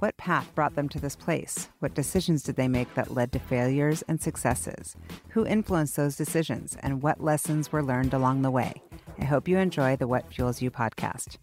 What 0.00 0.16
path 0.16 0.54
brought 0.54 0.76
them 0.76 0.88
to 0.90 1.00
this 1.00 1.16
place? 1.16 1.70
What 1.80 1.94
decisions 1.94 2.44
did 2.44 2.54
they 2.54 2.68
make 2.68 2.94
that 2.94 3.14
led 3.14 3.32
to 3.32 3.40
failures 3.40 4.02
and 4.02 4.20
successes? 4.20 4.94
Who 5.30 5.44
influenced 5.44 5.96
those 5.96 6.14
decisions? 6.14 6.76
And 6.80 7.02
what 7.02 7.20
lessons 7.20 7.72
were 7.72 7.82
learned 7.82 8.14
along 8.14 8.42
the 8.42 8.50
way? 8.52 8.80
I 9.18 9.24
hope 9.24 9.48
you 9.48 9.58
enjoy 9.58 9.96
the 9.96 10.06
What 10.06 10.32
Fuels 10.32 10.62
You 10.62 10.70
podcast. 10.70 11.38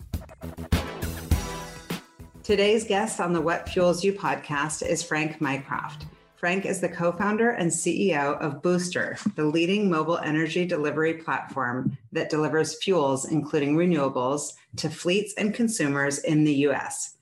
Today's 2.44 2.86
guest 2.86 3.20
on 3.20 3.34
the 3.34 3.42
What 3.42 3.68
Fuels 3.68 4.06
You 4.06 4.14
podcast 4.14 4.88
is 4.88 5.04
Frank 5.04 5.42
Mycroft. 5.42 6.06
Frank 6.38 6.66
is 6.66 6.80
the 6.80 6.88
co 6.88 7.12
founder 7.12 7.50
and 7.50 7.70
CEO 7.70 8.40
of 8.40 8.62
Booster, 8.62 9.18
the 9.36 9.44
leading 9.44 9.90
mobile 9.90 10.20
energy 10.20 10.66
delivery 10.66 11.16
platform 11.16 11.98
that 12.14 12.30
delivers 12.30 12.82
fuels, 12.82 13.26
including 13.26 13.76
renewables, 13.76 14.54
to 14.78 14.90
fleets 14.90 15.34
and 15.38 15.54
consumers 15.54 16.20
in 16.20 16.46
the 16.46 16.54
US. 16.68 17.15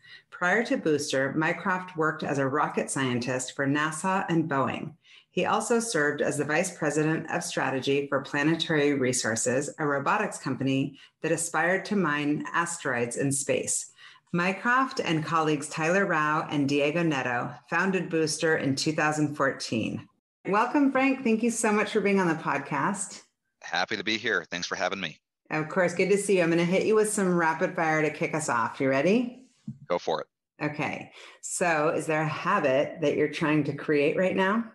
Prior 0.44 0.66
to 0.66 0.76
Booster, 0.76 1.32
Mycroft 1.38 1.96
worked 1.96 2.22
as 2.22 2.38
a 2.38 2.46
rocket 2.46 2.92
scientist 2.92 3.56
for 3.56 3.66
NASA 3.66 4.26
and 4.28 4.50
Boeing. 4.50 4.94
He 5.32 5.46
also 5.46 5.80
served 5.80 6.22
as 6.22 6.38
the 6.38 6.44
vice 6.44 6.78
president 6.78 7.32
of 7.32 7.46
strategy 7.46 8.08
for 8.08 8.20
Planetary 8.20 8.94
Resources, 8.94 9.74
a 9.80 9.88
robotics 9.88 10.38
company 10.38 11.00
that 11.22 11.32
aspired 11.32 11.86
to 11.86 11.96
mine 11.96 12.44
asteroids 12.52 13.16
in 13.16 13.32
space. 13.32 13.94
Mycroft 14.34 15.00
and 15.00 15.24
colleagues 15.24 15.70
Tyler 15.70 16.06
Rao 16.06 16.46
and 16.52 16.68
Diego 16.68 17.04
Neto 17.04 17.50
founded 17.70 18.10
Booster 18.10 18.58
in 18.58 18.76
2014. 18.76 20.10
Welcome, 20.50 20.92
Frank. 20.92 21.24
Thank 21.24 21.42
you 21.42 21.52
so 21.52 21.72
much 21.72 21.94
for 21.94 22.02
being 22.02 22.20
on 22.20 22.28
the 22.28 22.36
podcast. 22.36 23.22
Happy 23.62 23.96
to 23.96 24.04
be 24.04 24.18
here. 24.18 24.44
Thanks 24.52 24.68
for 24.68 24.76
having 24.76 25.00
me. 25.00 25.20
Of 25.52 25.70
course. 25.70 25.94
Good 25.94 26.10
to 26.10 26.18
see 26.18 26.40
you. 26.40 26.44
I'm 26.44 26.50
going 26.50 26.60
to 26.60 26.66
hit 26.66 26.86
you 26.86 26.96
with 26.96 27.14
some 27.14 27.34
rapid 27.34 27.78
fire 27.78 28.02
to 28.02 28.10
kick 28.10 28.34
us 28.34 28.50
off. 28.50 28.82
You 28.82 28.90
ready? 28.90 29.40
Go 29.88 29.98
for 29.98 30.20
it. 30.20 30.28
Okay. 30.62 31.12
So, 31.42 31.90
is 31.90 32.06
there 32.06 32.22
a 32.22 32.28
habit 32.28 33.00
that 33.02 33.18
you're 33.18 33.30
trying 33.30 33.64
to 33.66 33.74
create 33.74 34.18
right 34.18 34.36
now? 34.36 34.66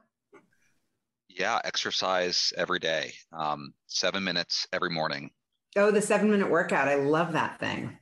Yeah, 1.29 1.61
exercise 1.65 2.53
every 2.57 2.79
day, 2.79 3.13
um, 3.33 3.73
seven 3.87 4.25
minutes 4.25 4.67
every 4.73 4.91
morning. 4.91 5.31
Oh, 5.77 5.91
the 5.91 6.03
seven 6.03 6.31
minute 6.31 6.51
workout. 6.51 6.89
I 6.89 6.97
love 6.97 7.33
that 7.35 7.61
thing. 7.61 7.97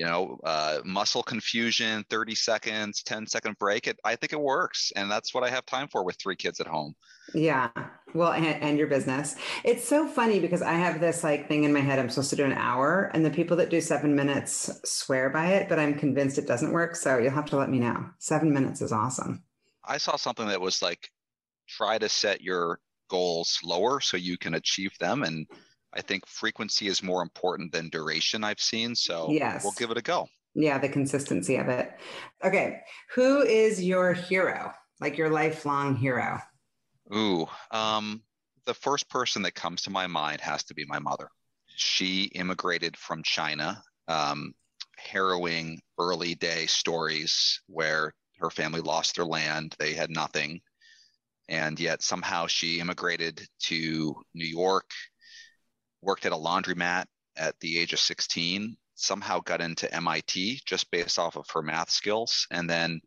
You 0.00 0.06
know, 0.06 0.40
uh, 0.44 0.78
muscle 0.82 1.22
confusion, 1.22 2.06
30 2.08 2.34
seconds, 2.34 3.02
10 3.02 3.26
second 3.26 3.58
break. 3.58 3.86
It, 3.86 3.98
I 4.02 4.16
think 4.16 4.32
it 4.32 4.40
works. 4.40 4.94
And 4.96 5.10
that's 5.10 5.34
what 5.34 5.44
I 5.44 5.50
have 5.50 5.66
time 5.66 5.88
for 5.88 6.02
with 6.02 6.16
three 6.16 6.36
kids 6.36 6.58
at 6.58 6.66
home. 6.66 6.94
Yeah. 7.34 7.68
Well, 8.14 8.32
and, 8.32 8.46
and, 8.46 8.78
your 8.78 8.86
business. 8.86 9.36
It's 9.62 9.86
so 9.86 10.08
funny 10.08 10.40
because 10.40 10.62
I 10.62 10.72
have 10.72 11.02
this 11.02 11.22
like 11.22 11.48
thing 11.48 11.64
in 11.64 11.74
my 11.74 11.80
head. 11.80 11.98
I'm 11.98 12.08
supposed 12.08 12.30
to 12.30 12.36
do 12.36 12.46
an 12.46 12.54
hour, 12.54 13.10
and 13.12 13.26
the 13.26 13.30
people 13.30 13.58
that 13.58 13.68
do 13.68 13.82
seven 13.82 14.16
minutes 14.16 14.70
swear 14.86 15.28
by 15.28 15.48
it, 15.48 15.68
but 15.68 15.78
I'm 15.78 15.94
convinced 15.98 16.38
it 16.38 16.48
doesn't 16.48 16.72
work. 16.72 16.96
So 16.96 17.18
you'll 17.18 17.32
have 17.32 17.50
to 17.50 17.58
let 17.58 17.68
me 17.68 17.78
know. 17.78 18.06
Seven 18.18 18.54
minutes 18.54 18.80
is 18.80 18.92
awesome. 18.92 19.44
I 19.84 19.98
saw 19.98 20.16
something 20.16 20.48
that 20.48 20.62
was 20.62 20.80
like, 20.80 21.10
try 21.68 21.98
to 21.98 22.08
set 22.08 22.40
your 22.40 22.80
goals 23.10 23.60
lower 23.62 24.00
so 24.00 24.16
you 24.16 24.38
can 24.38 24.54
achieve 24.54 24.96
them. 24.98 25.24
And 25.24 25.46
I 25.92 26.02
think 26.02 26.26
frequency 26.26 26.86
is 26.86 27.02
more 27.02 27.22
important 27.22 27.72
than 27.72 27.88
duration, 27.88 28.44
I've 28.44 28.60
seen. 28.60 28.94
So 28.94 29.30
yes. 29.30 29.64
we'll 29.64 29.72
give 29.72 29.90
it 29.90 29.98
a 29.98 30.02
go. 30.02 30.28
Yeah, 30.54 30.78
the 30.78 30.88
consistency 30.88 31.56
of 31.56 31.68
it. 31.68 31.92
Okay. 32.44 32.80
Who 33.14 33.42
is 33.42 33.82
your 33.82 34.12
hero? 34.12 34.72
Like 35.00 35.16
your 35.16 35.30
lifelong 35.30 35.96
hero? 35.96 36.40
Ooh, 37.14 37.46
um, 37.70 38.22
the 38.66 38.74
first 38.74 39.08
person 39.08 39.42
that 39.42 39.54
comes 39.54 39.82
to 39.82 39.90
my 39.90 40.06
mind 40.06 40.40
has 40.40 40.62
to 40.64 40.74
be 40.74 40.84
my 40.86 40.98
mother. 40.98 41.28
She 41.76 42.24
immigrated 42.34 42.96
from 42.96 43.22
China, 43.22 43.82
um, 44.06 44.52
harrowing 44.96 45.80
early 45.98 46.34
day 46.34 46.66
stories 46.66 47.62
where 47.66 48.12
her 48.38 48.50
family 48.50 48.80
lost 48.80 49.16
their 49.16 49.24
land, 49.24 49.74
they 49.78 49.94
had 49.94 50.10
nothing. 50.10 50.60
And 51.48 51.80
yet 51.80 52.02
somehow 52.02 52.46
she 52.46 52.80
immigrated 52.80 53.46
to 53.64 54.14
New 54.34 54.46
York, 54.46 54.90
worked 56.02 56.26
at 56.26 56.32
a 56.32 56.36
laundromat 56.36 57.06
at 57.36 57.58
the 57.60 57.78
age 57.78 57.92
of 57.92 57.98
16, 57.98 58.76
somehow 58.94 59.40
got 59.40 59.60
into 59.60 59.92
MIT 59.94 60.60
just 60.66 60.90
based 60.90 61.18
off 61.18 61.36
of 61.36 61.48
her 61.50 61.62
math 61.62 61.90
skills. 61.90 62.46
And 62.50 62.68
then 62.68 63.00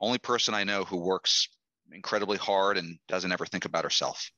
only 0.00 0.18
person 0.18 0.54
I 0.54 0.64
know 0.64 0.84
who 0.84 0.98
works 0.98 1.48
incredibly 1.92 2.38
hard 2.38 2.76
and 2.76 2.98
doesn't 3.08 3.32
ever 3.32 3.46
think 3.46 3.64
about 3.64 3.84
herself. 3.84 4.30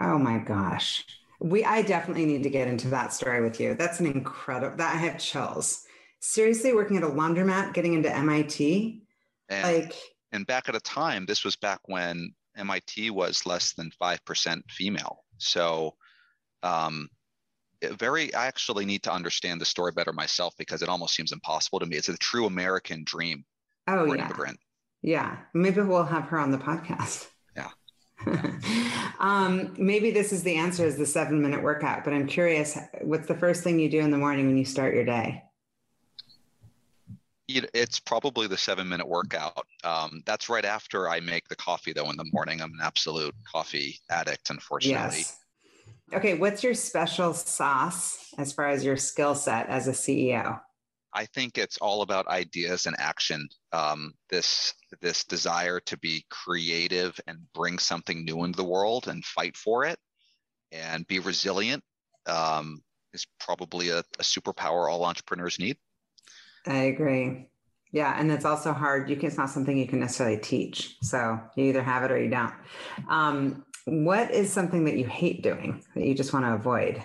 Oh 0.00 0.18
my 0.18 0.38
gosh. 0.38 1.04
We 1.40 1.64
I 1.64 1.82
definitely 1.82 2.26
need 2.26 2.44
to 2.44 2.50
get 2.50 2.68
into 2.68 2.88
that 2.88 3.12
story 3.12 3.42
with 3.42 3.60
you. 3.60 3.74
That's 3.74 4.00
an 4.00 4.06
incredible 4.06 4.76
that 4.76 4.94
I 4.94 4.98
have 4.98 5.18
chills. 5.18 5.84
Seriously, 6.20 6.72
working 6.72 6.96
at 6.96 7.02
a 7.02 7.08
laundromat, 7.08 7.74
getting 7.74 7.92
into 7.92 8.14
MIT. 8.14 9.02
And, 9.50 9.76
like 9.76 9.94
and 10.32 10.46
back 10.46 10.68
at 10.68 10.76
a 10.76 10.80
time, 10.80 11.26
this 11.26 11.44
was 11.44 11.56
back 11.56 11.80
when 11.84 12.32
MIT 12.56 13.10
was 13.10 13.44
less 13.44 13.74
than 13.74 13.90
five 13.98 14.24
percent 14.24 14.64
female. 14.70 15.24
So 15.38 15.96
um 16.64 17.08
very 17.92 18.34
I 18.34 18.46
actually 18.46 18.84
need 18.84 19.02
to 19.04 19.12
understand 19.12 19.60
the 19.60 19.66
story 19.66 19.92
better 19.92 20.12
myself 20.12 20.54
because 20.58 20.82
it 20.82 20.88
almost 20.88 21.14
seems 21.14 21.32
impossible 21.32 21.80
to 21.80 21.86
me. 21.86 21.96
It's 21.96 22.08
a 22.08 22.16
true 22.16 22.46
American 22.46 23.04
dream. 23.04 23.44
Oh 23.86 24.12
yeah. 24.12 24.24
Immigrant. 24.24 24.58
Yeah, 25.02 25.36
maybe 25.52 25.82
we'll 25.82 26.04
have 26.04 26.24
her 26.24 26.38
on 26.38 26.50
the 26.50 26.58
podcast. 26.58 27.28
Yeah. 27.54 27.68
um, 29.20 29.74
maybe 29.76 30.10
this 30.10 30.32
is 30.32 30.42
the 30.42 30.56
answer 30.56 30.86
is 30.86 30.96
the 30.96 31.04
seven 31.04 31.42
minute 31.42 31.62
workout, 31.62 32.04
but 32.04 32.14
I'm 32.14 32.26
curious, 32.26 32.78
what's 33.02 33.28
the 33.28 33.34
first 33.34 33.62
thing 33.62 33.78
you 33.78 33.90
do 33.90 34.00
in 34.00 34.10
the 34.10 34.16
morning 34.16 34.46
when 34.46 34.56
you 34.56 34.64
start 34.64 34.94
your 34.94 35.04
day? 35.04 35.42
It's 37.46 38.00
probably 38.00 38.46
the 38.46 38.56
seven 38.56 38.88
minute 38.88 39.06
workout. 39.06 39.66
Um, 39.84 40.22
that's 40.24 40.48
right 40.48 40.64
after 40.64 41.10
I 41.10 41.20
make 41.20 41.46
the 41.48 41.56
coffee, 41.56 41.92
though, 41.92 42.08
in 42.08 42.16
the 42.16 42.24
morning. 42.32 42.62
I'm 42.62 42.72
an 42.72 42.80
absolute 42.82 43.34
coffee 43.44 43.98
addict, 44.10 44.48
unfortunately. 44.48 45.18
Yes. 45.18 45.43
Okay, 46.14 46.34
what's 46.34 46.62
your 46.62 46.74
special 46.74 47.34
sauce 47.34 48.32
as 48.38 48.52
far 48.52 48.68
as 48.68 48.84
your 48.84 48.96
skill 48.96 49.34
set 49.34 49.68
as 49.68 49.88
a 49.88 49.92
CEO? 49.92 50.60
I 51.12 51.26
think 51.26 51.58
it's 51.58 51.76
all 51.78 52.02
about 52.02 52.28
ideas 52.28 52.86
and 52.86 52.94
action. 52.98 53.48
Um, 53.72 54.14
this 54.30 54.74
this 55.00 55.24
desire 55.24 55.80
to 55.80 55.98
be 55.98 56.24
creative 56.30 57.18
and 57.26 57.38
bring 57.52 57.78
something 57.78 58.24
new 58.24 58.44
into 58.44 58.56
the 58.56 58.64
world 58.64 59.08
and 59.08 59.24
fight 59.24 59.56
for 59.56 59.84
it, 59.84 59.98
and 60.72 61.06
be 61.06 61.18
resilient 61.18 61.82
um, 62.26 62.82
is 63.12 63.26
probably 63.40 63.90
a, 63.90 63.98
a 63.98 64.22
superpower 64.22 64.90
all 64.90 65.04
entrepreneurs 65.04 65.58
need. 65.58 65.76
I 66.66 66.84
agree. 66.84 67.48
Yeah, 67.92 68.18
and 68.18 68.30
it's 68.32 68.44
also 68.44 68.72
hard. 68.72 69.08
You 69.08 69.16
can, 69.16 69.28
it's 69.28 69.38
not 69.38 69.50
something 69.50 69.78
you 69.78 69.86
can 69.86 70.00
necessarily 70.00 70.38
teach. 70.38 70.96
So 71.02 71.40
you 71.56 71.66
either 71.66 71.82
have 71.82 72.02
it 72.02 72.10
or 72.10 72.20
you 72.20 72.28
don't. 72.28 72.52
Um, 73.08 73.64
what 73.84 74.30
is 74.30 74.52
something 74.52 74.84
that 74.84 74.96
you 74.96 75.06
hate 75.06 75.42
doing 75.42 75.82
that 75.94 76.04
you 76.04 76.14
just 76.14 76.32
want 76.32 76.44
to 76.44 76.54
avoid? 76.54 77.04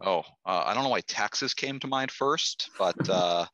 Oh, 0.00 0.22
uh, 0.46 0.64
I 0.66 0.74
don't 0.74 0.84
know 0.84 0.90
why 0.90 1.02
taxes 1.02 1.52
came 1.52 1.78
to 1.80 1.86
mind 1.86 2.10
first, 2.10 2.70
but 2.78 2.96
uh, 3.08 3.46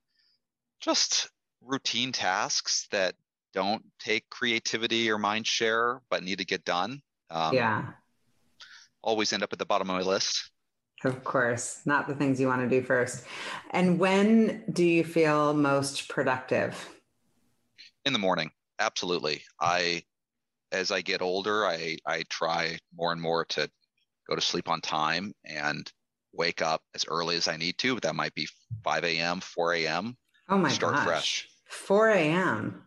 just 0.80 1.28
routine 1.60 2.12
tasks 2.12 2.86
that 2.92 3.14
don't 3.52 3.82
take 3.98 4.28
creativity 4.30 5.10
or 5.10 5.18
mind 5.18 5.46
share, 5.46 6.00
but 6.10 6.22
need 6.22 6.38
to 6.38 6.44
get 6.44 6.64
done. 6.64 7.00
Um, 7.30 7.54
yeah. 7.54 7.84
Always 9.02 9.32
end 9.32 9.42
up 9.42 9.52
at 9.52 9.58
the 9.58 9.66
bottom 9.66 9.90
of 9.90 9.96
my 9.96 10.02
list. 10.02 10.50
Of 11.04 11.24
course, 11.24 11.82
not 11.84 12.08
the 12.08 12.14
things 12.14 12.40
you 12.40 12.46
want 12.46 12.62
to 12.62 12.68
do 12.68 12.84
first. 12.84 13.24
And 13.70 13.98
when 13.98 14.64
do 14.72 14.84
you 14.84 15.04
feel 15.04 15.52
most 15.54 16.08
productive? 16.08 16.88
In 18.04 18.12
the 18.12 18.18
morning, 18.18 18.50
absolutely. 18.78 19.42
I, 19.60 20.02
as 20.72 20.90
I 20.90 21.00
get 21.00 21.22
older, 21.22 21.66
I 21.66 21.96
I 22.06 22.24
try 22.28 22.78
more 22.94 23.12
and 23.12 23.20
more 23.20 23.44
to 23.46 23.70
go 24.28 24.34
to 24.34 24.40
sleep 24.40 24.68
on 24.68 24.80
time 24.80 25.32
and 25.44 25.90
wake 26.32 26.62
up 26.62 26.82
as 26.94 27.04
early 27.08 27.36
as 27.36 27.48
I 27.48 27.56
need 27.56 27.78
to. 27.78 27.98
That 28.00 28.14
might 28.14 28.34
be 28.34 28.48
5 28.84 29.04
a.m., 29.04 29.40
4 29.40 29.74
a.m. 29.74 30.16
Oh 30.48 30.58
my 30.58 30.68
Start 30.68 30.94
gosh. 30.94 31.04
fresh. 31.04 31.48
4 31.68 32.10
a.m. 32.10 32.82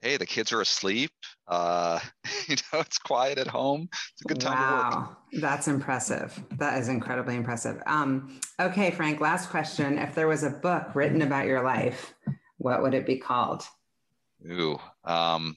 Hey, 0.00 0.16
the 0.16 0.26
kids 0.26 0.52
are 0.52 0.60
asleep. 0.60 1.12
Uh, 1.46 2.00
you 2.48 2.56
know, 2.72 2.80
it's 2.80 2.98
quiet 2.98 3.38
at 3.38 3.46
home. 3.46 3.88
It's 3.92 4.22
a 4.22 4.28
good 4.28 4.40
time 4.40 4.58
wow. 4.58 4.90
to 4.90 4.98
work. 4.98 5.16
That's 5.40 5.68
impressive. 5.68 6.38
That 6.58 6.78
is 6.80 6.88
incredibly 6.88 7.36
impressive. 7.36 7.80
Um, 7.86 8.40
okay, 8.60 8.90
Frank, 8.90 9.20
last 9.20 9.50
question. 9.50 9.98
If 9.98 10.14
there 10.14 10.26
was 10.26 10.42
a 10.42 10.50
book 10.50 10.94
written 10.94 11.22
about 11.22 11.46
your 11.46 11.62
life, 11.62 12.14
what 12.58 12.82
would 12.82 12.94
it 12.94 13.06
be 13.06 13.16
called? 13.16 13.62
Ooh, 14.50 14.78
um, 15.04 15.56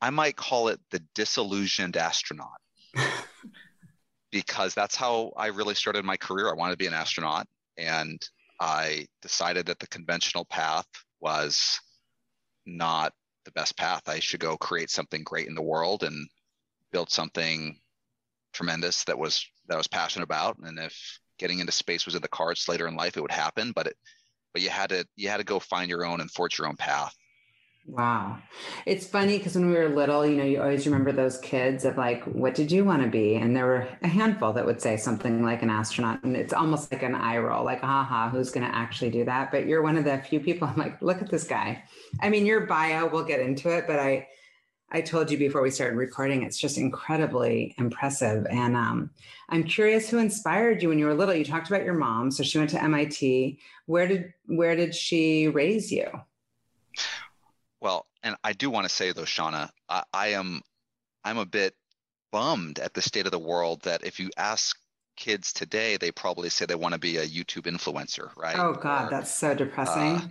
I 0.00 0.10
might 0.10 0.36
call 0.36 0.68
it 0.68 0.80
the 0.90 1.02
disillusioned 1.14 1.96
astronaut. 1.96 2.60
because 4.32 4.74
that's 4.74 4.96
how 4.96 5.32
I 5.36 5.48
really 5.48 5.74
started 5.74 6.04
my 6.04 6.16
career. 6.16 6.48
I 6.48 6.54
wanted 6.54 6.72
to 6.72 6.78
be 6.78 6.86
an 6.86 6.94
astronaut 6.94 7.46
and 7.76 8.20
I 8.60 9.06
decided 9.22 9.66
that 9.66 9.78
the 9.78 9.86
conventional 9.88 10.44
path 10.44 10.86
was 11.20 11.80
not 12.66 13.12
the 13.44 13.50
best 13.52 13.76
path. 13.76 14.02
I 14.06 14.20
should 14.20 14.40
go 14.40 14.56
create 14.56 14.90
something 14.90 15.22
great 15.24 15.48
in 15.48 15.54
the 15.54 15.62
world 15.62 16.02
and 16.02 16.28
build 16.92 17.10
something 17.10 17.78
tremendous 18.52 19.04
that 19.04 19.18
was 19.18 19.44
that 19.66 19.74
I 19.74 19.78
was 19.78 19.88
passionate 19.88 20.24
about. 20.24 20.58
And 20.58 20.78
if 20.78 21.18
getting 21.38 21.58
into 21.58 21.72
space 21.72 22.04
was 22.04 22.14
in 22.14 22.22
the 22.22 22.28
cards 22.28 22.68
later 22.68 22.86
in 22.86 22.96
life, 22.96 23.16
it 23.16 23.22
would 23.22 23.30
happen. 23.30 23.72
But 23.72 23.88
it 23.88 23.96
but 24.52 24.62
you 24.62 24.68
had 24.68 24.90
to 24.90 25.06
you 25.16 25.28
had 25.28 25.38
to 25.38 25.44
go 25.44 25.58
find 25.58 25.88
your 25.88 26.04
own 26.04 26.20
and 26.20 26.30
forge 26.30 26.58
your 26.58 26.68
own 26.68 26.76
path. 26.76 27.14
Wow. 27.86 28.38
It's 28.86 29.06
funny 29.06 29.38
because 29.38 29.54
when 29.56 29.68
we 29.68 29.76
were 29.76 29.88
little, 29.88 30.24
you 30.24 30.36
know, 30.36 30.44
you 30.44 30.60
always 30.60 30.86
remember 30.86 31.12
those 31.12 31.38
kids 31.38 31.84
of 31.84 31.96
like, 31.96 32.22
what 32.24 32.54
did 32.54 32.70
you 32.70 32.84
want 32.84 33.02
to 33.02 33.08
be? 33.08 33.34
And 33.34 33.56
there 33.56 33.66
were 33.66 33.88
a 34.02 34.08
handful 34.08 34.52
that 34.52 34.66
would 34.66 34.80
say 34.80 34.96
something 34.96 35.42
like 35.42 35.62
an 35.62 35.70
astronaut. 35.70 36.22
And 36.22 36.36
it's 36.36 36.52
almost 36.52 36.92
like 36.92 37.02
an 37.02 37.14
eye 37.14 37.38
roll, 37.38 37.64
like, 37.64 37.80
haha, 37.80 38.28
who's 38.28 38.50
going 38.50 38.66
to 38.66 38.74
actually 38.74 39.10
do 39.10 39.24
that? 39.24 39.50
But 39.50 39.66
you're 39.66 39.82
one 39.82 39.96
of 39.96 40.04
the 40.04 40.18
few 40.18 40.40
people 40.40 40.68
I'm 40.68 40.76
like, 40.76 41.00
look 41.02 41.20
at 41.20 41.30
this 41.30 41.44
guy. 41.44 41.82
I 42.20 42.28
mean, 42.28 42.46
your 42.46 42.60
bio, 42.66 43.08
we'll 43.08 43.24
get 43.24 43.40
into 43.40 43.70
it, 43.76 43.86
but 43.86 43.98
I, 43.98 44.28
I 44.92 45.00
told 45.00 45.30
you 45.30 45.38
before 45.38 45.62
we 45.62 45.70
started 45.70 45.96
recording, 45.96 46.42
it's 46.42 46.58
just 46.58 46.78
incredibly 46.78 47.74
impressive. 47.78 48.46
And 48.50 48.76
um, 48.76 49.10
I'm 49.48 49.64
curious 49.64 50.08
who 50.08 50.18
inspired 50.18 50.82
you 50.82 50.90
when 50.90 50.98
you 50.98 51.06
were 51.06 51.14
little. 51.14 51.34
You 51.34 51.44
talked 51.44 51.68
about 51.68 51.84
your 51.84 51.94
mom. 51.94 52.30
So 52.30 52.42
she 52.42 52.58
went 52.58 52.70
to 52.70 52.82
MIT. 52.82 53.58
Where 53.86 54.06
did, 54.06 54.32
where 54.46 54.76
did 54.76 54.94
she 54.94 55.48
raise 55.48 55.90
you? 55.90 56.08
Well, 57.80 58.06
and 58.22 58.36
I 58.44 58.52
do 58.52 58.70
want 58.70 58.86
to 58.86 58.94
say 58.94 59.12
though, 59.12 59.22
Shauna, 59.22 59.70
I, 59.88 60.02
I 60.12 60.28
am 60.28 60.62
I'm 61.24 61.38
a 61.38 61.46
bit 61.46 61.74
bummed 62.32 62.78
at 62.78 62.94
the 62.94 63.02
state 63.02 63.26
of 63.26 63.32
the 63.32 63.38
world 63.38 63.82
that 63.82 64.04
if 64.04 64.20
you 64.20 64.30
ask 64.36 64.76
kids 65.16 65.52
today, 65.52 65.96
they 65.96 66.10
probably 66.10 66.48
say 66.48 66.66
they 66.66 66.74
want 66.74 66.94
to 66.94 67.00
be 67.00 67.18
a 67.18 67.26
YouTube 67.26 67.66
influencer, 67.66 68.34
right? 68.36 68.58
Oh 68.58 68.72
God, 68.72 69.06
or, 69.06 69.10
that's 69.10 69.34
so 69.34 69.54
depressing. 69.54 70.16
Uh, 70.16 70.28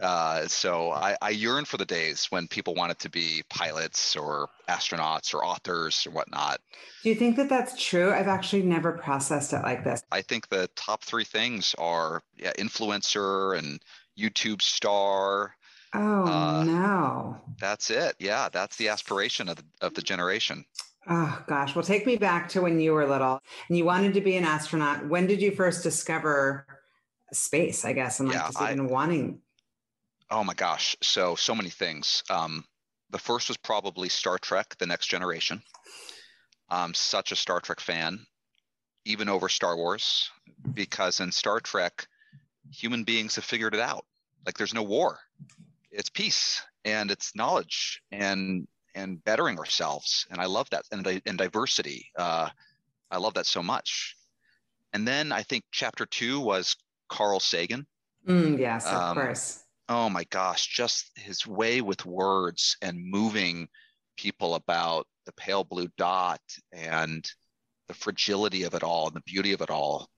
uh, 0.00 0.46
so 0.46 0.90
I, 0.90 1.16
I, 1.20 1.28
yearn 1.28 1.66
for 1.66 1.76
the 1.76 1.84
days 1.84 2.26
when 2.30 2.48
people 2.48 2.74
wanted 2.74 2.98
to 3.00 3.10
be 3.10 3.42
pilots 3.50 4.16
or 4.16 4.48
astronauts 4.66 5.34
or 5.34 5.44
authors 5.44 6.06
or 6.06 6.10
whatnot. 6.12 6.58
Do 7.02 7.10
you 7.10 7.14
think 7.14 7.36
that 7.36 7.50
that's 7.50 7.82
true? 7.82 8.10
I've 8.10 8.28
actually 8.28 8.62
never 8.62 8.92
processed 8.92 9.52
it 9.52 9.60
like 9.62 9.84
this. 9.84 10.02
I 10.10 10.22
think 10.22 10.48
the 10.48 10.70
top 10.74 11.04
three 11.04 11.24
things 11.24 11.74
are 11.76 12.22
yeah, 12.38 12.52
influencer 12.58 13.58
and 13.58 13.78
YouTube 14.18 14.62
star 14.62 15.54
Oh 15.92 16.24
uh, 16.24 16.64
no. 16.64 17.36
That's 17.60 17.90
it. 17.90 18.14
Yeah, 18.18 18.48
that's 18.50 18.76
the 18.76 18.88
aspiration 18.88 19.48
of 19.48 19.56
the, 19.56 19.64
of 19.80 19.94
the 19.94 20.02
generation. 20.02 20.64
Oh 21.08 21.42
gosh. 21.46 21.74
Well, 21.74 21.84
take 21.84 22.06
me 22.06 22.16
back 22.16 22.48
to 22.50 22.60
when 22.60 22.78
you 22.78 22.92
were 22.92 23.06
little 23.08 23.40
and 23.68 23.76
you 23.76 23.84
wanted 23.84 24.14
to 24.14 24.20
be 24.20 24.36
an 24.36 24.44
astronaut. 24.44 25.08
When 25.08 25.26
did 25.26 25.42
you 25.42 25.50
first 25.50 25.82
discover 25.82 26.66
space, 27.32 27.84
I 27.84 27.92
guess, 27.92 28.20
and 28.20 28.28
like 28.28 28.38
yeah, 28.38 28.46
just 28.46 28.62
even 28.62 28.80
I, 28.80 28.90
wanting? 28.90 29.40
Oh 30.30 30.44
my 30.44 30.54
gosh. 30.54 30.96
So 31.02 31.34
so 31.34 31.54
many 31.54 31.70
things. 31.70 32.22
Um, 32.30 32.64
the 33.10 33.18
first 33.18 33.48
was 33.48 33.56
probably 33.56 34.08
Star 34.08 34.38
Trek: 34.38 34.76
The 34.78 34.86
Next 34.86 35.06
Generation. 35.06 35.62
I'm 36.68 36.94
such 36.94 37.32
a 37.32 37.36
Star 37.36 37.60
Trek 37.60 37.80
fan, 37.80 38.24
even 39.04 39.28
over 39.28 39.48
Star 39.48 39.76
Wars, 39.76 40.30
because 40.72 41.18
in 41.18 41.32
Star 41.32 41.58
Trek, 41.58 42.06
human 42.70 43.02
beings 43.02 43.34
have 43.34 43.44
figured 43.44 43.74
it 43.74 43.80
out. 43.80 44.04
Like 44.46 44.56
there's 44.56 44.74
no 44.74 44.84
war 44.84 45.18
it's 45.90 46.10
peace 46.10 46.62
and 46.84 47.10
it's 47.10 47.34
knowledge 47.34 48.02
and 48.12 48.66
and 48.94 49.22
bettering 49.24 49.58
ourselves. 49.58 50.26
And 50.30 50.40
i 50.40 50.46
love 50.46 50.68
that 50.70 50.84
and, 50.92 51.22
and 51.26 51.38
diversity 51.38 52.10
uh, 52.16 52.48
i 53.10 53.16
love 53.16 53.34
that 53.34 53.46
so 53.46 53.62
much. 53.62 54.16
And 54.92 55.06
then 55.06 55.32
i 55.32 55.42
think 55.42 55.64
chapter 55.70 56.06
two 56.06 56.40
was 56.40 56.76
carl 57.08 57.40
sagan. 57.40 57.86
Mm, 58.26 58.58
yes 58.58 58.86
of 58.86 58.94
um, 58.94 59.14
course. 59.14 59.64
oh 59.88 60.08
my 60.10 60.24
gosh 60.24 60.66
just 60.66 61.10
his 61.16 61.46
way 61.46 61.80
with 61.80 62.04
words 62.04 62.76
and 62.82 62.98
moving 63.02 63.68
people 64.16 64.54
about 64.54 65.06
the 65.26 65.32
pale 65.32 65.64
blue 65.64 65.88
dot 65.96 66.40
and 66.72 67.30
the 67.88 67.94
fragility 67.94 68.64
of 68.64 68.74
it 68.74 68.82
all 68.82 69.06
and 69.06 69.16
the 69.16 69.22
beauty 69.22 69.52
of 69.52 69.60
it 69.62 69.70
all. 69.70 70.08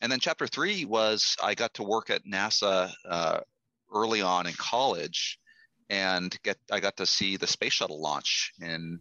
And 0.00 0.10
then 0.10 0.20
chapter 0.20 0.46
three 0.46 0.84
was 0.84 1.36
i 1.42 1.54
got 1.54 1.74
to 1.74 1.82
work 1.82 2.10
at 2.10 2.26
nasa 2.26 2.92
uh, 3.08 3.40
early 3.94 4.20
on 4.20 4.46
in 4.46 4.54
college 4.54 5.38
and 5.90 6.36
get 6.42 6.58
I 6.70 6.80
got 6.80 6.96
to 6.96 7.06
see 7.06 7.36
the 7.36 7.46
space 7.46 7.74
shuttle 7.74 8.00
launch 8.00 8.52
in 8.60 9.00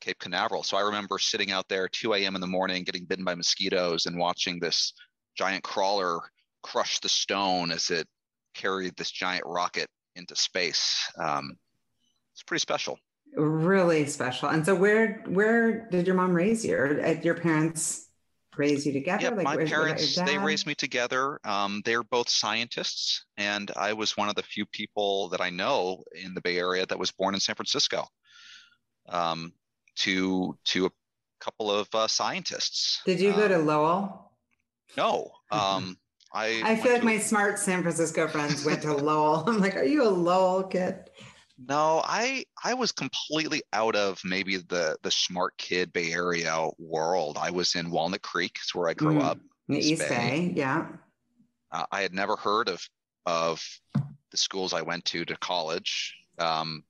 Cape 0.00 0.18
Canaveral. 0.18 0.62
So 0.62 0.76
I 0.76 0.82
remember 0.82 1.18
sitting 1.18 1.50
out 1.50 1.68
there 1.68 1.88
2 1.88 2.14
a.m. 2.14 2.34
in 2.34 2.40
the 2.40 2.46
morning, 2.46 2.84
getting 2.84 3.04
bitten 3.04 3.24
by 3.24 3.34
mosquitoes, 3.34 4.06
and 4.06 4.18
watching 4.18 4.60
this 4.60 4.92
giant 5.36 5.64
crawler 5.64 6.20
crush 6.62 6.98
the 7.00 7.08
stone 7.08 7.70
as 7.70 7.90
it 7.90 8.06
carried 8.54 8.96
this 8.96 9.10
giant 9.10 9.44
rocket 9.46 9.88
into 10.16 10.36
space. 10.36 11.10
Um, 11.20 11.56
it's 12.34 12.42
pretty 12.42 12.60
special. 12.60 12.98
Really 13.36 14.06
special. 14.06 14.48
And 14.48 14.64
so, 14.64 14.74
where 14.74 15.22
where 15.26 15.88
did 15.90 16.06
your 16.06 16.16
mom 16.16 16.32
raise 16.32 16.64
you? 16.64 16.76
Or 16.76 17.00
at 17.00 17.24
your 17.24 17.34
parents' 17.34 18.07
raise 18.58 18.86
you 18.86 18.92
together? 18.92 19.22
Yeah, 19.22 19.30
like, 19.30 19.44
my 19.44 19.64
parents 19.64 20.16
they 20.16 20.38
raised 20.38 20.66
me 20.66 20.74
together. 20.74 21.40
Um, 21.44 21.82
they're 21.84 22.02
both 22.02 22.28
scientists, 22.28 23.24
and 23.36 23.70
I 23.76 23.92
was 23.92 24.16
one 24.16 24.28
of 24.28 24.34
the 24.34 24.42
few 24.42 24.66
people 24.66 25.28
that 25.30 25.40
I 25.40 25.50
know 25.50 26.04
in 26.14 26.34
the 26.34 26.40
Bay 26.40 26.58
Area 26.58 26.84
that 26.86 26.98
was 26.98 27.10
born 27.10 27.34
in 27.34 27.40
San 27.40 27.54
Francisco. 27.54 28.06
Um, 29.08 29.52
to 30.00 30.56
to 30.64 30.86
a 30.86 30.90
couple 31.40 31.70
of 31.70 31.88
uh, 31.94 32.08
scientists. 32.08 33.02
Did 33.04 33.20
you 33.20 33.32
go 33.32 33.44
um, 33.44 33.48
to 33.48 33.58
Lowell? 33.58 34.32
No. 34.96 35.30
Um, 35.50 35.96
I 36.30 36.60
I 36.62 36.76
feel 36.76 36.92
like 36.92 37.04
my 37.04 37.18
smart 37.18 37.58
San 37.58 37.80
Francisco 37.80 38.28
friends 38.28 38.62
went 38.62 38.82
to 38.82 38.92
Lowell. 39.08 39.44
I'm 39.46 39.60
like, 39.60 39.76
are 39.76 39.84
you 39.84 40.06
a 40.06 40.10
Lowell 40.10 40.64
kid? 40.64 41.08
No, 41.58 42.02
I 42.04 42.44
I 42.62 42.74
was 42.74 42.92
completely 42.92 43.62
out 43.72 43.96
of 43.96 44.20
maybe 44.24 44.58
the 44.58 44.96
the 45.02 45.10
smart 45.10 45.56
kid 45.58 45.92
Bay 45.92 46.12
Area 46.12 46.68
world. 46.78 47.36
I 47.36 47.50
was 47.50 47.74
in 47.74 47.90
Walnut 47.90 48.22
Creek, 48.22 48.58
it's 48.62 48.74
where 48.74 48.88
I 48.88 48.94
grew 48.94 49.14
mm, 49.14 49.24
up. 49.24 49.38
East 49.68 50.08
Bay. 50.08 50.08
Bay, 50.08 50.52
yeah. 50.54 50.86
Uh, 51.72 51.84
I 51.90 52.02
had 52.02 52.14
never 52.14 52.36
heard 52.36 52.68
of 52.68 52.80
of 53.26 53.60
the 54.30 54.36
schools 54.36 54.72
I 54.72 54.82
went 54.82 55.04
to 55.06 55.24
to 55.24 55.36
college, 55.36 56.14
um, 56.38 56.84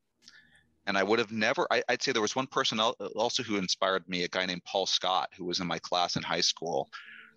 and 0.86 0.98
I 0.98 1.02
would 1.02 1.18
have 1.18 1.32
never. 1.32 1.66
I, 1.70 1.82
would 1.88 2.02
say 2.02 2.12
there 2.12 2.20
was 2.20 2.36
one 2.36 2.46
person 2.46 2.78
also 2.78 3.42
who 3.42 3.56
inspired 3.56 4.06
me, 4.06 4.24
a 4.24 4.28
guy 4.28 4.44
named 4.44 4.64
Paul 4.64 4.84
Scott, 4.84 5.30
who 5.34 5.46
was 5.46 5.60
in 5.60 5.66
my 5.66 5.78
class 5.78 6.16
in 6.16 6.22
high 6.22 6.42
school, 6.42 6.90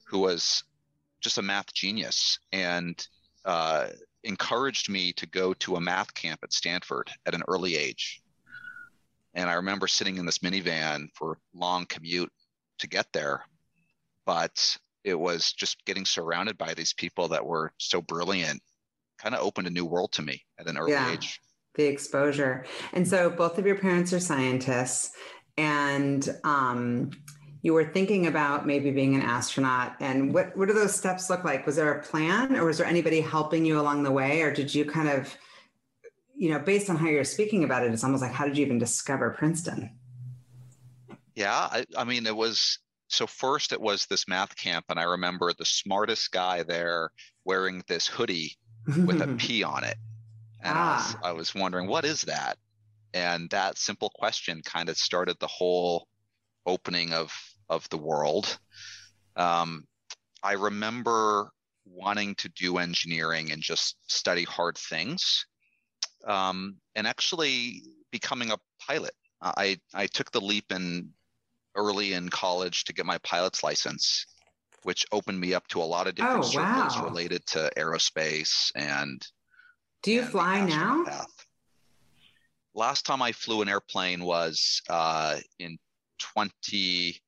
who 0.05 0.19
was 0.19 0.63
just 1.21 1.37
a 1.37 1.41
math 1.41 1.73
genius 1.73 2.39
and. 2.51 3.07
Uh, 3.43 3.87
encouraged 4.23 4.89
me 4.89 5.13
to 5.13 5.25
go 5.25 5.53
to 5.55 5.75
a 5.75 5.81
math 5.81 6.13
camp 6.13 6.41
at 6.43 6.53
Stanford 6.53 7.09
at 7.25 7.35
an 7.35 7.43
early 7.47 7.75
age. 7.75 8.21
And 9.33 9.49
I 9.49 9.53
remember 9.53 9.87
sitting 9.87 10.17
in 10.17 10.25
this 10.25 10.39
minivan 10.39 11.07
for 11.15 11.33
a 11.33 11.57
long 11.57 11.85
commute 11.85 12.31
to 12.79 12.87
get 12.87 13.07
there. 13.13 13.43
But 14.25 14.77
it 15.03 15.19
was 15.19 15.53
just 15.53 15.83
getting 15.85 16.05
surrounded 16.05 16.57
by 16.57 16.73
these 16.73 16.93
people 16.93 17.29
that 17.29 17.45
were 17.45 17.71
so 17.77 18.01
brilliant, 18.01 18.61
kind 19.17 19.33
of 19.33 19.41
opened 19.41 19.67
a 19.67 19.71
new 19.71 19.85
world 19.85 20.11
to 20.13 20.21
me 20.21 20.43
at 20.59 20.67
an 20.67 20.77
early 20.77 20.91
yeah, 20.91 21.11
age. 21.11 21.39
The 21.75 21.85
exposure. 21.85 22.65
And 22.93 23.07
so 23.07 23.29
both 23.29 23.57
of 23.57 23.65
your 23.65 23.77
parents 23.77 24.13
are 24.13 24.19
scientists. 24.19 25.11
And 25.57 26.27
um, 26.43 27.11
you 27.61 27.73
were 27.73 27.85
thinking 27.85 28.27
about 28.27 28.65
maybe 28.65 28.91
being 28.91 29.15
an 29.15 29.21
astronaut 29.21 29.95
and 29.99 30.33
what 30.33 30.55
what 30.57 30.67
do 30.67 30.73
those 30.73 30.95
steps 30.95 31.29
look 31.29 31.43
like? 31.43 31.65
Was 31.65 31.75
there 31.75 31.93
a 31.93 32.01
plan 32.01 32.55
or 32.55 32.65
was 32.65 32.77
there 32.77 32.87
anybody 32.87 33.21
helping 33.21 33.65
you 33.65 33.79
along 33.79 34.03
the 34.03 34.11
way 34.11 34.41
or 34.41 34.53
did 34.53 34.73
you 34.73 34.85
kind 34.85 35.09
of 35.09 35.35
you 36.35 36.49
know 36.49 36.59
based 36.59 36.89
on 36.89 36.95
how 36.95 37.07
you're 37.07 37.23
speaking 37.23 37.63
about 37.63 37.83
it 37.83 37.93
it's 37.93 38.03
almost 38.03 38.23
like 38.23 38.31
how 38.31 38.45
did 38.45 38.57
you 38.57 38.65
even 38.65 38.79
discover 38.79 39.29
princeton? 39.31 39.91
Yeah 41.35 41.53
i, 41.71 41.85
I 41.97 42.03
mean 42.03 42.25
it 42.25 42.35
was 42.35 42.79
so 43.07 43.27
first 43.27 43.73
it 43.73 43.81
was 43.81 44.05
this 44.05 44.27
math 44.27 44.55
camp 44.55 44.85
and 44.89 44.99
i 44.99 45.03
remember 45.03 45.53
the 45.53 45.65
smartest 45.65 46.31
guy 46.31 46.63
there 46.63 47.11
wearing 47.45 47.83
this 47.87 48.07
hoodie 48.07 48.57
with 48.87 49.21
a 49.21 49.27
p 49.37 49.63
on 49.63 49.83
it. 49.83 49.97
And 50.63 50.73
ah. 50.75 50.93
I, 50.93 50.95
was, 50.97 51.15
I 51.23 51.31
was 51.33 51.55
wondering 51.55 51.87
what 51.87 52.05
is 52.05 52.23
that? 52.23 52.57
And 53.13 53.49
that 53.49 53.77
simple 53.77 54.11
question 54.15 54.61
kind 54.63 54.89
of 54.89 54.97
started 54.97 55.37
the 55.39 55.47
whole 55.47 56.07
opening 56.65 57.11
of 57.13 57.33
of 57.71 57.89
the 57.89 57.97
world. 57.97 58.59
Um, 59.35 59.87
I 60.43 60.53
remember 60.53 61.49
wanting 61.85 62.35
to 62.35 62.49
do 62.49 62.77
engineering 62.77 63.51
and 63.51 63.61
just 63.61 63.95
study 64.11 64.43
hard 64.43 64.77
things, 64.77 65.45
um, 66.27 66.75
and 66.95 67.07
actually 67.07 67.81
becoming 68.11 68.51
a 68.51 68.57
pilot. 68.85 69.13
I 69.41 69.79
I 69.93 70.05
took 70.05 70.31
the 70.31 70.41
leap 70.41 70.71
in 70.71 71.09
early 71.75 72.13
in 72.13 72.29
college 72.29 72.83
to 72.83 72.93
get 72.93 73.05
my 73.05 73.17
pilot's 73.19 73.63
license, 73.63 74.25
which 74.83 75.05
opened 75.11 75.39
me 75.39 75.53
up 75.53 75.67
to 75.69 75.81
a 75.81 75.83
lot 75.83 76.07
of 76.07 76.15
different 76.15 76.45
oh, 76.45 76.47
circles 76.47 76.97
wow. 76.97 77.05
related 77.05 77.45
to 77.47 77.71
aerospace 77.77 78.71
and. 78.75 79.25
Do 80.03 80.11
you 80.11 80.21
and 80.21 80.29
fly 80.29 80.65
now? 80.65 81.05
Path. 81.05 81.45
last 82.73 83.05
time 83.05 83.21
I 83.21 83.31
flew 83.31 83.61
an 83.61 83.69
airplane 83.69 84.23
was 84.23 84.81
uh, 84.89 85.37
in 85.59 85.77
20. 86.19 87.21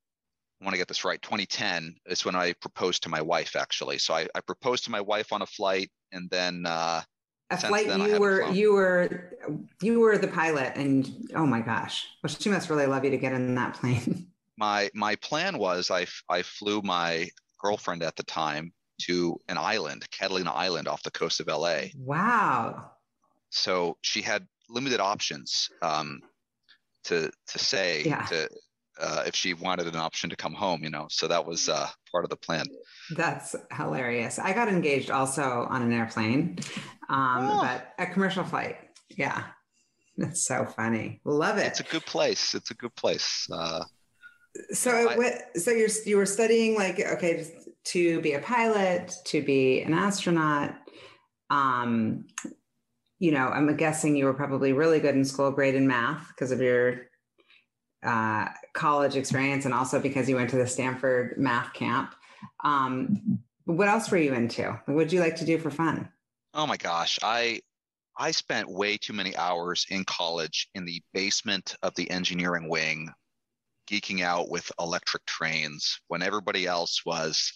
I 0.63 0.65
want 0.65 0.75
to 0.75 0.77
get 0.77 0.88
this 0.88 1.03
right. 1.03 1.22
2010 1.22 1.93
is 2.05 2.24
when 2.24 2.36
I 2.36 2.53
proposed 2.53 3.03
to 3.03 3.10
my 3.10 3.22
wife, 3.22 3.58
actually. 3.58 3.98
So 3.98 4.13
I, 4.13 4.27
I 4.34 4.39
proposed 4.39 4.86
to 4.86 4.91
my 4.91 5.01
wife 5.01 5.34
on 5.34 5.41
a 5.41 5.46
flight, 5.46 5.91
and 6.13 6.29
then 6.29 6.63
uh, 6.65 7.01
a 7.50 7.58
flight 7.58 7.88
you 7.88 8.17
were 8.17 8.50
you 8.50 8.74
were 8.74 9.34
you 9.82 10.00
were 10.00 10.17
the 10.17 10.29
pilot, 10.29 10.72
and 10.77 11.29
oh 11.36 11.46
my 11.46 11.60
gosh, 11.60 12.08
well, 12.24 12.34
she 12.34 12.48
must 12.48 12.70
really 12.70 12.86
love 12.86 13.03
you 13.03 13.12
to 13.12 13.17
get 13.17 13.34
in 13.34 13.55
that 13.55 13.74
plane. 13.75 14.27
My 14.55 14.91
my 14.93 15.15
plan 15.15 15.58
was 15.58 15.89
I 15.89 16.05
I 16.29 16.43
flew 16.43 16.84
my 16.84 17.27
girlfriend 17.60 18.03
at 18.03 18.15
the 18.15 18.24
time 18.24 18.72
to 19.01 19.36
an 19.50 19.58
island, 19.58 20.05
Catalina 20.12 20.51
Island, 20.51 20.88
off 20.88 21.01
the 21.01 21.10
coast 21.10 21.39
of 21.39 21.48
LA. 21.48 21.86
Wow. 21.98 22.91
So 23.50 23.98
she 24.01 24.22
had 24.22 24.46
limited 24.70 25.00
options 25.00 25.72
um, 25.82 26.22
to 27.05 27.32
to 27.48 27.60
say 27.60 28.03
yeah. 28.05 28.22
to 28.27 28.48
uh, 29.00 29.23
if 29.25 29.35
she 29.35 29.53
wanted 29.53 29.88
an 29.88 29.95
option 29.95 30.29
to 30.29 30.35
come 30.35 30.53
home, 30.53 30.83
you 30.83 30.89
know. 30.89 31.07
So 31.09 31.27
that 31.27 31.45
was 31.45 31.69
uh, 31.69 31.88
part 32.12 32.23
of 32.23 32.29
the 32.29 32.38
plan. 32.38 32.65
That's 33.12 33.55
hilarious. 33.71 34.39
I 34.39 34.53
got 34.53 34.67
engaged 34.67 35.12
also 35.12 35.67
on 35.69 35.81
an 35.81 35.91
airplane, 35.91 36.59
um, 37.09 37.50
oh. 37.50 37.62
but 37.62 37.93
a 38.00 38.12
commercial 38.12 38.43
flight. 38.43 38.77
Yeah, 39.09 39.43
that's 40.17 40.45
so 40.45 40.65
funny. 40.65 41.21
Love 41.25 41.57
it. 41.57 41.67
It's 41.67 41.79
a 41.79 41.83
good 41.83 42.05
place. 42.05 42.53
It's 42.53 42.71
a 42.71 42.75
good 42.75 42.95
place. 42.95 43.47
Uh, 43.51 43.83
so 44.71 44.91
I, 44.91 45.17
what? 45.17 45.33
So 45.57 45.71
you're 45.71 45.89
you 46.05 46.17
were 46.17 46.25
studying 46.25 46.75
like 46.75 47.00
okay 47.00 47.47
to 47.85 48.21
be 48.21 48.33
a 48.33 48.39
pilot, 48.39 49.13
to 49.25 49.41
be 49.41 49.81
an 49.81 49.93
astronaut. 49.93 50.75
Um, 51.50 52.25
you 53.19 53.31
know, 53.31 53.47
I'm 53.47 53.75
guessing 53.77 54.15
you 54.15 54.25
were 54.25 54.33
probably 54.33 54.73
really 54.73 55.00
good 55.00 55.15
in 55.15 55.25
school, 55.25 55.51
great 55.51 55.75
in 55.75 55.88
math 55.88 56.27
because 56.29 56.51
of 56.51 56.59
your 56.59 57.07
uh, 58.03 58.50
college 58.74 59.15
experience, 59.15 59.65
and 59.65 59.74
also 59.74 60.00
because 60.00 60.29
you 60.29 60.36
went 60.36 60.50
to 60.51 60.57
the 60.57 60.67
Stanford 60.67 61.36
math 61.38 61.74
camp. 61.74 62.15
Um, 62.63 63.39
what 63.65 63.88
else 63.88 64.12
were 64.12 64.17
you 64.17 64.33
into? 64.33 64.79
What 64.86 64.95
would 64.95 65.13
you 65.13 65.19
like 65.19 65.38
to 65.38 65.45
do 65.45 65.57
for 65.57 65.72
fun? 65.72 66.10
Oh 66.53 66.67
my 66.67 66.77
gosh, 66.77 67.17
I 67.24 67.62
I 68.17 68.31
spent 68.31 68.69
way 68.69 68.98
too 68.98 69.13
many 69.13 69.36
hours 69.36 69.86
in 69.89 70.03
college 70.05 70.69
in 70.75 70.86
the 70.86 71.01
basement 71.13 71.75
of 71.81 71.95
the 71.95 72.10
engineering 72.12 72.69
wing, 72.69 73.10
geeking 73.89 74.22
out 74.22 74.50
with 74.50 74.72
electric 74.79 75.25
trains 75.25 76.00
when 76.07 76.22
everybody 76.22 76.67
else 76.67 77.03
was 77.05 77.51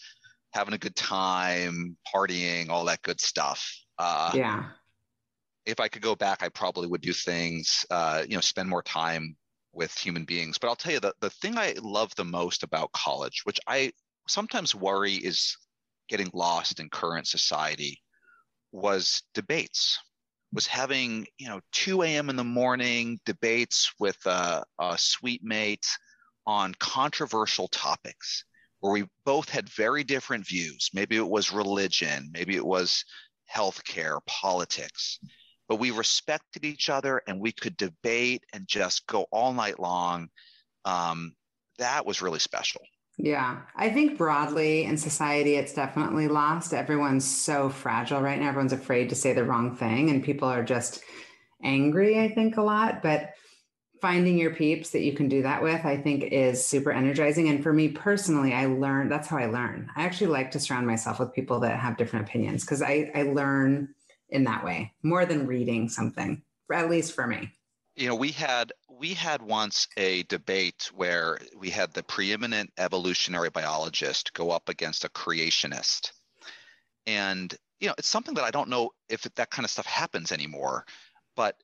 having 0.54 0.74
a 0.74 0.80
good 0.80 0.96
time, 0.96 1.96
partying, 2.14 2.70
all 2.70 2.86
that 2.86 3.04
good 3.04 3.22
stuff. 3.22 3.72
Uh, 4.00 4.32
yeah. 4.34 4.64
If 5.66 5.80
I 5.80 5.90
could 5.90 6.02
go 6.02 6.16
back, 6.16 6.42
I 6.42 6.50
probably 6.50 6.88
would 6.88 7.02
do 7.02 7.14
things, 7.14 7.86
uh, 7.92 8.24
you 8.28 8.36
know, 8.36 8.42
spend 8.42 8.70
more 8.70 8.82
time 8.82 9.36
with 9.78 9.98
human 9.98 10.26
beings. 10.26 10.58
But 10.58 10.68
I'll 10.68 10.76
tell 10.76 10.92
you 10.92 11.00
the, 11.00 11.14
the 11.22 11.30
thing 11.30 11.58
I 11.58 11.76
love 11.82 12.14
the 12.16 12.26
most 12.26 12.64
about 12.64 12.92
college, 12.92 13.42
which 13.46 13.60
I 13.68 13.94
sometimes 14.28 14.76
worry 14.76 15.14
is 15.14 15.56
getting 16.10 16.30
lost 16.34 16.80
in 16.80 16.90
current 16.90 17.28
society, 17.28 18.02
was 18.72 19.24
debates. 19.34 20.00
Was 20.54 20.66
having 20.66 21.28
you 21.38 21.48
know 21.48 21.60
2 21.74 22.04
a.m. 22.04 22.30
in 22.30 22.36
the 22.36 22.44
morning 22.44 23.20
debates 23.26 23.92
with 24.00 24.18
a, 24.26 24.64
a 24.80 24.98
suite 24.98 25.44
mate 25.44 25.86
on 26.46 26.74
controversial 26.80 27.68
topics 27.68 28.44
where 28.80 28.94
we 28.94 29.06
both 29.26 29.50
had 29.50 29.70
very 29.70 30.04
different 30.04 30.48
views. 30.48 30.90
Maybe 30.94 31.18
it 31.18 31.28
was 31.28 31.52
religion, 31.52 32.30
maybe 32.32 32.56
it 32.56 32.66
was 32.66 33.04
healthcare, 33.54 34.20
politics, 34.26 35.20
but 35.68 35.78
we 35.78 35.92
respected 35.92 36.66
each 36.66 36.90
other 36.90 37.22
and 37.28 37.40
we 37.40 37.52
could 37.52 37.78
debate 37.78 38.44
and 38.54 38.68
just 38.68 39.06
go 39.08 39.26
all 39.32 39.54
night 39.54 39.80
long. 39.80 40.30
Um, 40.86 41.34
that 41.78 42.06
was 42.06 42.22
really 42.22 42.40
special. 42.40 42.82
Yeah, 43.18 43.62
I 43.76 43.90
think 43.90 44.18
broadly 44.18 44.84
in 44.84 44.96
society, 44.96 45.56
it's 45.56 45.74
definitely 45.74 46.28
lost. 46.28 46.74
Everyone's 46.74 47.26
so 47.26 47.70
fragile 47.70 48.22
right 48.22 48.40
now. 48.40 48.50
Everyone's 48.50 48.74
afraid 48.74 49.10
to 49.10 49.16
say 49.16 49.34
the 49.34 49.44
wrong 49.44 49.76
thing, 49.76 50.12
and 50.12 50.24
people 50.24 50.48
are 50.48 50.64
just 50.64 51.02
angry, 51.64 52.20
I 52.20 52.30
think, 52.30 52.58
a 52.58 52.62
lot. 52.62 53.02
But 53.02 53.32
finding 54.02 54.38
your 54.38 54.54
peeps 54.54 54.92
that 54.92 55.02
you 55.02 55.14
can 55.14 55.28
do 55.30 55.42
that 55.42 55.64
with, 55.64 55.84
I 55.84 55.98
think, 55.98 56.26
is 56.26 56.66
super 56.66 56.92
energizing. 56.92 57.50
And 57.50 57.64
for 57.64 57.74
me 57.74 57.90
personally, 57.90 58.54
I 58.54 58.68
learn 58.68 59.10
that's 59.10 59.28
how 59.28 59.38
I 59.38 59.48
learn. 59.48 59.90
I 59.96 60.04
actually 60.04 60.28
like 60.28 60.52
to 60.52 60.60
surround 60.60 60.86
myself 60.86 61.20
with 61.20 61.34
people 61.34 61.60
that 61.62 61.80
have 61.80 61.98
different 61.98 62.28
opinions 62.28 62.64
because 62.64 62.84
I, 62.84 63.12
I 63.16 63.24
learn 63.24 63.96
in 64.30 64.44
that 64.46 64.64
way 64.64 64.94
more 65.04 65.26
than 65.26 65.48
reading 65.48 65.90
something, 65.90 66.42
at 66.72 66.90
least 66.90 67.14
for 67.14 67.28
me. 67.28 67.52
You 67.96 68.10
know, 68.10 68.16
we 68.16 68.32
had 68.32 68.74
we 68.90 69.14
had 69.14 69.42
once 69.42 69.88
a 69.98 70.24
debate 70.24 70.92
where 70.94 71.40
we 71.58 71.70
had 71.70 71.94
the 71.94 72.04
preeminent 72.04 72.72
evolutionary 72.78 73.50
biologist 73.50 74.34
go 74.34 74.52
up 74.52 74.70
against 74.70 75.04
a 75.04 75.10
creationist. 75.10 76.12
And 77.06 77.54
you 77.80 77.88
know, 77.88 77.96
it's 77.98 78.08
something 78.08 78.36
that 78.36 78.44
I 78.44 78.52
don't 78.52 78.70
know 78.70 78.92
if 79.10 79.22
that 79.22 79.50
kind 79.50 79.66
of 79.66 79.72
stuff 79.72 79.86
happens 79.86 80.32
anymore, 80.32 80.86
but 81.36 81.56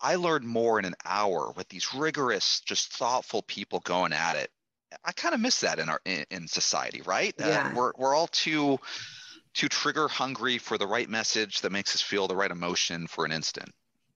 I 0.00 0.14
learned 0.16 0.46
more 0.46 0.78
in 0.78 0.84
an 0.84 0.94
hour 1.04 1.52
with 1.56 1.68
these 1.68 1.94
rigorous, 1.94 2.60
just 2.60 2.92
thoughtful 2.92 3.42
people 3.42 3.80
going 3.80 4.12
at 4.12 4.36
it. 4.36 4.50
I 5.04 5.12
kind 5.12 5.34
of 5.34 5.40
miss 5.40 5.60
that 5.60 5.78
in 5.78 5.88
our 5.88 6.00
in, 6.04 6.24
in 6.30 6.48
society, 6.48 7.02
right? 7.02 7.34
Yeah. 7.38 7.70
Uh, 7.70 7.74
we're 7.74 7.92
we're 7.98 8.14
all 8.14 8.28
too 8.28 8.78
too 9.54 9.68
trigger 9.68 10.08
hungry 10.08 10.58
for 10.58 10.78
the 10.78 10.86
right 10.86 11.08
message 11.08 11.60
that 11.60 11.72
makes 11.72 11.94
us 11.94 12.02
feel 12.02 12.28
the 12.28 12.36
right 12.36 12.50
emotion 12.50 13.06
for 13.06 13.24
an 13.24 13.32
instant. 13.32 13.70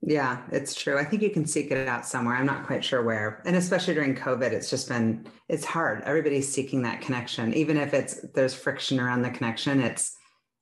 Yeah, 0.05 0.43
it's 0.51 0.75
true. 0.75 0.99
I 0.99 1.05
think 1.05 1.23
you 1.23 1.31
can 1.31 1.47
seek 1.47 1.71
it 1.71 1.87
out 1.87 2.05
somewhere. 2.05 2.35
I'm 2.35 2.47
not 2.47 2.67
quite 2.67 2.85
sure 2.85 3.03
where. 3.03 3.41
And 3.47 3.55
especially 3.55 3.95
during 3.95 4.17
COVID, 4.17 4.51
it's 4.51 4.69
just 4.69 4.89
been 4.89 5.27
it's 5.49 5.65
hard. 5.65 6.03
Everybody's 6.03 6.53
seeking 6.53 6.83
that 6.83 7.01
connection. 7.01 7.55
Even 7.55 7.77
if 7.77 7.95
it's 7.95 8.21
there's 8.35 8.53
friction 8.53 8.99
around 8.99 9.23
the 9.23 9.31
connection, 9.31 9.81
it's 9.81 10.17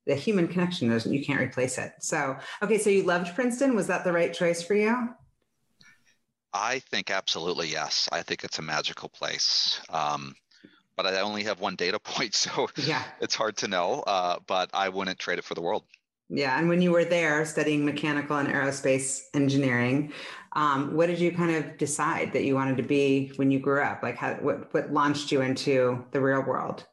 the 0.06 0.14
human 0.14 0.46
connection. 0.46 0.90
There's 0.90 1.06
you 1.06 1.24
can't 1.24 1.40
replace 1.40 1.78
it. 1.78 1.92
So, 2.00 2.36
okay, 2.62 2.76
so 2.76 2.90
you 2.90 3.04
loved 3.04 3.34
Princeton. 3.34 3.74
Was 3.74 3.86
that 3.86 4.04
the 4.04 4.12
right 4.12 4.34
choice 4.34 4.62
for 4.62 4.74
you? 4.74 5.08
I 6.52 6.80
think 6.80 7.10
absolutely 7.10 7.68
yes. 7.68 8.08
I 8.12 8.22
think 8.22 8.44
it's 8.44 8.58
a 8.58 8.62
magical 8.62 9.08
place. 9.08 9.80
Um, 9.88 10.34
but 11.02 11.14
I 11.14 11.20
only 11.20 11.44
have 11.44 11.60
one 11.60 11.76
data 11.76 11.98
point, 12.04 12.34
so 12.34 12.68
yeah, 12.76 13.04
it's 13.20 13.34
hard 13.34 13.56
to 13.58 13.68
know. 13.68 14.00
Uh, 14.00 14.38
but 14.46 14.70
I 14.74 14.88
wouldn't 14.88 15.18
trade 15.18 15.38
it 15.38 15.44
for 15.44 15.54
the 15.54 15.62
world. 15.62 15.84
Yeah, 16.28 16.58
and 16.58 16.68
when 16.68 16.80
you 16.80 16.92
were 16.92 17.04
there 17.04 17.44
studying 17.44 17.84
mechanical 17.84 18.36
and 18.36 18.48
aerospace 18.48 19.22
engineering, 19.34 20.12
um, 20.52 20.94
what 20.94 21.06
did 21.06 21.18
you 21.18 21.32
kind 21.32 21.56
of 21.56 21.76
decide 21.76 22.32
that 22.34 22.44
you 22.44 22.54
wanted 22.54 22.76
to 22.76 22.84
be 22.84 23.32
when 23.36 23.50
you 23.50 23.58
grew 23.58 23.82
up? 23.82 24.02
Like, 24.02 24.16
how, 24.16 24.34
what 24.34 24.72
what 24.74 24.92
launched 24.92 25.32
you 25.32 25.40
into 25.40 26.04
the 26.12 26.20
real 26.20 26.42
world? 26.42 26.86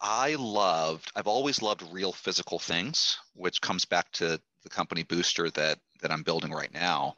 I 0.00 0.34
loved. 0.34 1.12
I've 1.14 1.28
always 1.28 1.62
loved 1.62 1.84
real 1.92 2.12
physical 2.12 2.58
things, 2.58 3.18
which 3.34 3.60
comes 3.60 3.84
back 3.84 4.10
to 4.12 4.40
the 4.64 4.68
company 4.68 5.04
Booster 5.04 5.50
that 5.50 5.78
that 6.00 6.10
I'm 6.10 6.24
building 6.24 6.50
right 6.52 6.72
now. 6.74 7.14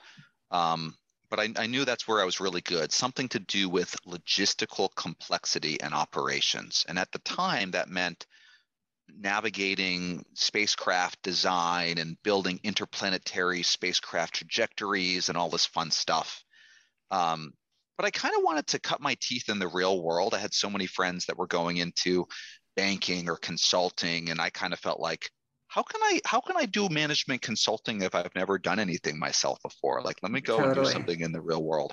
Um, 0.50 0.94
but 1.30 1.40
I, 1.40 1.48
I, 1.56 1.66
knew 1.66 1.84
that's 1.84 2.06
where 2.06 2.20
I 2.20 2.24
was 2.24 2.40
really 2.40 2.60
good. 2.60 2.92
Something 2.92 3.28
to 3.30 3.38
do 3.38 3.68
with 3.68 3.96
logistical 4.06 4.88
complexity 4.94 5.80
and 5.80 5.94
operations. 5.94 6.84
And 6.88 6.98
at 6.98 7.10
the 7.12 7.18
time, 7.20 7.72
that 7.72 7.88
meant 7.88 8.26
navigating 9.08 10.24
spacecraft 10.34 11.22
design 11.22 11.98
and 11.98 12.22
building 12.22 12.60
interplanetary 12.62 13.62
spacecraft 13.62 14.34
trajectories 14.34 15.28
and 15.28 15.36
all 15.36 15.50
this 15.50 15.66
fun 15.66 15.90
stuff. 15.90 16.42
Um, 17.10 17.52
but 17.96 18.06
I 18.06 18.10
kind 18.10 18.34
of 18.36 18.42
wanted 18.42 18.66
to 18.68 18.80
cut 18.80 19.00
my 19.00 19.16
teeth 19.20 19.48
in 19.48 19.58
the 19.58 19.68
real 19.68 20.02
world. 20.02 20.34
I 20.34 20.38
had 20.38 20.54
so 20.54 20.70
many 20.70 20.86
friends 20.86 21.26
that 21.26 21.38
were 21.38 21.46
going 21.46 21.76
into 21.76 22.26
banking 22.76 23.28
or 23.28 23.36
consulting, 23.36 24.30
and 24.30 24.40
I 24.40 24.50
kind 24.50 24.72
of 24.72 24.80
felt 24.80 24.98
like 24.98 25.30
how 25.74 25.82
can 25.82 26.00
I 26.04 26.20
how 26.24 26.40
can 26.40 26.56
I 26.56 26.66
do 26.66 26.88
management 26.88 27.42
consulting 27.42 28.02
if 28.02 28.14
I've 28.14 28.32
never 28.36 28.58
done 28.58 28.78
anything 28.78 29.18
myself 29.18 29.58
before? 29.60 30.02
Like 30.02 30.18
let 30.22 30.30
me 30.30 30.40
go 30.40 30.58
totally. 30.58 30.76
and 30.76 30.86
do 30.86 30.92
something 30.92 31.20
in 31.20 31.32
the 31.32 31.40
real 31.40 31.64
world. 31.64 31.92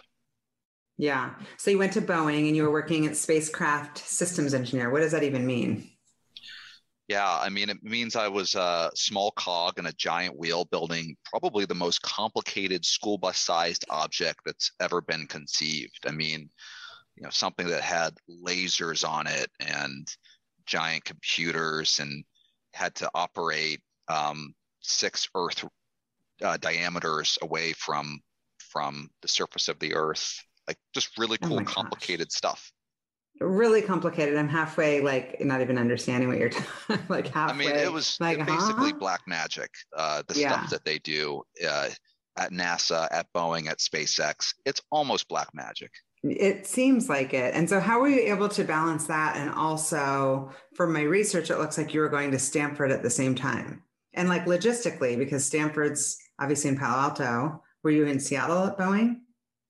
Yeah. 1.00 1.32
So 1.58 1.72
you 1.72 1.80
went 1.80 1.94
to 1.94 2.02
Boeing 2.02 2.46
and 2.48 2.56
you 2.56 2.62
were 2.62 2.72
working 2.72 3.08
at 3.08 3.18
spacecraft 3.18 3.98
systems 3.98 4.54
engineer. 4.54 4.92
What 4.92 5.00
does 5.00 5.12
that 5.14 5.24
even 5.24 5.48
mean? 5.48 5.90
Yeah, 7.08 7.40
I 7.42 7.50
mean, 7.50 7.72
it 7.72 7.82
means 7.82 8.16
I 8.16 8.28
was 8.28 8.54
a 8.54 8.92
small 8.94 9.32
cog 9.32 9.80
in 9.80 9.88
a 9.88 9.94
giant 9.94 10.38
wheel 10.38 10.66
building 10.66 11.16
probably 11.26 11.66
the 11.66 11.74
most 11.74 12.04
complicated 12.04 12.86
school 12.86 13.18
bus 13.18 13.40
sized 13.40 13.84
object 13.90 14.42
that's 14.46 14.74
ever 14.80 15.02
been 15.02 15.26
conceived. 15.26 16.06
I 16.06 16.12
mean, 16.12 16.52
you 17.16 17.24
know, 17.24 17.32
something 17.32 17.68
that 17.68 17.82
had 17.82 18.14
lasers 18.30 19.04
on 19.08 19.26
it 19.26 19.50
and 19.60 20.08
giant 20.68 21.04
computers 21.04 22.00
and 22.00 22.24
had 22.74 22.96
to 22.96 23.10
operate 23.14 23.82
um, 24.08 24.54
six 24.82 25.28
Earth 25.36 25.66
uh, 26.44 26.58
diameters 26.58 27.38
away 27.42 27.74
from 27.74 28.20
from 28.60 29.10
the 29.22 29.28
surface 29.28 29.68
of 29.68 29.80
the 29.80 29.94
Earth. 29.94 30.40
Like 30.68 30.78
just 30.94 31.18
really 31.18 31.38
oh 31.42 31.48
cool, 31.48 31.60
oh 31.60 31.64
complicated 31.64 32.28
gosh. 32.28 32.38
stuff. 32.38 32.72
Really 33.40 33.82
complicated. 33.82 34.38
I'm 34.38 34.50
halfway, 34.50 35.02
like 35.02 35.42
not 35.42 35.62
even 35.62 35.78
understanding 35.78 36.30
what 36.30 36.38
you're 36.38 36.50
talking. 36.50 37.00
like 37.10 37.28
halfway. 37.28 37.68
I 37.68 37.74
mean, 37.74 37.76
it 37.76 37.92
was 37.92 38.18
like, 38.20 38.38
basically 38.46 38.92
huh? 38.92 38.98
black 39.00 39.22
magic. 39.28 39.72
Uh, 39.96 40.22
the 40.28 40.40
yeah. 40.40 40.52
stuff 40.52 40.70
that 40.72 40.86
they 40.86 41.00
do. 41.00 41.42
Uh, 41.66 41.90
at 42.38 42.52
NASA, 42.52 43.08
at 43.12 43.28
Boeing, 43.34 43.68
at 43.68 43.80
SpaceX. 43.80 44.54
It's 44.66 44.82
almost 44.90 45.28
black 45.28 45.50
magic. 45.54 45.92
It 46.24 46.68
seems 46.68 47.10
like 47.10 47.34
it. 47.34 47.56
And 47.56 47.68
so, 47.68 47.80
how 47.80 48.00
were 48.00 48.08
you 48.08 48.32
able 48.34 48.50
to 48.50 48.64
balance 48.64 49.08
that? 49.08 49.38
And 49.38 49.50
also, 49.50 50.52
from 50.76 50.94
my 50.94 51.02
research, 51.02 51.50
it 51.50 51.58
looks 51.58 51.78
like 51.78 51.94
you 51.94 52.02
were 52.02 52.10
going 52.10 52.32
to 52.32 52.40
Stanford 52.40 52.92
at 52.92 53.02
the 53.02 53.10
same 53.10 53.34
time. 53.34 53.82
And 54.14 54.30
like 54.30 54.46
logistically, 54.46 55.18
because 55.18 55.46
Stanford's 55.46 56.18
obviously 56.40 56.70
in 56.70 56.78
Palo 56.78 57.00
Alto. 57.00 57.64
Were 57.84 57.92
you 57.92 58.06
in 58.06 58.20
Seattle 58.20 58.66
at 58.66 58.78
Boeing? 58.78 59.22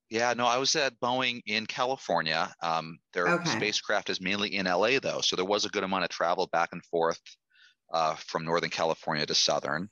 Yeah, 0.10 0.34
no, 0.34 0.46
I 0.46 0.58
was 0.58 0.76
at 0.76 1.00
Boeing 1.00 1.42
in 1.46 1.66
California. 1.66 2.54
Um, 2.62 3.00
their 3.14 3.28
okay. 3.28 3.50
spacecraft 3.50 4.10
is 4.10 4.20
mainly 4.20 4.56
in 4.56 4.66
LA, 4.66 5.00
though. 5.00 5.22
So 5.22 5.36
there 5.36 5.46
was 5.46 5.64
a 5.64 5.70
good 5.70 5.84
amount 5.84 6.04
of 6.04 6.10
travel 6.10 6.50
back 6.52 6.70
and 6.74 6.84
forth 6.84 7.22
uh, 7.94 8.16
from 8.16 8.44
Northern 8.44 8.70
California 8.70 9.26
to 9.26 9.36
Southern. 9.36 9.90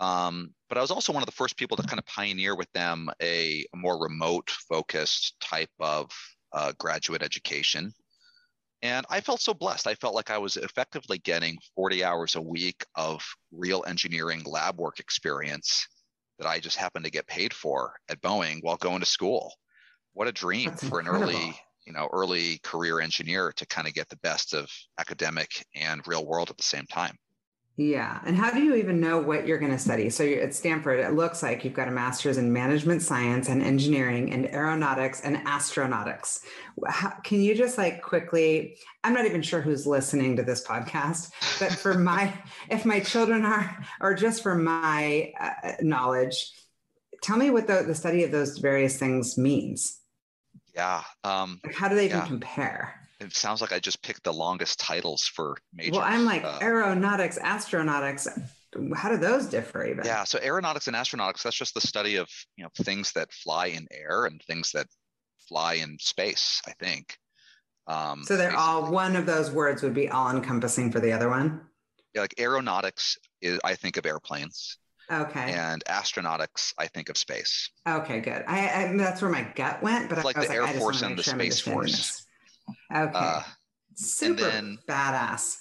Um, 0.00 0.54
but 0.70 0.78
I 0.78 0.80
was 0.80 0.90
also 0.90 1.12
one 1.12 1.22
of 1.22 1.26
the 1.26 1.32
first 1.32 1.56
people 1.56 1.76
to 1.76 1.82
kind 1.82 1.98
of 1.98 2.06
pioneer 2.06 2.56
with 2.56 2.72
them 2.72 3.10
a, 3.22 3.64
more 3.74 4.02
remote 4.02 4.50
focused 4.50 5.34
type 5.40 5.70
of 5.78 6.10
uh, 6.52 6.72
graduate 6.78 7.22
education. 7.22 7.92
And 8.82 9.04
I 9.10 9.20
felt 9.20 9.42
so 9.42 9.52
blessed. 9.52 9.86
I 9.86 9.94
felt 9.94 10.14
like 10.14 10.30
I 10.30 10.38
was 10.38 10.56
effectively 10.56 11.18
getting 11.18 11.58
40 11.76 12.02
hours 12.02 12.34
a 12.34 12.40
week 12.40 12.82
of 12.94 13.22
real 13.52 13.84
engineering 13.86 14.42
lab 14.46 14.78
work 14.78 15.00
experience 15.00 15.86
that 16.38 16.48
I 16.48 16.60
just 16.60 16.78
happened 16.78 17.04
to 17.04 17.10
get 17.10 17.26
paid 17.26 17.52
for 17.52 17.92
at 18.08 18.22
Boeing 18.22 18.60
while 18.62 18.76
going 18.76 19.00
to 19.00 19.06
school. 19.06 19.52
What 20.14 20.28
a 20.28 20.32
dream 20.32 20.70
That's 20.70 20.88
for 20.88 21.00
incredible. 21.00 21.28
an 21.28 21.36
early, 21.36 21.60
you 21.86 21.92
know, 21.92 22.08
early 22.10 22.58
career 22.62 23.00
engineer 23.00 23.52
to 23.56 23.66
kind 23.66 23.86
of 23.86 23.92
get 23.92 24.08
the 24.08 24.16
best 24.16 24.54
of 24.54 24.70
academic 24.98 25.66
and 25.74 26.06
real 26.08 26.24
world 26.24 26.48
at 26.48 26.56
the 26.56 26.62
same 26.62 26.86
time. 26.86 27.16
Yeah. 27.80 28.20
And 28.26 28.36
how 28.36 28.50
do 28.50 28.60
you 28.60 28.74
even 28.74 29.00
know 29.00 29.18
what 29.20 29.46
you're 29.46 29.56
going 29.56 29.72
to 29.72 29.78
study? 29.78 30.10
So 30.10 30.22
you're 30.22 30.42
at 30.42 30.54
Stanford, 30.54 31.00
it 31.00 31.14
looks 31.14 31.42
like 31.42 31.64
you've 31.64 31.72
got 31.72 31.88
a 31.88 31.90
master's 31.90 32.36
in 32.36 32.52
management 32.52 33.00
science 33.00 33.48
and 33.48 33.62
engineering 33.62 34.34
and 34.34 34.52
aeronautics 34.52 35.22
and 35.22 35.38
astronautics. 35.46 36.40
How, 36.86 37.08
can 37.24 37.40
you 37.40 37.54
just 37.54 37.78
like 37.78 38.02
quickly, 38.02 38.76
I'm 39.02 39.14
not 39.14 39.24
even 39.24 39.40
sure 39.40 39.62
who's 39.62 39.86
listening 39.86 40.36
to 40.36 40.42
this 40.42 40.62
podcast, 40.62 41.30
but 41.58 41.72
for 41.72 41.94
my, 41.98 42.34
if 42.68 42.84
my 42.84 43.00
children 43.00 43.46
are, 43.46 43.82
or 44.02 44.12
just 44.12 44.42
for 44.42 44.56
my 44.56 45.32
uh, 45.40 45.72
knowledge, 45.80 46.52
tell 47.22 47.38
me 47.38 47.48
what 47.48 47.66
the, 47.66 47.82
the 47.86 47.94
study 47.94 48.24
of 48.24 48.30
those 48.30 48.58
various 48.58 48.98
things 48.98 49.38
means. 49.38 50.00
Yeah. 50.74 51.02
Um, 51.24 51.62
how 51.72 51.88
do 51.88 51.96
they 51.96 52.04
even 52.04 52.18
yeah. 52.18 52.26
compare? 52.26 52.99
It 53.20 53.34
sounds 53.34 53.60
like 53.60 53.72
I 53.72 53.78
just 53.78 54.02
picked 54.02 54.24
the 54.24 54.32
longest 54.32 54.80
titles 54.80 55.24
for 55.24 55.56
majors. 55.72 55.92
Well, 55.92 56.06
I'm 56.06 56.24
like 56.24 56.44
uh, 56.44 56.58
aeronautics, 56.62 57.38
astronautics. 57.38 58.26
How 58.94 59.10
do 59.10 59.16
those 59.16 59.46
differ 59.46 59.84
even? 59.84 60.04
Yeah, 60.04 60.24
so 60.24 60.38
aeronautics 60.42 60.86
and 60.86 60.96
astronautics, 60.96 61.42
that's 61.42 61.56
just 61.56 61.74
the 61.74 61.80
study 61.80 62.16
of, 62.16 62.28
you 62.56 62.64
know, 62.64 62.70
things 62.82 63.12
that 63.12 63.32
fly 63.32 63.66
in 63.66 63.86
air 63.90 64.26
and 64.26 64.40
things 64.46 64.72
that 64.72 64.86
fly 65.48 65.74
in 65.74 65.98
space, 65.98 66.62
I 66.66 66.72
think. 66.78 67.18
Um, 67.86 68.22
so 68.24 68.36
they're 68.36 68.50
basically. 68.50 68.64
all 68.64 68.90
one 68.90 69.16
of 69.16 69.26
those 69.26 69.50
words 69.50 69.82
would 69.82 69.94
be 69.94 70.08
all 70.08 70.30
encompassing 70.30 70.92
for 70.92 71.00
the 71.00 71.12
other 71.12 71.28
one. 71.28 71.62
Yeah, 72.14 72.22
like 72.22 72.34
aeronautics 72.38 73.18
is 73.42 73.58
I 73.64 73.74
think 73.74 73.96
of 73.96 74.06
airplanes. 74.06 74.78
Okay. 75.10 75.52
And 75.52 75.84
astronautics, 75.86 76.72
I 76.78 76.86
think 76.86 77.08
of 77.08 77.16
space. 77.16 77.70
Okay, 77.88 78.20
good. 78.20 78.44
I, 78.46 78.84
I 78.84 78.96
that's 78.96 79.20
where 79.20 79.30
my 79.30 79.42
gut 79.56 79.82
went, 79.82 80.08
but 80.08 80.18
it's 80.18 80.24
I 80.24 80.28
like 80.28 80.36
the 80.36 80.42
like, 80.42 80.50
Air 80.52 80.68
Force 80.68 81.02
and 81.02 81.18
the 81.18 81.24
Space 81.24 81.58
Force. 81.60 82.24
Okay. 82.94 83.12
Uh, 83.14 83.42
Super 83.94 84.42
then, 84.50 84.78
badass. 84.88 85.56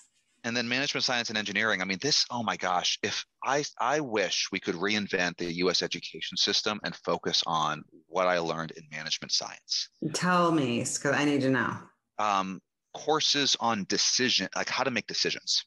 And 0.45 0.55
then 0.55 0.67
management 0.69 1.03
science 1.03 1.29
and 1.29 1.37
engineering. 1.37 1.81
I 1.81 1.85
mean, 1.85 1.97
this, 2.01 2.25
oh 2.31 2.43
my 2.43 2.55
gosh, 2.55 2.97
if 3.03 3.25
I 3.43 3.65
I 3.79 3.99
wish 3.99 4.47
we 4.51 4.59
could 4.59 4.75
reinvent 4.75 5.37
the 5.37 5.51
US 5.65 5.81
education 5.81 6.37
system 6.37 6.79
and 6.83 6.95
focus 6.95 7.43
on 7.45 7.83
what 8.07 8.27
I 8.27 8.39
learned 8.39 8.71
in 8.71 8.83
management 8.91 9.33
science. 9.33 9.89
Tell 10.13 10.51
me, 10.51 10.79
because 10.79 11.15
I 11.15 11.25
need 11.25 11.41
to 11.41 11.49
know. 11.49 11.77
Um, 12.17 12.61
courses 12.93 13.55
on 13.59 13.85
decision, 13.89 14.48
like 14.55 14.69
how 14.69 14.83
to 14.83 14.91
make 14.91 15.07
decisions, 15.07 15.65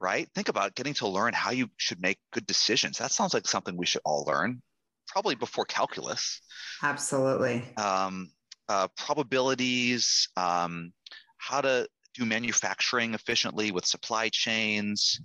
right? 0.00 0.28
Think 0.34 0.48
about 0.48 0.74
getting 0.74 0.94
to 0.94 1.08
learn 1.08 1.32
how 1.32 1.50
you 1.50 1.68
should 1.76 2.00
make 2.00 2.18
good 2.32 2.46
decisions. 2.46 2.98
That 2.98 3.12
sounds 3.12 3.34
like 3.34 3.46
something 3.46 3.76
we 3.76 3.86
should 3.86 4.02
all 4.04 4.24
learn, 4.26 4.60
probably 5.08 5.34
before 5.34 5.64
calculus. 5.64 6.40
Absolutely. 6.82 7.64
Um, 7.76 8.30
uh, 8.68 8.88
probabilities, 8.96 10.28
um, 10.36 10.92
how 11.38 11.60
to 11.60 11.88
do 12.14 12.24
manufacturing 12.24 13.14
efficiently 13.14 13.70
with 13.72 13.84
supply 13.84 14.28
chains. 14.30 15.20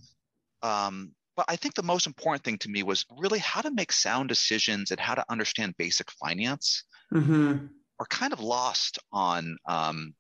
Um, 0.62 1.12
but 1.36 1.46
I 1.48 1.56
think 1.56 1.76
the 1.76 1.84
most 1.84 2.08
important 2.08 2.44
thing 2.44 2.58
to 2.60 2.70
me 2.70 2.84
was 2.84 3.06
really 3.18 3.40
how 3.40 3.62
to 3.62 3.72
make 3.72 3.92
sound 3.92 4.28
decisions 4.28 4.92
and 4.92 5.00
how 5.00 5.16
to 5.16 5.24
understand 5.30 5.76
basic 5.78 6.12
finance. 6.12 6.84
Mm-hmm. 7.14 7.68
Are 8.00 8.06
kind 8.06 8.34
of 8.34 8.40
lost 8.40 8.98
on 9.12 9.58
um, 9.66 10.14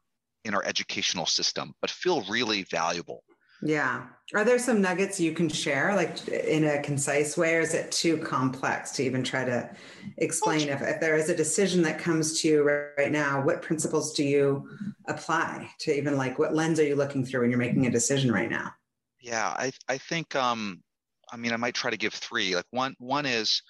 in 0.44 0.54
our 0.54 0.64
educational 0.66 1.26
system, 1.26 1.74
but 1.82 1.90
feel 1.90 2.24
really 2.30 2.64
valuable. 2.64 3.24
Yeah. 3.62 4.08
Are 4.36 4.46
there 4.46 4.60
some 4.60 4.82
nuggets 4.82 5.20
you 5.20 5.34
can 5.34 5.50
share, 5.50 5.96
like 5.96 6.28
in 6.28 6.64
a 6.64 6.82
concise 6.82 7.36
way, 7.36 7.56
or 7.56 7.62
is 7.62 7.74
it 7.74 7.92
too 7.92 8.18
complex 8.18 8.92
to 8.92 9.04
even 9.04 9.24
try 9.24 9.44
to 9.44 9.70
explain? 10.18 10.70
If, 10.70 10.82
if 10.82 11.00
there 11.00 11.16
is 11.16 11.30
a 11.30 11.36
decision 11.36 11.82
that 11.82 11.98
comes 11.98 12.40
to 12.42 12.48
you 12.48 12.64
right 12.64 13.12
now, 13.12 13.42
what 13.44 13.62
principles 13.64 14.14
do 14.14 14.24
you 14.24 14.70
apply 15.08 15.70
to 15.80 15.98
even 15.98 16.16
like 16.16 16.38
what 16.38 16.54
lens 16.54 16.80
are 16.80 16.86
you 16.86 16.96
looking 16.96 17.26
through 17.26 17.42
when 17.42 17.50
you're 17.50 17.60
making 17.60 17.88
a 17.88 17.92
decision 17.92 18.32
right 18.32 18.50
now? 18.50 18.72
Yeah, 19.20 19.48
I, 19.58 19.72
I 19.88 19.98
think, 19.98 20.36
um, 20.36 20.84
I 21.32 21.38
mean, 21.38 21.52
I 21.52 21.58
might 21.58 21.74
try 21.74 21.90
to 21.90 21.98
give 21.98 22.14
three. 22.14 22.56
Like 22.56 22.68
one, 22.70 22.96
one 23.00 23.26
is 23.26 23.62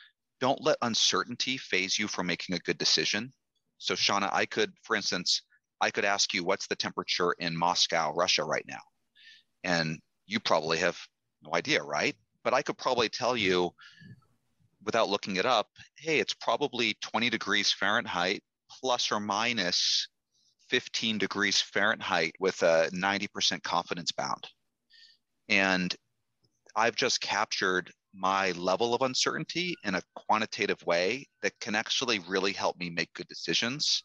don't 0.42 0.62
let 0.64 0.78
uncertainty 0.82 1.58
phase 1.58 1.98
you 1.98 2.08
from 2.08 2.28
making 2.28 2.56
a 2.56 2.60
good 2.60 2.78
decision. 2.78 3.32
So, 3.78 3.96
Shauna, 3.96 4.30
I 4.34 4.46
could, 4.46 4.74
for 4.84 4.96
instance, 4.98 5.42
I 5.80 5.90
could 5.90 6.06
ask 6.06 6.34
you, 6.34 6.44
what's 6.44 6.68
the 6.68 6.76
temperature 6.76 7.34
in 7.40 7.56
Moscow, 7.56 8.14
Russia 8.14 8.44
right 8.44 8.66
now? 8.68 8.80
And 9.64 10.00
you 10.26 10.40
probably 10.40 10.78
have 10.80 10.98
no 11.44 11.54
idea, 11.54 11.82
right? 11.84 12.16
But 12.44 12.54
I 12.54 12.62
could 12.62 12.78
probably 12.78 13.10
tell 13.10 13.36
you 13.36 13.72
without 14.86 15.10
looking 15.10 15.36
it 15.36 15.46
up 15.46 15.68
hey, 15.98 16.20
it's 16.20 16.34
probably 16.34 16.96
20 17.02 17.30
degrees 17.30 17.72
Fahrenheit 17.72 18.42
plus 18.80 19.12
or 19.12 19.20
minus 19.20 20.08
15 20.70 21.18
degrees 21.18 21.60
Fahrenheit 21.60 22.34
with 22.40 22.62
a 22.62 22.90
90% 22.94 23.64
confidence 23.64 24.12
bound. 24.12 24.48
And 25.50 25.94
I've 26.76 26.96
just 26.96 27.22
captured 27.22 27.92
my 28.14 28.52
level 28.52 28.94
of 28.94 29.02
uncertainty 29.02 29.76
in 29.84 29.96
a 29.96 30.02
quantitative 30.16 30.82
way 30.86 31.28
that 31.42 31.60
can 31.60 31.76
actually 31.76 32.20
really 32.20 32.54
help 32.54 32.78
me 32.78 32.90
make 32.90 33.14
good 33.14 33.28
decisions 33.28 34.04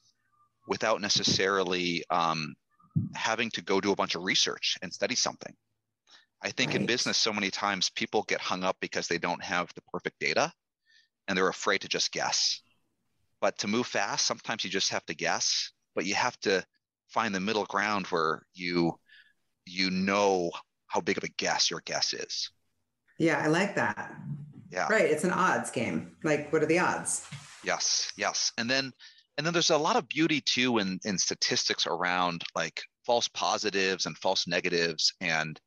without 0.66 1.00
necessarily 1.00 2.02
um, 2.10 2.54
having 3.14 3.50
to 3.50 3.62
go 3.62 3.80
do 3.80 3.92
a 3.92 3.96
bunch 3.96 4.14
of 4.14 4.22
research 4.22 4.78
and 4.82 4.92
study 4.92 5.14
something. 5.14 5.54
I 6.42 6.50
think 6.50 6.72
right. 6.72 6.80
in 6.80 6.86
business, 6.86 7.16
so 7.16 7.32
many 7.32 7.50
times 7.50 7.90
people 7.90 8.22
get 8.22 8.40
hung 8.40 8.64
up 8.64 8.76
because 8.80 9.08
they 9.08 9.18
don't 9.18 9.42
have 9.42 9.72
the 9.74 9.82
perfect 9.92 10.18
data 10.20 10.52
and 11.26 11.36
they're 11.36 11.48
afraid 11.48 11.80
to 11.82 11.88
just 11.88 12.12
guess. 12.12 12.60
But 13.40 13.58
to 13.58 13.68
move 13.68 13.86
fast, 13.86 14.26
sometimes 14.26 14.64
you 14.64 14.70
just 14.70 14.90
have 14.90 15.04
to 15.06 15.14
guess, 15.14 15.72
but 15.94 16.04
you 16.04 16.14
have 16.14 16.38
to 16.40 16.64
find 17.08 17.34
the 17.34 17.40
middle 17.40 17.64
ground 17.64 18.06
where 18.06 18.42
you 18.54 18.98
you 19.66 19.90
know 19.90 20.50
how 20.86 21.00
big 21.00 21.16
of 21.16 21.24
a 21.24 21.28
guess 21.28 21.70
your 21.70 21.80
guess 21.84 22.12
is. 22.12 22.50
Yeah, 23.18 23.40
I 23.42 23.46
like 23.46 23.74
that. 23.76 24.12
Yeah. 24.70 24.88
Right. 24.88 25.04
It's 25.04 25.24
an 25.24 25.30
odds 25.30 25.70
game. 25.70 26.16
Like, 26.22 26.52
what 26.52 26.62
are 26.62 26.66
the 26.66 26.80
odds? 26.80 27.26
Yes. 27.62 28.12
Yes. 28.16 28.52
And 28.58 28.68
then 28.68 28.92
and 29.36 29.46
then 29.46 29.52
there's 29.52 29.70
a 29.70 29.78
lot 29.78 29.96
of 29.96 30.08
beauty 30.08 30.40
too 30.40 30.78
in, 30.78 30.98
in 31.04 31.18
statistics 31.18 31.86
around 31.86 32.42
like 32.54 32.80
false 33.04 33.28
positives 33.28 34.06
and 34.06 34.16
false 34.18 34.46
negatives. 34.46 35.12
And 35.20 35.58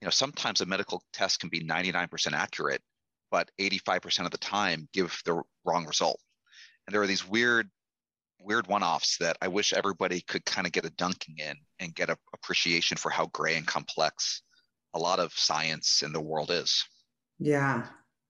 you 0.00 0.06
know 0.06 0.10
sometimes 0.10 0.60
a 0.60 0.66
medical 0.66 1.02
test 1.12 1.40
can 1.40 1.48
be 1.48 1.60
99% 1.60 2.32
accurate 2.32 2.82
but 3.30 3.50
85% 3.60 4.24
of 4.24 4.30
the 4.30 4.38
time 4.38 4.88
give 4.92 5.20
the 5.24 5.42
wrong 5.64 5.84
result. 5.86 6.20
And 6.86 6.94
there 6.94 7.02
are 7.02 7.06
these 7.06 7.26
weird 7.26 7.70
weird 8.38 8.66
one-offs 8.66 9.16
that 9.16 9.36
i 9.40 9.48
wish 9.48 9.72
everybody 9.72 10.20
could 10.20 10.44
kind 10.44 10.66
of 10.66 10.72
get 10.72 10.84
a 10.84 10.90
dunking 10.90 11.36
in 11.38 11.56
and 11.80 11.94
get 11.94 12.10
an 12.10 12.16
appreciation 12.34 12.96
for 12.96 13.10
how 13.10 13.26
gray 13.32 13.56
and 13.56 13.66
complex 13.66 14.42
a 14.92 14.98
lot 14.98 15.18
of 15.18 15.32
science 15.32 16.02
in 16.02 16.12
the 16.12 16.20
world 16.20 16.50
is. 16.50 16.84
Yeah 17.38 17.86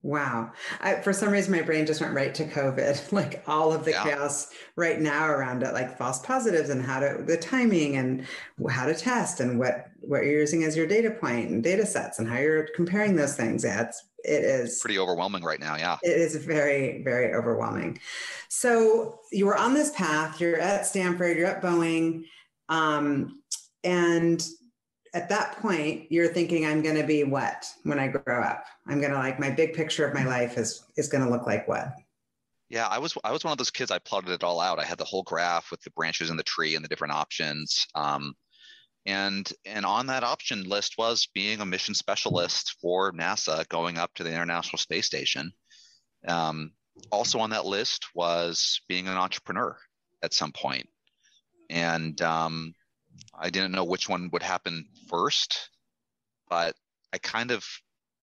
Wow. 0.06 0.52
I, 0.80 1.00
for 1.00 1.12
some 1.12 1.30
reason, 1.30 1.50
my 1.50 1.62
brain 1.62 1.84
just 1.84 2.00
went 2.00 2.14
right 2.14 2.32
to 2.36 2.46
COVID, 2.46 3.10
like 3.12 3.42
all 3.48 3.72
of 3.72 3.84
the 3.84 3.90
yeah. 3.90 4.04
chaos 4.04 4.52
right 4.76 5.00
now 5.00 5.26
around 5.26 5.64
it, 5.64 5.74
like 5.74 5.98
false 5.98 6.20
positives 6.20 6.70
and 6.70 6.80
how 6.80 7.00
to, 7.00 7.24
the 7.26 7.36
timing 7.36 7.96
and 7.96 8.24
how 8.70 8.86
to 8.86 8.94
test 8.94 9.40
and 9.40 9.58
what, 9.58 9.90
what 10.02 10.22
you're 10.22 10.38
using 10.38 10.62
as 10.62 10.76
your 10.76 10.86
data 10.86 11.10
point 11.10 11.50
and 11.50 11.64
data 11.64 11.84
sets 11.84 12.20
and 12.20 12.28
how 12.28 12.38
you're 12.38 12.68
comparing 12.76 13.16
those 13.16 13.34
things. 13.34 13.64
Yeah, 13.64 13.82
it's, 13.82 14.04
it 14.22 14.44
is 14.44 14.78
pretty 14.78 14.96
overwhelming 14.96 15.42
right 15.42 15.58
now. 15.58 15.76
Yeah. 15.76 15.98
It 16.04 16.16
is 16.16 16.36
very, 16.36 17.02
very 17.02 17.34
overwhelming. 17.34 17.98
So 18.48 19.18
you 19.32 19.46
were 19.46 19.56
on 19.56 19.74
this 19.74 19.90
path, 19.90 20.40
you're 20.40 20.60
at 20.60 20.86
Stanford, 20.86 21.36
you're 21.36 21.48
at 21.48 21.62
Boeing. 21.62 22.26
Um, 22.68 23.42
and 23.82 24.46
at 25.16 25.30
that 25.30 25.56
point 25.62 26.06
you're 26.10 26.28
thinking 26.28 26.66
i'm 26.66 26.82
going 26.82 26.94
to 26.94 27.06
be 27.06 27.24
what 27.24 27.66
when 27.84 27.98
i 27.98 28.06
grow 28.06 28.42
up 28.42 28.66
i'm 28.86 29.00
going 29.00 29.12
to 29.12 29.18
like 29.18 29.40
my 29.40 29.50
big 29.50 29.72
picture 29.72 30.06
of 30.06 30.12
my 30.12 30.24
life 30.24 30.58
is 30.58 30.84
is 30.96 31.08
going 31.08 31.24
to 31.24 31.30
look 31.30 31.46
like 31.46 31.66
what 31.66 31.94
Yeah, 32.68 32.88
I 32.88 32.98
was 32.98 33.16
I 33.22 33.30
was 33.30 33.44
one 33.44 33.52
of 33.52 33.58
those 33.58 33.70
kids. 33.70 33.90
I 33.92 34.00
plotted 34.00 34.30
it 34.30 34.42
all 34.42 34.60
out. 34.60 34.80
I 34.80 34.84
had 34.84 34.98
the 34.98 35.04
whole 35.04 35.22
graph 35.22 35.70
with 35.70 35.80
the 35.82 35.90
branches 35.90 36.30
and 36.30 36.38
the 36.38 36.42
tree 36.42 36.74
and 36.74 36.84
the 36.84 36.88
different 36.88 37.14
options. 37.14 37.86
Um, 37.94 38.34
and 39.06 39.50
and 39.64 39.86
on 39.86 40.06
that 40.06 40.24
option 40.24 40.64
list 40.64 40.98
was 40.98 41.28
being 41.32 41.60
a 41.60 41.66
mission 41.66 41.94
specialist 41.94 42.76
for 42.80 43.12
NASA, 43.12 43.68
going 43.68 43.98
up 43.98 44.12
to 44.14 44.24
the 44.24 44.32
International 44.32 44.78
Space 44.78 45.06
Station. 45.06 45.52
Um, 46.26 46.72
also 47.12 47.38
on 47.38 47.50
that 47.50 47.66
list 47.66 48.06
was 48.14 48.80
being 48.88 49.06
an 49.06 49.16
entrepreneur 49.16 49.78
at 50.22 50.34
some 50.34 50.50
point, 50.50 50.88
and 51.70 52.20
um, 52.20 52.74
I 53.38 53.50
didn't 53.50 53.72
know 53.72 53.84
which 53.84 54.08
one 54.08 54.30
would 54.32 54.42
happen 54.42 54.86
first, 55.08 55.70
but 56.48 56.74
I 57.12 57.18
kind 57.18 57.50
of 57.50 57.66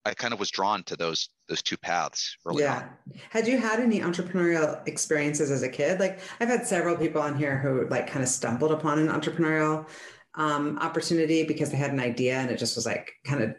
I 0.06 0.14
kind 0.14 0.34
of 0.34 0.40
was 0.40 0.52
drawn 0.52 0.84
to 0.84 0.96
those 0.96 1.30
those 1.48 1.62
two 1.62 1.78
paths 1.78 2.36
early 2.46 2.64
yeah. 2.64 2.78
On. 2.78 2.90
Had 3.30 3.48
you 3.48 3.58
had 3.58 3.80
any 3.80 4.00
entrepreneurial 4.00 4.86
experiences 4.88 5.52
as 5.52 5.64
a 5.64 5.70
kid? 5.70 6.00
Like 6.00 6.20
I've 6.40 6.50
had 6.50 6.68
several 6.68 6.98
people 6.98 7.22
on 7.22 7.38
here 7.38 7.58
who 7.58 7.88
like 7.90 8.08
kind 8.08 8.24
of 8.24 8.30
stumbled 8.30 8.72
upon 8.72 9.00
an 9.00 9.08
entrepreneurial 9.08 9.88
um, 10.36 10.78
opportunity 10.80 11.44
because 11.44 11.70
they 11.70 11.78
had 11.78 11.92
an 11.92 12.00
idea 12.00 12.36
and 12.36 12.50
it 12.50 12.58
just 12.58 12.76
was 12.76 12.86
like 12.86 13.12
kind 13.24 13.44
of 13.44 13.56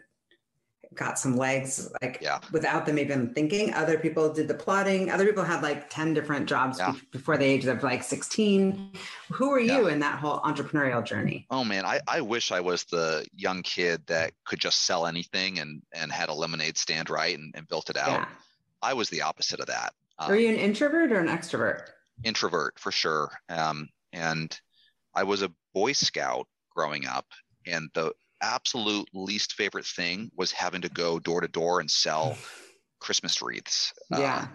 got 0.95 1.19
some 1.19 1.37
legs 1.37 1.91
like 2.01 2.19
yeah. 2.21 2.39
without 2.51 2.85
them 2.85 2.97
even 2.97 3.33
thinking. 3.33 3.73
Other 3.73 3.97
people 3.97 4.31
did 4.31 4.47
the 4.47 4.53
plotting. 4.53 5.09
Other 5.09 5.25
people 5.25 5.43
had 5.43 5.61
like 5.61 5.89
10 5.89 6.13
different 6.13 6.47
jobs 6.47 6.79
yeah. 6.79 6.91
be- 6.91 7.01
before 7.11 7.37
the 7.37 7.45
age 7.45 7.65
of 7.65 7.83
like 7.83 8.03
16 8.03 8.91
who 9.31 9.49
were 9.49 9.59
you 9.59 9.87
in 9.87 9.99
that 9.99 10.19
whole 10.19 10.39
entrepreneurial 10.41 11.03
journey? 11.03 11.45
Oh 11.49 11.63
man 11.63 11.85
I, 11.85 11.99
I 12.07 12.21
wish 12.21 12.51
i 12.51 12.59
was 12.59 12.83
the 12.85 13.25
young 13.35 13.61
kid 13.63 14.01
that 14.07 14.33
could 14.45 14.59
just 14.59 14.85
sell 14.85 15.05
anything 15.05 15.59
and 15.59 15.81
and 15.93 16.11
had 16.11 16.29
a 16.29 16.33
lemonade 16.33 16.77
stand 16.77 17.09
right 17.09 17.37
and, 17.37 17.53
and 17.55 17.67
built 17.67 17.89
it 17.89 17.97
out. 17.97 18.27
I 18.81 18.93
was 18.93 19.09
the 19.09 19.21
opposite 19.21 19.59
of 19.59 19.67
that. 19.67 19.93
Um, 20.19 20.29
were 20.29 20.35
you 20.35 20.49
an 20.49 20.55
introvert 20.55 21.11
or 21.11 21.19
an 21.19 21.27
extrovert? 21.27 21.87
Introvert 22.23 22.79
for 22.79 22.91
sure. 22.91 23.31
Um, 23.49 23.89
and 24.13 24.59
i 25.13 25.23
was 25.23 25.41
a 25.41 25.51
boy 25.73 25.91
scout 25.91 26.47
growing 26.73 27.05
up 27.07 27.25
and 27.65 27.89
the 27.93 28.13
absolute 28.41 29.07
least 29.13 29.53
favorite 29.53 29.85
thing 29.85 30.31
was 30.35 30.51
having 30.51 30.81
to 30.81 30.89
go 30.89 31.19
door 31.19 31.41
to 31.41 31.47
door 31.47 31.79
and 31.79 31.89
sell 31.89 32.37
Christmas 32.99 33.41
wreaths. 33.41 33.93
Yeah. 34.09 34.47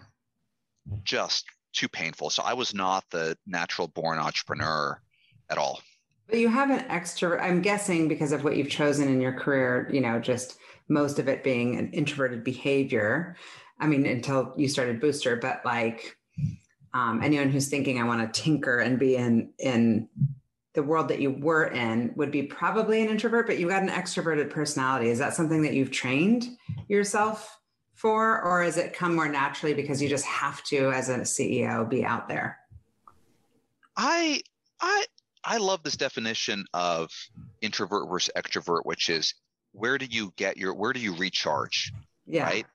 Uh, 0.91 0.97
just 1.05 1.45
too 1.73 1.89
painful. 1.89 2.31
So 2.31 2.43
I 2.43 2.55
was 2.55 2.75
not 2.75 3.05
the 3.11 3.37
natural 3.47 3.89
born 3.89 4.19
entrepreneur 4.19 5.01
at 5.49 5.59
all. 5.59 5.81
But 6.27 6.39
you 6.39 6.49
have 6.49 6.71
an 6.71 6.81
extrovert, 6.89 7.43
I'm 7.43 7.61
guessing 7.61 8.09
because 8.09 8.33
of 8.33 8.45
what 8.45 8.57
you've 8.57 8.71
chosen 8.71 9.09
in 9.09 9.21
your 9.21 9.33
career, 9.33 9.89
you 9.93 10.01
know, 10.01 10.21
just 10.21 10.59
most 10.89 11.19
of 11.19 11.29
it 11.29 11.43
being 11.43 11.77
an 11.77 11.93
introverted 11.93 12.45
behavior. 12.45 13.37
I 13.79 13.87
mean, 13.87 14.07
until 14.07 14.55
you 14.57 14.69
started 14.69 15.01
Booster, 15.01 15.37
but 15.37 15.63
like 15.65 16.17
um, 16.93 17.23
anyone 17.23 17.51
who's 17.51 17.69
thinking 17.69 18.01
I 18.01 18.05
want 18.05 18.33
to 18.33 18.43
tinker 18.43 18.79
and 18.79 18.99
be 18.99 19.17
in 19.17 19.53
in 19.59 20.09
the 20.75 20.83
world 20.83 21.09
that 21.09 21.21
you 21.21 21.31
were 21.31 21.65
in 21.65 22.13
would 22.17 22.31
be 22.31 22.45
probably 22.45 23.03
an 23.03 23.09
introvert, 23.09 23.47
but 23.47 23.59
you've 23.59 23.71
got 23.71 23.83
an 23.83 23.89
extroverted 23.89 24.51
personality. 24.51 25.11
Is 25.11 25.19
that 25.19 25.35
something 25.35 25.63
that 25.63 25.75
you've 25.75 25.91
trained 25.91 26.49
yourself 26.89 27.59
for, 27.95 28.41
or 28.43 28.63
has 28.63 28.77
it 28.77 28.93
come 28.93 29.17
more 29.17 29.29
naturally 29.29 29.75
because 29.75 30.01
you 30.01 30.09
just 30.09 30.25
have 30.25 30.63
to, 30.65 30.91
as 30.93 31.09
a 31.09 31.19
CEO, 31.19 31.89
be 31.89 32.05
out 32.05 32.29
there? 32.29 32.59
I 33.97 34.41
I 34.81 35.05
I 35.45 35.57
love 35.57 35.83
this 35.83 35.97
definition 35.97 36.65
of 36.73 37.11
introvert 37.61 38.09
versus 38.09 38.33
extrovert, 38.37 38.83
which 38.85 39.11
is 39.11 39.35
where 39.73 39.99
do 39.99 40.07
you 40.07 40.33
get 40.37 40.57
your 40.57 40.73
where 40.75 40.93
do 40.93 41.01
you 41.01 41.15
recharge? 41.17 41.93
Yeah. 42.27 42.45
Right. 42.45 42.67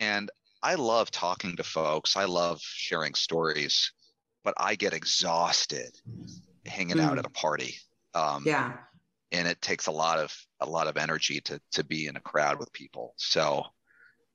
And 0.00 0.30
I 0.62 0.74
love 0.74 1.10
talking 1.10 1.56
to 1.56 1.62
folks. 1.62 2.16
I 2.16 2.24
love 2.24 2.60
sharing 2.60 3.14
stories, 3.14 3.92
but 4.42 4.54
I 4.56 4.74
get 4.74 4.92
exhausted 4.92 5.96
hanging 6.66 6.96
mm. 6.96 7.04
out 7.04 7.18
at 7.18 7.26
a 7.26 7.30
party. 7.30 7.76
Um, 8.14 8.44
yeah. 8.46 8.74
And 9.32 9.48
it 9.48 9.60
takes 9.60 9.86
a 9.86 9.92
lot 9.92 10.18
of 10.18 10.34
a 10.60 10.66
lot 10.66 10.86
of 10.86 10.96
energy 10.96 11.40
to 11.42 11.60
to 11.72 11.84
be 11.84 12.06
in 12.06 12.16
a 12.16 12.20
crowd 12.20 12.58
with 12.58 12.72
people. 12.72 13.14
So 13.16 13.64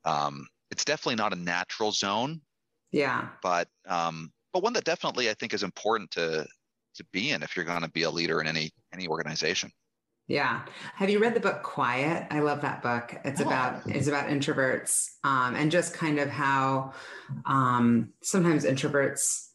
um, 0.04 0.46
it's 0.70 0.84
definitely 0.84 1.16
not 1.16 1.32
a 1.32 1.36
natural 1.36 1.92
zone. 1.92 2.40
Yeah. 2.92 3.28
But 3.42 3.68
um, 3.88 4.32
but 4.52 4.62
one 4.62 4.72
that 4.74 4.84
definitely 4.84 5.30
I 5.30 5.34
think 5.34 5.54
is 5.54 5.62
important 5.62 6.10
to 6.12 6.46
to 6.96 7.04
be 7.12 7.30
in 7.30 7.42
if 7.42 7.56
you're 7.56 7.64
going 7.64 7.82
to 7.82 7.90
be 7.90 8.02
a 8.02 8.10
leader 8.10 8.40
in 8.40 8.46
any 8.46 8.70
any 8.92 9.08
organization. 9.08 9.70
Yeah. 10.30 10.62
Have 10.94 11.10
you 11.10 11.18
read 11.18 11.34
the 11.34 11.40
book 11.40 11.64
Quiet? 11.64 12.28
I 12.30 12.38
love 12.38 12.60
that 12.60 12.82
book. 12.82 13.16
It's 13.24 13.40
oh. 13.40 13.46
about 13.46 13.82
it's 13.86 14.06
about 14.06 14.28
introverts 14.28 15.08
um, 15.24 15.56
and 15.56 15.72
just 15.72 15.94
kind 15.94 16.20
of 16.20 16.28
how 16.28 16.92
um, 17.46 18.12
sometimes 18.22 18.64
introverts 18.64 19.49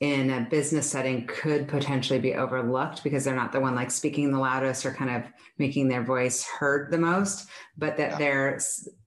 in 0.00 0.30
a 0.30 0.46
business 0.48 0.90
setting 0.90 1.26
could 1.26 1.68
potentially 1.68 2.18
be 2.18 2.34
overlooked 2.34 3.04
because 3.04 3.22
they're 3.22 3.36
not 3.36 3.52
the 3.52 3.60
one 3.60 3.74
like 3.74 3.90
speaking 3.90 4.32
the 4.32 4.38
loudest 4.38 4.86
or 4.86 4.92
kind 4.92 5.10
of 5.10 5.30
making 5.58 5.88
their 5.88 6.02
voice 6.02 6.42
heard 6.42 6.90
the 6.90 6.98
most, 6.98 7.48
but 7.76 7.98
that 7.98 8.12
yeah. 8.12 8.18
they're 8.18 8.60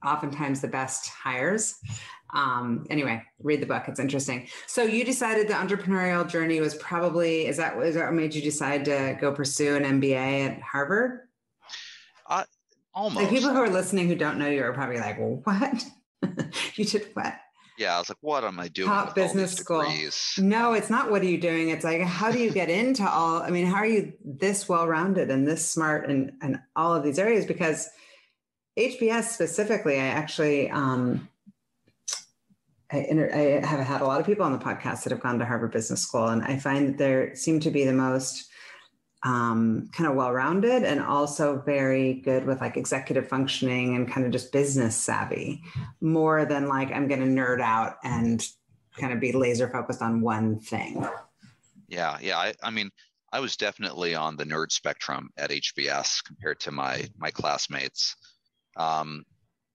oftentimes 0.06 0.62
the 0.62 0.68
best 0.68 1.10
hires. 1.10 1.80
Um, 2.32 2.86
anyway, 2.92 3.24
read 3.40 3.62
the 3.62 3.66
book; 3.66 3.84
it's 3.88 4.00
interesting. 4.00 4.48
So 4.68 4.84
you 4.84 5.04
decided 5.04 5.48
the 5.48 5.54
entrepreneurial 5.54 6.28
journey 6.28 6.62
was 6.62 6.76
probably 6.76 7.48
is 7.48 7.58
that 7.58 7.76
is 7.82 7.96
that 7.96 8.06
what 8.06 8.14
made 8.14 8.36
you 8.36 8.42
decide 8.42 8.86
to 8.86 9.18
go 9.20 9.32
pursue 9.32 9.76
an 9.76 10.00
MBA 10.00 10.48
at 10.48 10.62
Harvard? 10.62 11.22
Uh, 12.28 12.44
almost. 12.94 13.16
Like 13.16 13.30
people 13.30 13.50
who 13.50 13.60
are 13.60 13.70
listening 13.70 14.08
who 14.08 14.16
don't 14.16 14.38
know 14.38 14.48
you 14.48 14.64
are 14.64 14.74
probably 14.74 15.00
like, 15.00 15.20
well, 15.20 15.42
"What? 15.44 15.86
you 16.76 16.86
did 16.86 17.10
what?" 17.14 17.36
Yeah, 17.78 17.96
I 17.96 18.00
was 18.00 18.10
like, 18.10 18.18
what 18.22 18.44
am 18.44 18.60
I 18.60 18.68
doing? 18.68 18.88
Top 18.88 19.16
business 19.16 19.54
school. 19.54 19.86
No, 20.38 20.74
it's 20.74 20.90
not 20.90 21.10
what 21.10 21.22
are 21.22 21.26
you 21.26 21.40
doing? 21.40 21.70
It's 21.70 21.84
like, 21.84 22.02
how 22.02 22.32
do 22.32 22.40
you 22.40 22.52
get 22.52 22.70
into 22.70 23.08
all, 23.08 23.42
I 23.42 23.50
mean, 23.50 23.66
how 23.66 23.78
are 23.78 23.86
you 23.86 24.14
this 24.24 24.70
well-rounded 24.70 25.32
and 25.32 25.48
this 25.48 25.68
smart 25.68 26.10
and, 26.10 26.34
and 26.42 26.60
all 26.76 26.94
of 26.94 27.04
these 27.04 27.18
areas? 27.18 27.46
Because 27.46 27.90
HBS 28.78 29.24
specifically, 29.26 29.96
I 29.96 30.06
actually, 30.06 30.70
um, 30.70 31.30
I, 32.92 33.08
I 33.34 33.66
have 33.66 33.80
had 33.80 34.02
a 34.02 34.06
lot 34.06 34.20
of 34.20 34.26
people 34.26 34.46
on 34.46 34.52
the 34.52 34.64
podcast 34.64 35.04
that 35.04 35.12
have 35.12 35.22
gone 35.22 35.40
to 35.40 35.46
Harvard 35.46 35.72
Business 35.72 36.02
School, 36.02 36.28
and 36.28 36.44
I 36.44 36.58
find 36.58 36.90
that 36.90 36.98
there 36.98 37.36
seem 37.36 37.60
to 37.62 37.72
be 37.72 37.86
the 37.86 37.94
most 37.94 38.50
um, 39.24 39.90
kind 39.94 40.10
of 40.10 40.16
well-rounded 40.16 40.84
and 40.84 41.00
also 41.02 41.62
very 41.66 42.16
good 42.16 42.46
with 42.46 42.60
like 42.60 42.76
executive 42.76 43.28
functioning 43.28 43.96
and 43.96 44.12
kind 44.12 44.26
of 44.26 44.32
just 44.34 44.52
business 44.52 44.96
savvy. 44.96 45.64
More 46.02 46.46
than 46.46 46.68
like 46.68 46.92
i'm 46.92 47.08
going 47.08 47.22
to 47.22 47.28
nerd 47.28 47.62
out 47.62 47.98
and 48.04 48.46
kind 48.98 49.14
of 49.14 49.20
be 49.20 49.32
laser 49.32 49.70
focused 49.70 50.02
on 50.02 50.22
one 50.22 50.60
thing. 50.60 51.08
Yeah 51.88 52.18
yeah 52.22 52.38
I, 52.38 52.54
I 52.62 52.70
mean 52.70 52.90
i 53.32 53.40
was 53.40 53.56
definitely 53.56 54.14
on 54.14 54.36
the 54.36 54.46
nerd 54.46 54.72
spectrum 54.72 55.30
at 55.38 55.52
hbs 55.52 56.24
compared 56.24 56.60
to 56.62 56.72
my 56.72 57.08
my 57.18 57.32
classmates. 57.32 58.16
Um, 58.76 59.24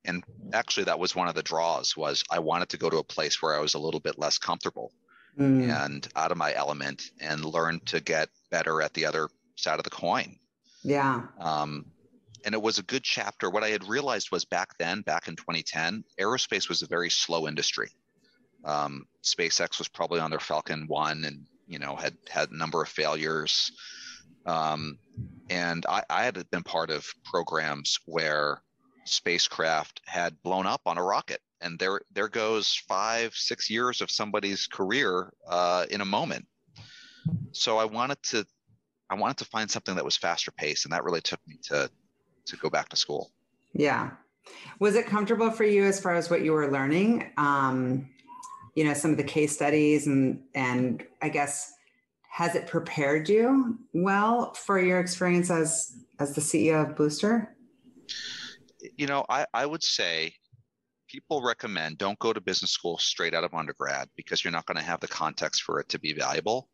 and 0.04 0.24
actually 0.52 0.84
that 0.84 0.98
was 0.98 1.14
one 1.16 1.28
of 1.28 1.34
the 1.34 1.42
draws 1.42 1.96
was 1.96 2.22
i 2.30 2.38
wanted 2.38 2.68
to 2.68 2.76
go 2.76 2.90
to 2.90 2.98
a 2.98 3.04
place 3.04 3.40
where 3.40 3.54
i 3.54 3.60
was 3.60 3.74
a 3.74 3.78
little 3.78 4.00
bit 4.00 4.18
less 4.18 4.38
comfortable 4.38 4.92
mm. 5.38 5.84
and 5.84 6.08
out 6.16 6.32
of 6.32 6.38
my 6.38 6.54
element 6.54 7.10
and 7.20 7.44
learn 7.44 7.80
to 7.86 8.00
get 8.00 8.28
better 8.50 8.82
at 8.82 8.94
the 8.94 9.06
other 9.06 9.28
side 9.58 9.78
of 9.78 9.84
the 9.84 9.90
coin. 9.90 10.38
Yeah. 10.82 11.22
Um, 11.38 11.86
and 12.44 12.54
it 12.54 12.62
was 12.62 12.78
a 12.78 12.82
good 12.82 13.02
chapter. 13.02 13.50
What 13.50 13.64
I 13.64 13.70
had 13.70 13.88
realized 13.88 14.30
was 14.30 14.44
back 14.44 14.78
then, 14.78 15.02
back 15.02 15.28
in 15.28 15.36
2010, 15.36 16.04
aerospace 16.20 16.68
was 16.68 16.82
a 16.82 16.86
very 16.86 17.10
slow 17.10 17.48
industry. 17.48 17.90
Um, 18.64 19.06
SpaceX 19.22 19.78
was 19.78 19.88
probably 19.88 20.20
on 20.20 20.30
their 20.30 20.40
Falcon 20.40 20.86
One, 20.86 21.24
and 21.24 21.46
you 21.66 21.78
know 21.78 21.96
had 21.96 22.16
had 22.28 22.50
a 22.50 22.56
number 22.56 22.82
of 22.82 22.88
failures. 22.88 23.72
Um, 24.46 24.98
and 25.50 25.84
I, 25.88 26.02
I 26.08 26.24
had 26.24 26.50
been 26.50 26.62
part 26.62 26.90
of 26.90 27.06
programs 27.24 27.98
where 28.06 28.62
spacecraft 29.04 30.00
had 30.06 30.42
blown 30.42 30.66
up 30.66 30.82
on 30.86 30.98
a 30.98 31.02
rocket, 31.02 31.40
and 31.60 31.78
there 31.78 32.00
there 32.12 32.28
goes 32.28 32.74
five 32.88 33.34
six 33.34 33.70
years 33.70 34.00
of 34.00 34.10
somebody's 34.10 34.66
career 34.66 35.32
uh, 35.48 35.86
in 35.90 36.00
a 36.00 36.06
moment. 36.06 36.46
So 37.52 37.78
I 37.78 37.84
wanted 37.84 38.22
to 38.24 38.46
I 39.10 39.14
wanted 39.14 39.38
to 39.38 39.44
find 39.46 39.70
something 39.70 39.94
that 39.94 40.04
was 40.04 40.16
faster 40.16 40.50
paced, 40.50 40.84
and 40.84 40.92
that 40.92 41.04
really 41.04 41.20
took 41.20 41.40
me 41.46 41.58
to 41.64 41.90
to 42.46 42.56
go 42.56 42.70
back 42.70 42.88
to 42.90 42.96
school. 42.96 43.30
Yeah. 43.72 44.10
Was 44.78 44.94
it 44.94 45.06
comfortable 45.06 45.50
for 45.50 45.64
you 45.64 45.84
as 45.84 46.00
far 46.00 46.14
as 46.14 46.30
what 46.30 46.42
you 46.42 46.52
were 46.52 46.70
learning? 46.70 47.30
Um, 47.36 48.08
you 48.74 48.84
know, 48.84 48.94
some 48.94 49.10
of 49.10 49.16
the 49.16 49.24
case 49.24 49.54
studies 49.54 50.06
and 50.06 50.42
and 50.54 51.04
I 51.20 51.28
guess 51.28 51.72
has 52.30 52.54
it 52.54 52.66
prepared 52.66 53.28
you 53.28 53.78
well 53.92 54.54
for 54.54 54.80
your 54.80 55.00
experience 55.00 55.50
as 55.50 55.96
as 56.18 56.34
the 56.34 56.40
CEO 56.40 56.88
of 56.88 56.96
Booster? 56.96 57.56
You 58.96 59.06
know, 59.06 59.24
I, 59.28 59.46
I 59.52 59.66
would 59.66 59.82
say 59.82 60.34
people 61.08 61.42
recommend 61.42 61.98
don't 61.98 62.18
go 62.18 62.32
to 62.32 62.40
business 62.40 62.70
school 62.70 62.98
straight 62.98 63.34
out 63.34 63.44
of 63.44 63.54
undergrad 63.54 64.08
because 64.14 64.44
you're 64.44 64.52
not 64.52 64.66
going 64.66 64.76
to 64.76 64.84
have 64.84 65.00
the 65.00 65.08
context 65.08 65.62
for 65.62 65.80
it 65.80 65.88
to 65.88 65.98
be 65.98 66.12
valuable. 66.12 66.68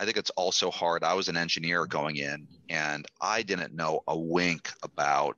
I 0.00 0.06
think 0.06 0.16
it's 0.16 0.30
also 0.30 0.70
hard. 0.70 1.04
I 1.04 1.12
was 1.12 1.28
an 1.28 1.36
engineer 1.36 1.84
going 1.84 2.16
in, 2.16 2.48
and 2.70 3.04
I 3.20 3.42
didn't 3.42 3.74
know 3.74 4.00
a 4.08 4.18
wink 4.18 4.70
about 4.82 5.36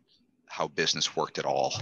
how 0.49 0.69
business 0.69 1.17
worked 1.17 1.39
at 1.41 1.45
all, 1.45 1.75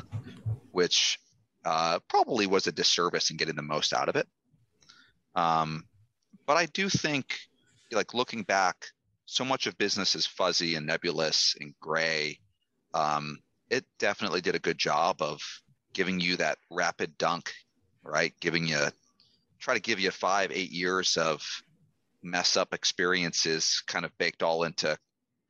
which 0.72 1.18
uh, 1.66 1.98
probably 2.08 2.46
was 2.46 2.66
a 2.66 2.72
disservice 2.72 3.30
in 3.30 3.36
getting 3.36 3.54
the 3.54 3.60
most 3.60 3.92
out 3.92 4.08
of 4.08 4.16
it. 4.16 4.26
Um, 5.34 5.84
but 6.46 6.56
I 6.56 6.64
do 6.66 6.88
think, 6.88 7.38
like 7.92 8.14
looking 8.14 8.44
back, 8.44 8.86
so 9.26 9.44
much 9.44 9.66
of 9.66 9.76
business 9.76 10.14
is 10.14 10.24
fuzzy 10.24 10.74
and 10.74 10.86
nebulous 10.86 11.54
and 11.60 11.74
gray. 11.80 12.40
Um, 12.94 13.40
it 13.68 13.84
definitely 13.98 14.40
did 14.40 14.54
a 14.54 14.58
good 14.58 14.78
job 14.78 15.20
of 15.20 15.42
giving 15.92 16.18
you 16.18 16.38
that 16.38 16.56
rapid 16.70 17.18
dunk, 17.18 17.52
right? 18.02 18.32
Giving 18.40 18.66
you, 18.66 18.86
try 19.58 19.74
to 19.74 19.80
give 19.80 20.00
you 20.00 20.10
five, 20.10 20.50
eight 20.50 20.70
years 20.70 21.18
of 21.18 21.42
mess 22.22 22.56
up 22.56 22.74
experiences 22.74 23.82
kind 23.86 24.04
of 24.04 24.16
baked 24.18 24.42
all 24.42 24.64
into 24.64 24.92
a 24.92 24.98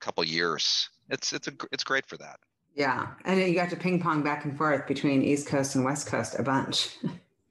couple 0.01 0.25
years. 0.25 0.89
It's, 1.09 1.33
it's, 1.33 1.49
a, 1.49 1.53
it's 1.73 1.85
great 1.85 2.07
for 2.07 2.17
that. 2.19 2.39
Yeah. 2.75 3.09
And 3.25 3.41
you 3.41 3.55
got 3.55 3.71
to 3.71 3.77
ping 3.77 4.01
pong 4.01 4.23
back 4.23 4.45
and 4.45 4.57
forth 4.57 4.87
between 4.87 5.23
East 5.23 5.47
Coast 5.47 5.75
and 5.75 5.85
West 5.85 6.07
Coast 6.07 6.37
a 6.39 6.43
bunch. 6.43 6.97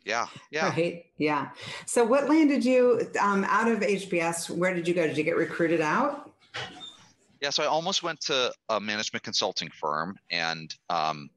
Yeah. 0.06 0.28
Yeah. 0.52 0.70
Right. 0.70 1.06
Yeah. 1.18 1.50
So 1.86 2.04
what 2.04 2.28
landed 2.28 2.66
you 2.66 3.12
um, 3.22 3.44
out 3.44 3.68
of 3.68 3.82
HBS? 3.82 4.50
Where 4.50 4.74
did 4.74 4.88
you 4.88 4.96
go? 4.96 5.06
Did 5.06 5.18
you 5.18 5.24
get 5.24 5.36
recruited 5.36 5.82
out? 5.82 6.32
Yeah. 7.42 7.52
So 7.52 7.62
I 7.62 7.68
almost 7.68 8.02
went 8.02 8.20
to 8.22 8.52
a 8.70 8.80
management 8.80 9.24
consulting 9.24 9.70
firm 9.70 10.18
and 10.32 10.74
um, 10.90 11.30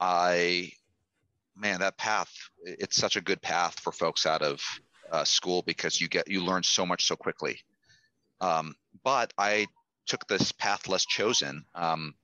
I, 0.00 0.72
man, 1.54 1.80
that 1.80 1.98
path, 1.98 2.32
it's 2.64 2.96
such 2.96 3.16
a 3.16 3.20
good 3.20 3.42
path 3.42 3.78
for 3.80 3.92
folks 3.92 4.24
out 4.24 4.40
of 4.40 4.62
uh, 5.10 5.24
school 5.24 5.62
because 5.62 6.00
you 6.00 6.08
get, 6.08 6.28
you 6.28 6.44
learn 6.44 6.62
so 6.62 6.86
much 6.86 7.04
so 7.04 7.16
quickly. 7.16 7.60
Um, 8.40 8.74
but 9.04 9.32
I 9.36 9.66
took 10.06 10.26
this 10.26 10.52
path 10.52 10.88
less 10.88 11.04
chosen. 11.06 11.64
Um, 11.74 12.14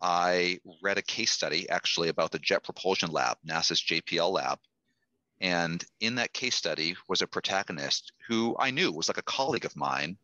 I 0.00 0.60
read 0.82 0.98
a 0.98 1.02
case 1.02 1.30
study 1.30 1.68
actually 1.70 2.08
about 2.08 2.30
the 2.30 2.38
Jet 2.38 2.64
Propulsion 2.64 3.10
Lab, 3.10 3.38
NASA's 3.46 3.80
JPL 3.82 4.32
lab. 4.32 4.58
And 5.40 5.84
in 6.00 6.16
that 6.16 6.32
case 6.32 6.54
study 6.54 6.96
was 7.08 7.22
a 7.22 7.26
protagonist 7.26 8.12
who 8.26 8.56
I 8.58 8.70
knew 8.70 8.92
was 8.92 9.08
like 9.08 9.18
a 9.18 9.22
colleague 9.22 9.64
of 9.64 9.76
mine 9.76 10.16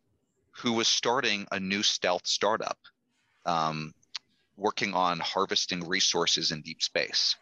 who 0.51 0.73
was 0.73 0.87
starting 0.87 1.47
a 1.51 1.59
new 1.59 1.83
stealth 1.83 2.25
startup 2.25 2.77
um, 3.45 3.93
working 4.57 4.93
on 4.93 5.19
harvesting 5.19 5.87
resources 5.87 6.51
in 6.51 6.61
deep 6.61 6.81
space. 6.81 7.35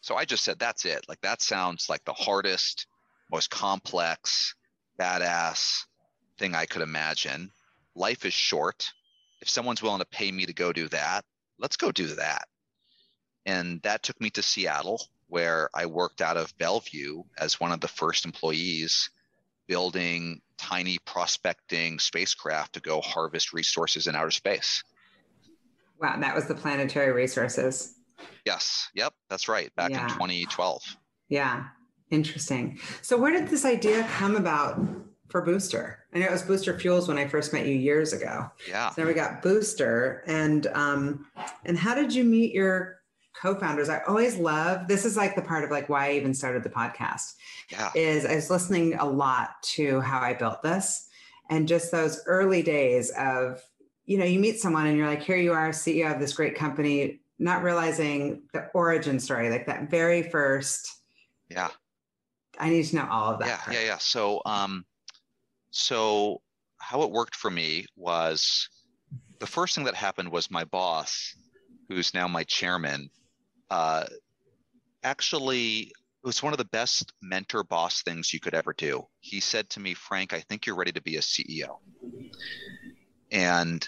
So 0.00 0.16
I 0.16 0.24
just 0.24 0.44
said, 0.44 0.58
that's 0.58 0.84
it. 0.84 1.04
Like, 1.08 1.20
that 1.22 1.42
sounds 1.42 1.88
like 1.88 2.04
the 2.04 2.12
hardest, 2.12 2.86
most 3.30 3.50
complex, 3.50 4.54
badass 5.00 5.84
thing 6.38 6.54
I 6.54 6.66
could 6.66 6.82
imagine. 6.82 7.50
Life 7.94 8.24
is 8.24 8.32
short. 8.32 8.90
If 9.40 9.50
someone's 9.50 9.82
willing 9.82 10.00
to 10.00 10.06
pay 10.06 10.30
me 10.30 10.46
to 10.46 10.52
go 10.52 10.72
do 10.72 10.88
that, 10.88 11.24
let's 11.58 11.76
go 11.76 11.92
do 11.92 12.06
that. 12.14 12.46
And 13.46 13.80
that 13.82 14.02
took 14.02 14.20
me 14.20 14.30
to 14.30 14.42
Seattle, 14.42 15.02
where 15.28 15.70
I 15.74 15.86
worked 15.86 16.20
out 16.20 16.36
of 16.36 16.56
Bellevue 16.58 17.22
as 17.38 17.60
one 17.60 17.72
of 17.72 17.80
the 17.80 17.88
first 17.88 18.24
employees 18.24 19.10
building 19.66 20.40
tiny 20.56 20.98
prospecting 21.04 21.98
spacecraft 21.98 22.72
to 22.74 22.80
go 22.80 23.00
harvest 23.00 23.52
resources 23.52 24.06
in 24.06 24.16
outer 24.16 24.30
space. 24.30 24.82
Wow, 26.00 26.18
that 26.20 26.34
was 26.34 26.46
the 26.46 26.54
planetary 26.54 27.12
resources. 27.12 27.94
Yes, 28.44 28.88
yep, 28.94 29.12
that's 29.28 29.48
right, 29.48 29.74
back 29.76 29.90
yeah. 29.90 30.04
in 30.04 30.08
2012. 30.10 30.82
Yeah, 31.28 31.64
interesting. 32.10 32.78
So, 33.02 33.16
where 33.16 33.32
did 33.32 33.48
this 33.48 33.64
idea 33.64 34.06
come 34.16 34.36
about 34.36 34.80
for 35.28 35.42
Booster? 35.42 36.04
I 36.14 36.18
know 36.18 36.26
it 36.26 36.32
was 36.32 36.42
Booster 36.42 36.78
Fuels 36.78 37.08
when 37.08 37.18
I 37.18 37.26
first 37.26 37.52
met 37.52 37.66
you 37.66 37.74
years 37.74 38.12
ago. 38.12 38.50
Yeah. 38.68 38.90
So 38.90 39.02
now 39.02 39.08
we 39.08 39.14
got 39.14 39.42
Booster, 39.42 40.22
and 40.26 40.66
um, 40.68 41.26
and 41.64 41.78
how 41.78 41.94
did 41.94 42.14
you 42.14 42.24
meet 42.24 42.54
your 42.54 42.98
co-founders 43.40 43.88
i 43.88 44.00
always 44.08 44.36
love 44.36 44.88
this 44.88 45.04
is 45.04 45.16
like 45.16 45.36
the 45.36 45.42
part 45.42 45.62
of 45.62 45.70
like 45.70 45.88
why 45.88 46.08
i 46.08 46.12
even 46.12 46.34
started 46.34 46.62
the 46.62 46.68
podcast 46.68 47.34
yeah. 47.70 47.90
is 47.94 48.26
i 48.26 48.34
was 48.34 48.50
listening 48.50 48.94
a 48.94 49.04
lot 49.04 49.50
to 49.62 50.00
how 50.00 50.18
i 50.18 50.34
built 50.34 50.62
this 50.62 51.08
and 51.48 51.68
just 51.68 51.92
those 51.92 52.20
early 52.26 52.62
days 52.62 53.10
of 53.10 53.62
you 54.06 54.18
know 54.18 54.24
you 54.24 54.40
meet 54.40 54.58
someone 54.58 54.86
and 54.86 54.96
you're 54.96 55.06
like 55.06 55.22
here 55.22 55.36
you 55.36 55.52
are 55.52 55.70
ceo 55.70 56.12
of 56.12 56.20
this 56.20 56.32
great 56.32 56.56
company 56.56 57.20
not 57.38 57.62
realizing 57.62 58.42
the 58.52 58.66
origin 58.74 59.20
story 59.20 59.50
like 59.50 59.66
that 59.66 59.88
very 59.88 60.22
first 60.22 60.90
yeah 61.48 61.68
i 62.58 62.68
need 62.70 62.84
to 62.84 62.96
know 62.96 63.08
all 63.10 63.32
of 63.32 63.38
that 63.40 63.48
yeah 63.48 63.56
part. 63.56 63.76
yeah 63.76 63.84
yeah 63.84 63.98
so 63.98 64.40
um 64.46 64.84
so 65.70 66.40
how 66.80 67.02
it 67.02 67.10
worked 67.10 67.34
for 67.34 67.50
me 67.50 67.84
was 67.96 68.68
the 69.40 69.46
first 69.46 69.74
thing 69.74 69.84
that 69.84 69.94
happened 69.94 70.30
was 70.30 70.50
my 70.50 70.64
boss 70.64 71.34
who's 71.88 72.14
now 72.14 72.28
my 72.28 72.44
chairman 72.44 73.10
uh, 73.70 74.04
actually 75.02 75.92
it 76.22 76.26
was 76.26 76.42
one 76.42 76.52
of 76.52 76.58
the 76.58 76.64
best 76.64 77.12
mentor 77.22 77.62
boss 77.62 78.02
things 78.02 78.34
you 78.34 78.40
could 78.40 78.54
ever 78.54 78.74
do. 78.76 79.06
He 79.20 79.40
said 79.40 79.70
to 79.70 79.80
me, 79.80 79.94
Frank, 79.94 80.32
I 80.32 80.40
think 80.40 80.66
you're 80.66 80.76
ready 80.76 80.92
to 80.92 81.02
be 81.02 81.16
a 81.16 81.20
CEO. 81.20 81.78
And 83.30 83.86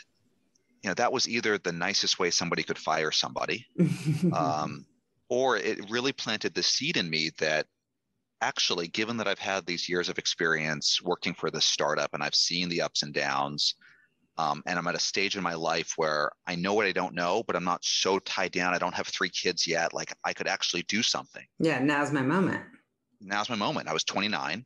you 0.82 0.88
know 0.88 0.94
that 0.94 1.12
was 1.12 1.28
either 1.28 1.58
the 1.58 1.72
nicest 1.72 2.18
way 2.18 2.30
somebody 2.30 2.62
could 2.62 2.78
fire 2.78 3.10
somebody, 3.10 3.66
um, 4.32 4.86
or 5.28 5.56
it 5.56 5.90
really 5.90 6.12
planted 6.12 6.54
the 6.54 6.62
seed 6.62 6.96
in 6.96 7.10
me 7.10 7.30
that 7.38 7.66
actually, 8.40 8.88
given 8.88 9.16
that 9.18 9.28
I've 9.28 9.38
had 9.38 9.66
these 9.66 9.88
years 9.88 10.08
of 10.08 10.18
experience 10.18 11.00
working 11.02 11.34
for 11.34 11.50
this 11.50 11.64
startup 11.64 12.10
and 12.14 12.22
I've 12.22 12.34
seen 12.34 12.68
the 12.68 12.82
ups 12.82 13.02
and 13.02 13.12
downs, 13.12 13.74
um, 14.38 14.62
and 14.66 14.78
I'm 14.78 14.86
at 14.86 14.94
a 14.94 15.00
stage 15.00 15.36
in 15.36 15.42
my 15.42 15.54
life 15.54 15.92
where 15.96 16.30
I 16.46 16.54
know 16.54 16.72
what 16.72 16.86
I 16.86 16.92
don't 16.92 17.14
know, 17.14 17.42
but 17.46 17.56
I'm 17.56 17.64
not 17.64 17.84
so 17.84 18.18
tied 18.20 18.52
down. 18.52 18.72
I 18.74 18.78
don't 18.78 18.94
have 18.94 19.06
three 19.06 19.28
kids 19.28 19.66
yet. 19.66 19.92
Like 19.92 20.14
I 20.24 20.32
could 20.32 20.48
actually 20.48 20.82
do 20.84 21.02
something. 21.02 21.44
Yeah, 21.58 21.78
now's 21.78 22.12
my 22.12 22.22
moment. 22.22 22.62
Now's 23.20 23.50
my 23.50 23.56
moment. 23.56 23.88
I 23.88 23.92
was 23.92 24.04
29. 24.04 24.64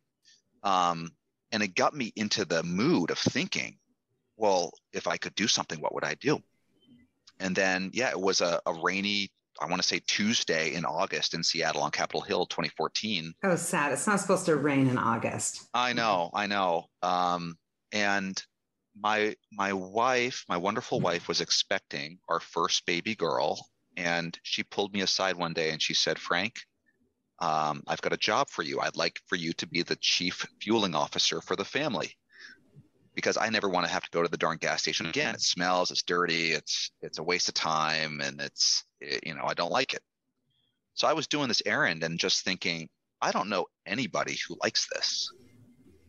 Um, 0.63 1.11
and 1.51 1.63
it 1.63 1.75
got 1.75 1.95
me 1.95 2.13
into 2.17 2.45
the 2.45 2.63
mood 2.63 3.11
of 3.11 3.19
thinking, 3.19 3.79
well, 4.37 4.73
if 4.93 5.07
I 5.07 5.17
could 5.17 5.35
do 5.35 5.49
something, 5.49 5.81
what 5.81 5.95
would 5.95 6.05
I 6.05 6.15
do? 6.15 6.41
And 7.41 7.55
then, 7.55 7.91
yeah, 7.93 8.11
it 8.11 8.21
was 8.21 8.41
a, 8.41 8.61
a 8.67 8.75
rainy, 8.75 9.31
I 9.61 9.67
want 9.67 9.81
to 9.81 9.87
say 9.87 10.01
Tuesday 10.07 10.75
in 10.75 10.85
August 10.85 11.35
in 11.35 11.43
Seattle 11.43 11.83
on 11.83 11.91
Capitol 11.91 12.21
Hill 12.21 12.47
2014. 12.47 13.33
Oh, 13.45 13.57
sad. 13.57 13.93
It's 13.93 14.07
not 14.07 14.21
supposed 14.21 14.47
to 14.47 14.57
rain 14.57 14.89
in 14.89 14.99
August. 14.99 15.69
I 15.73 15.93
know, 15.93 16.31
I 16.35 16.47
know. 16.47 16.87
Um, 17.03 17.57
and 17.93 18.43
my 18.99 19.35
my 19.53 19.73
wife, 19.73 20.45
my 20.49 20.57
wonderful 20.57 20.99
mm-hmm. 20.99 21.07
wife, 21.07 21.29
was 21.29 21.41
expecting 21.41 22.19
our 22.29 22.41
first 22.41 22.87
baby 22.87 23.15
girl, 23.15 23.67
and 23.97 24.39
she 24.43 24.63
pulled 24.63 24.93
me 24.93 25.01
aside 25.01 25.37
one 25.37 25.53
day 25.53 25.71
and 25.71 25.83
she 25.83 25.95
said, 25.95 26.19
"Frank, 26.19 26.61
um, 27.41 27.83
I've 27.87 28.03
got 28.03 28.13
a 28.13 28.19
job 28.19 28.49
for 28.51 28.63
you. 28.63 28.81
I'd 28.81 28.97
like 28.97 29.21
for 29.27 29.37
you 29.37 29.53
to 29.55 29.67
be 29.67 29.83
the 29.83 29.99
chief 30.01 30.47
fueling 30.61 30.95
officer 30.95 31.41
for 31.41 31.57
the 31.57 31.65
family." 31.65 32.17
Because 33.15 33.37
I 33.37 33.49
never 33.49 33.69
want 33.69 33.87
to 33.87 33.93
have 33.93 34.03
to 34.03 34.11
go 34.11 34.23
to 34.23 34.29
the 34.29 34.37
darn 34.37 34.59
gas 34.59 34.83
station 34.83 35.07
again. 35.07 35.29
Mm-hmm. 35.29 35.35
It 35.37 35.43
smells, 35.43 35.91
it's 35.91 36.03
dirty, 36.03 36.53
it's 36.53 36.91
it's 37.01 37.19
a 37.19 37.23
waste 37.23 37.49
of 37.49 37.55
time, 37.55 38.21
and 38.21 38.41
it's 38.41 38.85
it, 39.01 39.27
you 39.27 39.35
know 39.35 39.45
I 39.45 39.55
don't 39.55 39.71
like 39.71 39.95
it. 39.95 40.03
So 40.95 41.07
I 41.07 41.13
was 41.13 41.27
doing 41.27 41.49
this 41.49 41.63
errand 41.67 42.03
and 42.03 42.19
just 42.19 42.45
thinking, 42.45 42.89
I 43.21 43.33
don't 43.33 43.49
know 43.49 43.67
anybody 43.87 44.37
who 44.47 44.57
likes 44.63 44.89
this. 44.93 45.31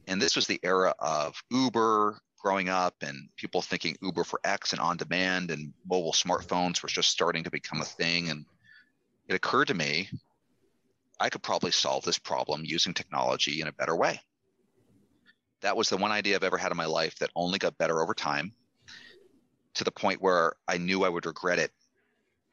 And 0.07 0.21
this 0.21 0.35
was 0.35 0.47
the 0.47 0.59
era 0.63 0.93
of 0.99 1.35
Uber 1.49 2.19
growing 2.39 2.69
up 2.69 2.93
and 3.01 3.27
people 3.37 3.61
thinking 3.61 3.97
Uber 4.03 4.23
for 4.23 4.39
X 4.43 4.71
and 4.71 4.79
on 4.79 4.97
demand 4.97 5.49
and 5.49 5.73
mobile 5.89 6.11
smartphones 6.11 6.83
were 6.83 6.89
just 6.89 7.09
starting 7.09 7.43
to 7.43 7.49
become 7.49 7.81
a 7.81 7.85
thing. 7.85 8.29
And 8.29 8.45
it 9.27 9.33
occurred 9.33 9.69
to 9.69 9.73
me, 9.73 10.09
I 11.19 11.29
could 11.29 11.41
probably 11.41 11.71
solve 11.71 12.05
this 12.05 12.19
problem 12.19 12.61
using 12.63 12.93
technology 12.93 13.61
in 13.61 13.67
a 13.67 13.71
better 13.71 13.95
way. 13.95 14.21
That 15.61 15.77
was 15.77 15.89
the 15.89 15.97
one 15.97 16.11
idea 16.11 16.35
I've 16.35 16.43
ever 16.43 16.57
had 16.57 16.71
in 16.71 16.77
my 16.77 16.85
life 16.85 17.15
that 17.19 17.31
only 17.35 17.57
got 17.57 17.77
better 17.77 18.01
over 18.01 18.13
time 18.13 18.53
to 19.75 19.83
the 19.83 19.91
point 19.91 20.21
where 20.21 20.53
I 20.67 20.77
knew 20.77 21.03
I 21.03 21.09
would 21.09 21.25
regret 21.25 21.59
it 21.59 21.71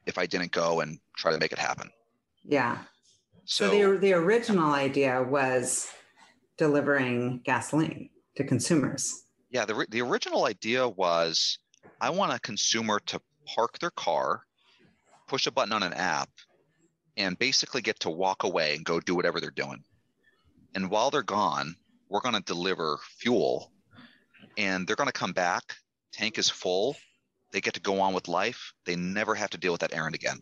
if 0.07 0.19
I 0.19 0.27
didn't 0.27 0.53
go 0.53 0.81
and 0.81 0.99
try 1.17 1.33
to 1.33 1.39
make 1.39 1.53
it 1.53 1.59
happen. 1.59 1.91
Yeah. 2.45 2.79
So, 3.45 3.71
so 3.71 3.93
the, 3.93 3.99
the 3.99 4.13
original 4.13 4.73
idea 4.73 5.23
was 5.23 5.91
delivering 6.57 7.41
gasoline 7.45 8.09
to 8.37 8.45
consumers. 8.45 9.25
Yeah, 9.51 9.65
the, 9.65 9.87
the 9.91 10.01
original 10.01 10.47
idea 10.47 10.89
was 10.89 11.59
I 12.01 12.11
want 12.11 12.33
a 12.33 12.41
consumer 12.41 13.01
to 13.07 13.21
park 13.47 13.79
their 13.79 13.91
car, 13.91 14.43
push 15.29 15.47
a 15.47 15.51
button 15.51 15.73
on 15.73 15.83
an 15.83 15.93
app, 15.93 16.31
and 17.17 17.39
basically 17.39 17.83
get 17.83 18.01
to 18.01 18.11
walk 18.11 18.45
away 18.45 18.75
and 18.75 18.85
go 18.85 18.99
do 19.01 19.15
whatever 19.15 19.41
they're 19.41 19.51
doing. 19.51 19.85
And 20.75 20.91
while 20.91 21.11
they're 21.11 21.23
gone, 21.23 21.77
we're 22.13 22.21
going 22.21 22.35
to 22.35 22.43
deliver 22.43 22.99
fuel 23.19 23.73
and 24.59 24.87
they're 24.87 24.97
going 24.97 25.09
to 25.09 25.13
come 25.13 25.33
back. 25.33 25.63
Tank 26.13 26.39
is 26.39 26.51
full. 26.51 26.95
They 27.53 27.61
get 27.61 27.73
to 27.75 27.81
go 27.81 28.01
on 28.01 28.13
with 28.13 28.29
life. 28.29 28.75
They 28.85 28.97
never 28.97 29.35
have 29.35 29.51
to 29.51 29.59
deal 29.59 29.73
with 29.73 29.81
that 29.81 29.95
errand 29.95 30.15
again. 30.15 30.39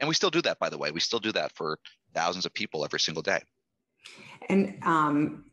And 0.00 0.08
we 0.08 0.14
still 0.14 0.30
do 0.30 0.40
that, 0.42 0.58
by 0.58 0.70
the 0.70 0.78
way. 0.78 0.90
We 0.90 1.00
still 1.00 1.18
do 1.18 1.30
that 1.32 1.52
for 1.52 1.78
thousands 2.14 2.46
of 2.46 2.54
people 2.54 2.84
every 2.84 3.00
single 3.00 3.22
day. 3.22 3.40
And 4.48 4.78
um, 4.82 5.44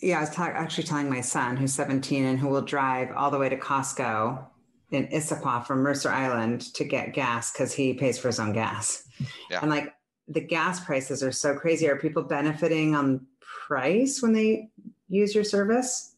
yeah, 0.00 0.18
I 0.18 0.20
was 0.20 0.30
ta- 0.30 0.52
actually 0.54 0.84
telling 0.84 1.08
my 1.08 1.22
son, 1.22 1.56
who's 1.56 1.74
17 1.74 2.24
and 2.24 2.38
who 2.38 2.48
will 2.48 2.62
drive 2.62 3.08
all 3.16 3.30
the 3.30 3.38
way 3.38 3.48
to 3.48 3.56
Costco 3.56 4.46
in 4.92 5.08
Issaquah 5.08 5.66
from 5.66 5.80
Mercer 5.80 6.10
Island 6.10 6.72
to 6.74 6.84
get 6.84 7.14
gas 7.14 7.50
because 7.50 7.72
he 7.72 7.94
pays 7.94 8.18
for 8.18 8.28
his 8.28 8.38
own 8.38 8.52
gas. 8.52 9.08
Yeah. 9.50 9.60
And 9.62 9.70
like, 9.70 9.92
the 10.28 10.40
gas 10.40 10.84
prices 10.84 11.22
are 11.22 11.32
so 11.32 11.54
crazy. 11.54 11.88
Are 11.88 11.96
people 11.96 12.22
benefiting 12.22 12.94
on 12.94 13.26
price 13.66 14.22
when 14.22 14.32
they 14.32 14.68
use 15.08 15.34
your 15.34 15.44
service? 15.44 16.14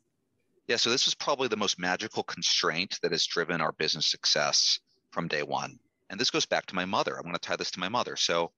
Yeah, 0.66 0.76
so 0.76 0.90
this 0.90 1.08
is 1.08 1.14
probably 1.14 1.48
the 1.48 1.56
most 1.56 1.78
magical 1.78 2.22
constraint 2.22 2.98
that 3.02 3.12
has 3.12 3.26
driven 3.26 3.60
our 3.60 3.72
business 3.72 4.06
success 4.06 4.80
from 5.12 5.28
day 5.28 5.42
one. 5.42 5.78
And 6.10 6.20
this 6.20 6.30
goes 6.30 6.44
back 6.44 6.66
to 6.66 6.74
my 6.74 6.84
mother. 6.84 7.16
I'm 7.16 7.22
going 7.22 7.34
to 7.34 7.40
tie 7.40 7.56
this 7.56 7.70
to 7.72 7.80
my 7.80 7.88
mother. 7.88 8.16
So 8.16 8.52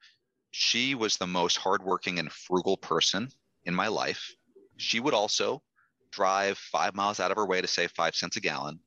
she 0.50 0.96
was 0.96 1.16
the 1.16 1.26
most 1.26 1.56
hardworking 1.56 2.18
and 2.18 2.30
frugal 2.32 2.76
person 2.76 3.28
in 3.64 3.74
my 3.74 3.86
life. 3.86 4.34
She 4.76 4.98
would 4.98 5.14
also 5.14 5.62
drive 6.10 6.58
five 6.58 6.94
miles 6.94 7.20
out 7.20 7.30
of 7.30 7.36
her 7.36 7.46
way 7.46 7.60
to 7.60 7.68
save 7.68 7.92
five 7.92 8.16
cents 8.16 8.36
a 8.36 8.40
gallon. 8.40 8.80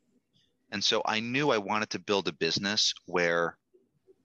And 0.71 0.83
so 0.83 1.01
I 1.05 1.21
knew 1.21 1.51
I 1.51 1.57
wanted 1.59 1.89
to 1.91 1.99
build 1.99 2.27
a 2.27 2.33
business 2.33 2.93
where, 3.05 3.57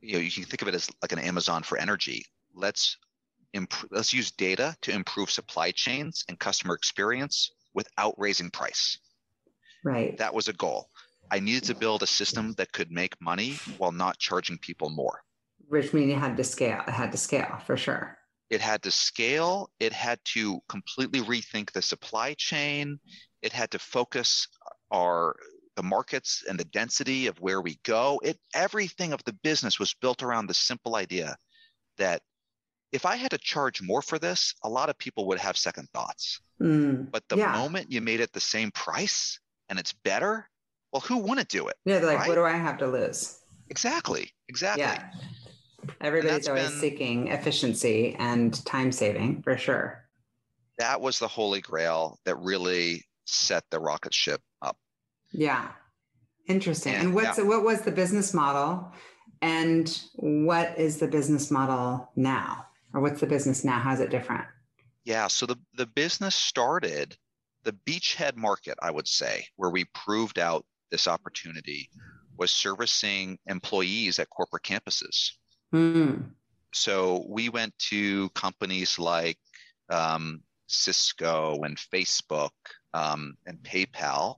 you 0.00 0.14
know, 0.14 0.18
you 0.18 0.30
can 0.30 0.44
think 0.44 0.62
of 0.62 0.68
it 0.68 0.74
as 0.74 0.90
like 1.02 1.12
an 1.12 1.18
Amazon 1.20 1.62
for 1.62 1.78
energy. 1.78 2.24
Let's 2.54 2.96
improve, 3.54 3.90
let's 3.92 4.12
use 4.12 4.30
data 4.30 4.76
to 4.82 4.92
improve 4.92 5.30
supply 5.30 5.70
chains 5.70 6.24
and 6.28 6.38
customer 6.38 6.74
experience 6.74 7.50
without 7.74 8.14
raising 8.18 8.50
price. 8.50 8.98
Right. 9.84 10.16
That 10.18 10.34
was 10.34 10.48
a 10.48 10.52
goal. 10.52 10.88
I 11.30 11.40
needed 11.40 11.64
to 11.64 11.74
build 11.74 12.02
a 12.02 12.06
system 12.06 12.54
that 12.54 12.72
could 12.72 12.90
make 12.90 13.20
money 13.20 13.58
while 13.76 13.92
not 13.92 14.18
charging 14.18 14.58
people 14.58 14.88
more. 14.90 15.22
Which 15.68 15.92
means 15.92 16.12
it 16.12 16.18
had 16.18 16.37
to 16.37 16.44
scale. 16.44 16.82
It 16.87 16.92
had 16.92 17.12
to 17.12 17.18
scale 17.18 17.61
for 17.66 17.76
sure. 17.76 18.16
It 18.48 18.61
had 18.61 18.82
to 18.84 18.90
scale. 18.90 19.70
It 19.78 19.92
had 19.92 20.18
to 20.32 20.61
completely 20.68 21.20
rethink 21.20 21.72
the 21.72 21.82
supply 21.82 22.34
chain. 22.34 22.98
It 23.42 23.52
had 23.52 23.70
to 23.72 23.78
focus 23.78 24.48
our 24.90 25.37
the 25.76 25.82
markets 25.82 26.42
and 26.48 26.58
the 26.58 26.64
density 26.64 27.28
of 27.28 27.38
where 27.40 27.61
we 27.61 27.78
go. 27.84 28.20
It 28.24 28.40
everything 28.54 29.12
of 29.12 29.22
the 29.24 29.34
business 29.44 29.78
was 29.78 29.94
built 29.94 30.22
around 30.22 30.46
the 30.46 30.54
simple 30.54 30.96
idea 30.96 31.37
that 31.98 32.22
if 32.92 33.05
I 33.05 33.16
had 33.16 33.31
to 33.33 33.38
charge 33.38 33.83
more 33.83 34.03
for 34.03 34.18
this, 34.18 34.55
a 34.62 34.68
lot 34.68 34.88
of 34.88 34.98
people 34.98 35.27
would 35.29 35.38
have 35.38 35.57
second 35.57 35.88
thoughts. 35.92 36.40
Mm, 36.61 37.11
but 37.11 37.22
the 37.29 37.37
yeah. 37.37 37.53
moment 37.53 37.92
you 37.92 38.01
made 38.01 38.20
it 38.20 38.33
the 38.33 38.40
same 38.40 38.70
price 38.70 39.38
and 39.68 39.79
it's 39.79 39.92
better, 39.92 40.48
well, 40.92 41.01
who 41.01 41.18
wouldn't 41.18 41.48
do 41.48 41.68
it? 41.68 41.77
Yeah, 41.85 41.98
they're 41.98 42.07
like, 42.07 42.20
right? 42.20 42.29
what 42.29 42.35
do 42.37 42.44
I 42.44 42.57
have 42.57 42.79
to 42.79 42.87
lose? 42.87 43.38
Exactly. 43.68 44.33
Exactly. 44.48 44.83
Yeah. 44.83 45.11
Everybody's 46.01 46.48
always 46.48 46.70
been, 46.70 46.81
seeking 46.81 47.29
efficiency 47.29 48.16
and 48.18 48.64
time 48.64 48.90
saving 48.90 49.42
for 49.42 49.57
sure. 49.57 50.05
That 50.79 51.01
was 51.01 51.18
the 51.18 51.29
holy 51.29 51.61
grail 51.61 52.18
that 52.24 52.37
really 52.37 53.05
set 53.27 53.64
the 53.70 53.79
rocket 53.79 54.14
ship 54.14 54.40
up. 54.62 54.77
Yeah. 55.33 55.68
Interesting. 56.46 56.94
And, 56.94 57.07
and 57.07 57.14
what's 57.14 57.38
yeah. 57.38 57.44
what 57.44 57.62
was 57.62 57.83
the 57.83 57.90
business 57.90 58.33
model 58.33 58.90
and 59.42 60.01
what 60.14 60.79
is 60.79 60.98
the 60.98 61.07
business 61.07 61.51
model 61.51 62.11
now? 62.16 62.64
Or 62.94 63.01
what's 63.01 63.20
the 63.20 63.27
business 63.27 63.64
now? 63.64 63.79
How's 63.79 64.01
it 64.01 64.11
different? 64.11 64.44
Yeah, 65.05 65.29
so 65.29 65.46
the, 65.46 65.57
the 65.74 65.87
business 65.87 66.35
started 66.35 67.16
the 67.64 67.72
beachhead 67.87 68.37
market, 68.37 68.79
I 68.81 68.90
would 68.90 69.09
say, 69.09 69.46
where 69.57 69.70
we 69.70 69.85
proved 69.94 70.38
out 70.38 70.64
this 70.90 71.09
opportunity 71.09 71.90
was 72.37 72.51
servicing 72.51 73.38
employees 73.46 74.18
at 74.18 74.31
corporate 74.31 74.62
campuses. 74.62 75.33
Mm. 75.74 76.31
So 76.72 77.24
we 77.29 77.48
went 77.48 77.77
to 77.90 78.29
companies 78.31 78.98
like 78.98 79.38
um, 79.90 80.42
Cisco 80.66 81.59
and 81.62 81.77
Facebook 81.77 82.51
um, 82.94 83.37
and 83.46 83.59
PayPal, 83.59 84.37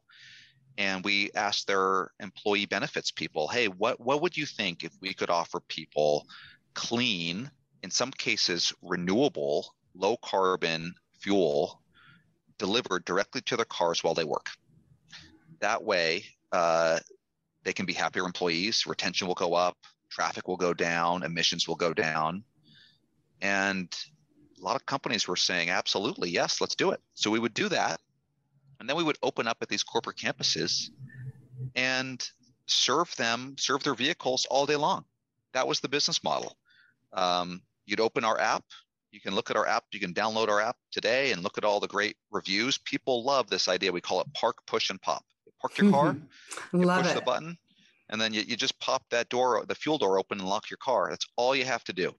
and 0.79 1.05
we 1.05 1.31
asked 1.35 1.67
their 1.67 2.11
employee 2.21 2.67
benefits 2.67 3.11
people, 3.11 3.49
"Hey, 3.49 3.67
what 3.69 4.01
what 4.01 4.23
would 4.23 4.37
you 4.37 4.47
think 4.47 4.85
if 4.85 4.93
we 5.01 5.13
could 5.13 5.31
offer 5.31 5.61
people 5.69 6.27
clean, 6.75 7.51
in 7.83 7.90
some 7.90 8.11
cases 8.11 8.73
renewable, 8.83 9.75
low 9.95 10.16
carbon 10.19 10.95
fuel 11.21 11.81
delivered 12.59 13.05
directly 13.05 13.40
to 13.43 13.57
their 13.57 13.64
cars 13.64 14.03
while 14.05 14.14
they 14.14 14.25
work?" 14.25 14.51
That 15.61 15.83
way, 15.83 16.25
uh, 16.53 17.01
they 17.64 17.73
can 17.73 17.87
be 17.87 17.93
happier 17.93 18.25
employees. 18.25 18.87
Retention 18.87 19.27
will 19.27 19.35
go 19.35 19.55
up 19.55 19.77
traffic 20.11 20.49
will 20.49 20.57
go 20.57 20.75
down, 20.75 21.23
emissions 21.23 21.66
will 21.66 21.77
go 21.77 21.95
down. 21.95 22.45
And 23.40 23.88
a 24.59 24.62
lot 24.62 24.77
of 24.77 24.85
companies 24.85 25.27
were 25.27 25.37
saying, 25.37 25.71
absolutely, 25.71 26.31
yes, 26.31 26.61
let's 26.61 26.75
do 26.75 26.90
it. 26.90 27.01
So 27.14 27.31
we 27.31 27.38
would 27.38 27.55
do 27.55 27.69
that. 27.71 28.01
And 28.79 28.88
then 28.88 28.97
we 28.97 29.05
would 29.05 29.19
open 29.23 29.47
up 29.47 29.59
at 29.62 29.69
these 29.69 29.83
corporate 29.83 30.16
campuses 30.16 30.90
and 31.75 32.23
serve 32.66 33.14
them, 33.16 33.57
serve 33.59 33.83
their 33.83 33.95
vehicles 33.95 34.47
all 34.51 34.66
day 34.66 34.77
long. 34.77 35.05
That 35.53 35.66
was 35.66 35.81
the 35.81 35.88
business 35.88 36.23
model. 36.23 36.57
Um, 37.12 37.62
you'd 37.90 38.00
open 38.00 38.24
our 38.24 38.40
app. 38.40 38.64
You 39.11 39.20
can 39.20 39.35
look 39.35 39.50
at 39.50 39.57
our 39.57 39.66
app. 39.66 39.85
You 39.92 40.00
can 40.00 40.14
download 40.14 40.48
our 40.48 40.61
app 40.61 40.76
today 40.92 41.33
and 41.33 41.42
look 41.42 41.59
at 41.59 41.64
all 41.64 41.81
the 41.81 41.88
great 41.88 42.16
reviews. 42.31 42.79
People 42.79 43.24
love 43.24 43.50
this 43.50 43.68
idea. 43.68 43.90
We 43.90 44.00
call 44.00 44.20
it 44.20 44.33
park, 44.35 44.59
push, 44.66 44.90
and 44.90 45.03
pop. 45.03 45.24
You 45.46 45.53
park 45.61 45.79
your 45.79 45.90
car, 45.90 46.16
you 46.72 46.83
love 46.83 47.03
push 47.03 47.12
it. 47.12 47.14
the 47.16 47.22
button, 47.22 47.59
and 48.09 48.20
then 48.20 48.33
you, 48.33 48.42
you 48.42 48.57
just 48.57 48.79
pop 48.79 49.03
that 49.11 49.29
door, 49.29 49.64
the 49.66 49.74
fuel 49.74 49.98
door 49.98 50.18
open 50.18 50.38
and 50.38 50.48
lock 50.48 50.70
your 50.70 50.79
car. 50.79 51.09
That's 51.11 51.26
all 51.37 51.57
you 51.57 51.64
have 51.64 51.85
to 51.85 51.92
do. 51.92 52.12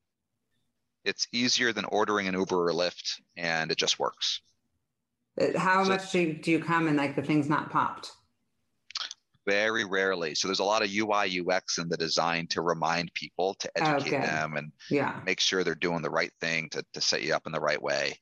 It's 1.06 1.28
easier 1.32 1.74
than 1.74 1.86
ordering 1.86 2.28
an 2.28 2.36
Uber 2.36 2.70
or 2.70 2.74
Lyft, 2.74 3.22
and 3.38 3.72
it 3.72 3.78
just 3.78 3.98
works. 3.98 4.42
Uh, 5.40 5.58
how 5.58 5.84
so, 5.84 5.90
much 5.90 6.12
do, 6.12 6.34
do 6.34 6.52
you 6.52 6.60
come 6.60 6.88
and 6.88 6.98
like 6.98 7.16
the 7.16 7.24
thing's 7.24 7.50
not 7.50 7.72
popped? 7.72 8.12
Very 9.48 9.86
rarely. 9.86 10.36
So 10.36 10.48
there's 10.48 10.60
a 10.60 10.64
lot 10.64 10.84
of 10.84 10.94
UI 10.94 11.42
UX 11.42 11.80
in 11.80 11.90
the 11.90 11.98
design 11.98 12.48
to 12.48 12.62
remind 12.62 13.14
people 13.14 13.56
to 13.56 13.72
educate 13.76 14.18
okay. 14.18 14.26
them 14.26 14.56
and 14.58 14.72
yeah. 14.90 15.20
make 15.26 15.40
sure 15.40 15.64
they're 15.64 15.76
doing 15.76 16.02
the 16.02 16.10
right 16.12 16.32
thing 16.40 16.70
to, 16.70 16.86
to 16.94 17.02
set 17.02 17.24
you 17.24 17.34
up 17.34 17.48
in 17.48 17.52
the 17.52 17.60
right 17.60 17.82
way. 17.82 18.20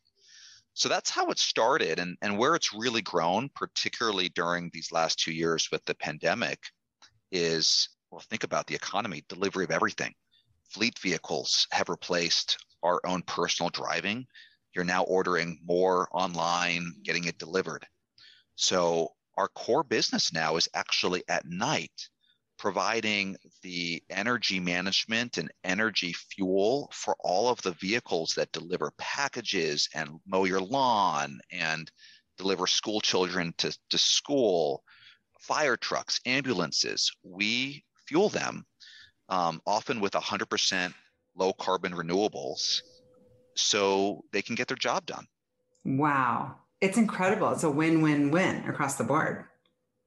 So 0.73 0.87
that's 0.87 1.09
how 1.09 1.27
it 1.27 1.39
started 1.39 1.99
and, 1.99 2.17
and 2.21 2.37
where 2.37 2.55
it's 2.55 2.73
really 2.73 3.01
grown, 3.01 3.49
particularly 3.53 4.29
during 4.29 4.69
these 4.71 4.93
last 4.93 5.19
two 5.19 5.33
years 5.33 5.67
with 5.71 5.83
the 5.83 5.95
pandemic, 5.95 6.59
is 7.31 7.89
well, 8.11 8.23
think 8.29 8.43
about 8.43 8.65
the 8.67 8.75
economy, 8.75 9.23
delivery 9.27 9.65
of 9.65 9.71
everything. 9.71 10.13
Fleet 10.69 10.97
vehicles 10.99 11.67
have 11.71 11.89
replaced 11.89 12.57
our 12.81 13.01
own 13.05 13.21
personal 13.23 13.69
driving. 13.69 14.25
You're 14.73 14.85
now 14.85 15.03
ordering 15.03 15.59
more 15.65 16.07
online, 16.11 16.93
getting 17.03 17.25
it 17.25 17.37
delivered. 17.37 17.85
So 18.55 19.13
our 19.39 19.47
core 19.47 19.85
business 19.85 20.33
now 20.33 20.57
is 20.57 20.67
actually 20.73 21.23
at 21.29 21.45
night 21.45 22.09
providing 22.57 23.37
the 23.63 24.03
energy 24.09 24.59
management 24.59 25.37
and 25.37 25.49
energy 25.63 26.11
fuel 26.11 26.91
for 26.93 27.15
all 27.21 27.47
of 27.47 27.61
the 27.61 27.71
vehicles 27.71 28.33
that 28.35 28.51
deliver 28.51 28.91
packages 28.97 29.87
and 29.95 30.09
mow 30.27 30.43
your 30.43 30.59
lawn 30.59 31.39
and 31.53 31.89
deliver 32.37 32.67
school 32.67 32.99
children 32.99 33.53
to, 33.57 33.75
to 33.89 33.97
school 33.97 34.83
fire 35.39 35.77
trucks, 35.77 36.19
ambulances, 36.25 37.09
we 37.23 37.81
fuel 38.07 38.27
them 38.27 38.65
um, 39.29 39.61
often 39.65 40.01
with 40.01 40.11
100% 40.11 40.93
low 41.37 41.53
carbon 41.53 41.93
renewables 41.93 42.81
so 43.55 44.21
they 44.33 44.41
can 44.41 44.55
get 44.55 44.67
their 44.67 44.75
job 44.75 45.05
done. 45.05 45.25
Wow. 45.85 46.55
It's 46.81 46.97
incredible. 46.97 47.51
It's 47.51 47.63
a 47.63 47.69
win 47.69 48.01
win 48.01 48.31
win 48.31 48.63
across 48.67 48.95
the 48.95 49.03
board. 49.03 49.45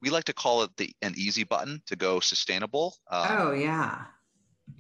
We 0.01 0.11
like 0.11 0.25
to 0.25 0.33
call 0.33 0.63
it 0.63 0.71
the 0.77 0.95
an 1.03 1.15
easy 1.17 1.45
button 1.45 1.83
to 1.87 1.97
go 1.97 2.21
sustainable. 2.21 2.97
Um, 3.11 3.27
oh, 3.31 3.53
yeah. 3.53 4.05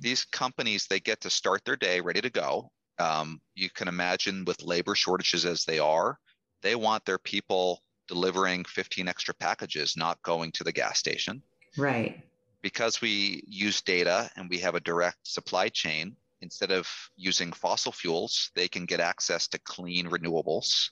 These 0.01 0.25
companies, 0.25 0.87
they 0.87 1.01
get 1.01 1.21
to 1.21 1.31
start 1.31 1.65
their 1.65 1.77
day 1.77 2.01
ready 2.01 2.21
to 2.21 2.31
go. 2.31 2.71
Um, 2.99 3.41
you 3.55 3.71
can 3.71 3.89
imagine 3.89 4.45
with 4.45 4.63
labor 4.63 4.95
shortages 4.95 5.45
as 5.45 5.65
they 5.65 5.79
are, 5.79 6.19
they 6.63 6.75
want 6.75 7.05
their 7.05 7.19
people 7.19 7.83
delivering 8.09 8.65
15 8.65 9.09
extra 9.09 9.35
packages, 9.35 9.97
not 9.97 10.23
going 10.23 10.53
to 10.53 10.65
the 10.65 10.73
gas 10.73 10.99
station. 10.99 11.43
Right. 11.77 12.23
Because 12.63 13.01
we 13.01 13.43
use 13.47 13.81
data 13.81 14.31
and 14.37 14.49
we 14.49 14.59
have 14.59 14.75
a 14.75 14.81
direct 14.81 15.27
supply 15.27 15.69
chain, 15.69 16.17
instead 16.41 16.71
of 16.71 16.89
using 17.17 17.53
fossil 17.53 17.93
fuels, 17.93 18.51
they 18.55 18.69
can 18.69 18.85
get 18.85 19.01
access 19.01 19.49
to 19.49 19.59
clean 19.61 20.09
renewables. 20.09 20.91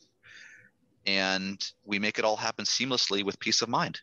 And 1.07 1.65
we 1.85 1.99
make 1.99 2.19
it 2.19 2.25
all 2.25 2.37
happen 2.37 2.65
seamlessly 2.65 3.25
with 3.25 3.39
peace 3.41 3.63
of 3.63 3.69
mind. 3.69 4.01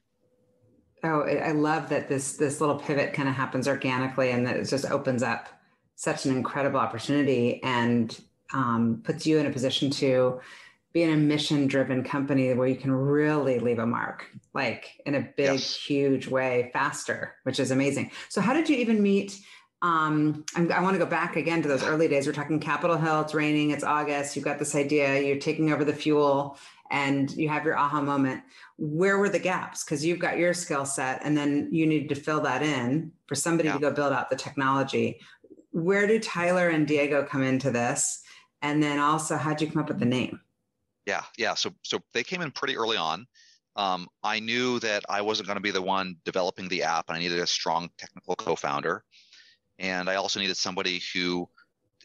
Oh, 1.04 1.22
I 1.22 1.52
love 1.52 1.90
that 1.90 2.08
this 2.08 2.38
this 2.38 2.60
little 2.60 2.80
pivot 2.80 3.14
kind 3.14 3.30
of 3.30 3.36
happens 3.36 3.68
organically 3.68 4.32
and 4.32 4.48
that 4.48 4.58
it 4.58 4.66
just 4.66 4.86
opens 4.86 5.22
up 5.22 5.48
such 5.96 6.26
an 6.26 6.36
incredible 6.36 6.80
opportunity 6.80 7.62
and 7.64 8.20
um, 8.54 9.02
puts 9.04 9.26
you 9.26 9.38
in 9.38 9.46
a 9.46 9.52
position 9.52 9.90
to 9.92 10.40
be 10.94 11.04
in 11.04 11.12
a 11.12 11.18
mission 11.18 11.68
driven 11.68 12.04
company 12.04 12.54
where 12.54 12.68
you 12.68 12.76
can 12.76 12.92
really 12.92 13.60
leave 13.60 13.80
a 13.80 13.86
mark 13.86 14.26
like 14.54 15.02
in 15.06 15.16
a 15.16 15.22
big 15.22 15.52
yes. 15.52 15.76
huge 15.76 16.28
way 16.28 16.70
faster 16.74 17.36
which 17.44 17.60
is 17.60 17.72
amazing 17.72 18.10
so 18.30 18.42
how 18.42 18.54
did 18.54 18.68
you 18.70 18.76
even 18.76 19.04
meet 19.04 19.40
um, 19.84 20.44
i 20.56 20.82
want 20.82 20.96
to 20.96 21.00
go 21.00 21.06
back 21.06 21.36
again 21.36 21.62
to 21.62 21.68
those 21.68 21.84
early 21.84 22.08
days 22.08 22.26
we're 22.26 22.34
talking 22.34 22.60
capitol 22.60 22.98
hill 22.98 23.22
it's 23.22 23.36
raining 23.36 23.72
it's 23.72 23.84
august 23.84 24.36
you've 24.36 24.46
got 24.46 24.58
this 24.58 24.74
idea 24.74 25.22
you're 25.22 25.38
taking 25.38 25.72
over 25.72 25.86
the 25.86 25.94
fuel 25.94 26.58
and 26.92 27.32
you 27.32 27.50
have 27.50 27.66
your 27.66 27.78
aha 27.78 28.02
moment 28.02 28.42
where 28.78 29.18
were 29.18 29.30
the 29.30 29.40
gaps 29.40 29.84
because 29.84 30.06
you've 30.06 30.20
got 30.20 30.38
your 30.38 30.54
skill 30.54 30.86
set 30.86 31.20
and 31.24 31.38
then 31.38 31.68
you 31.72 31.86
needed 31.86 32.10
to 32.10 32.16
fill 32.16 32.42
that 32.42 32.62
in 32.62 33.12
for 33.26 33.36
somebody 33.36 33.68
yeah. 33.68 33.74
to 33.74 33.80
go 33.80 33.92
build 33.92 34.14
out 34.14 34.30
the 34.30 34.36
technology 34.36 35.20
where 35.78 36.08
do 36.08 36.20
Tyler 36.20 36.70
and 36.70 36.88
Diego 36.88 37.24
come 37.24 37.44
into 37.44 37.70
this? 37.70 38.24
And 38.62 38.82
then 38.82 39.00
also, 39.00 39.38
how'd 39.38 39.62
you 39.62 39.70
come 39.70 39.82
up 39.82 39.90
with 39.90 40.00
the 40.00 40.06
name? 40.06 40.40
Yeah, 41.06 41.24
yeah. 41.38 41.54
So 41.54 41.72
so 41.84 42.00
they 42.14 42.24
came 42.24 42.42
in 42.42 42.52
pretty 42.52 42.76
early 42.76 42.98
on. 42.98 43.28
Um, 43.76 44.08
I 44.24 44.40
knew 44.40 44.80
that 44.80 45.04
I 45.08 45.22
wasn't 45.22 45.48
going 45.48 45.58
to 45.58 45.62
be 45.62 45.72
the 45.72 45.82
one 45.82 46.16
developing 46.26 46.68
the 46.68 46.84
app, 46.84 47.06
and 47.08 47.18
I 47.18 47.20
needed 47.20 47.40
a 47.40 47.48
strong 47.48 47.90
technical 47.98 48.36
co-founder, 48.36 49.04
and 49.78 50.10
I 50.10 50.16
also 50.16 50.40
needed 50.40 50.58
somebody 50.58 51.02
who 51.14 51.48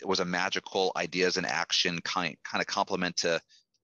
was 0.05 0.21
a 0.21 0.25
magical 0.25 0.93
ideas 0.97 1.39
and 1.39 1.47
action 1.47 1.99
kind 2.03 2.37
kind 2.45 2.61
of 2.61 2.67
complement 2.67 3.17
to. 3.19 3.41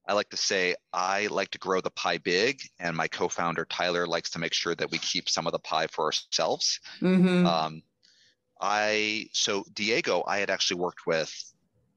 I 0.08 0.14
like 0.14 0.30
to 0.30 0.38
say 0.38 0.74
I 0.92 1.26
like 1.26 1.50
to 1.50 1.58
grow 1.58 1.82
the 1.82 1.90
pie 1.90 2.16
big, 2.18 2.62
and 2.80 2.96
my 2.96 3.08
co-founder 3.08 3.66
Tyler 3.66 4.06
likes 4.06 4.30
to 4.30 4.38
make 4.38 4.54
sure 4.54 4.74
that 4.74 4.90
we 4.90 4.98
keep 4.98 5.28
some 5.28 5.46
of 5.46 5.52
the 5.52 5.58
pie 5.58 5.86
for 5.86 6.06
ourselves. 6.06 6.80
Mm-hmm. 7.02 7.46
Um, 7.46 7.82
I 8.60 9.26
so 9.32 9.64
Diego, 9.74 10.24
I 10.26 10.38
had 10.38 10.48
actually 10.48 10.80
worked 10.80 11.06
with 11.06 11.30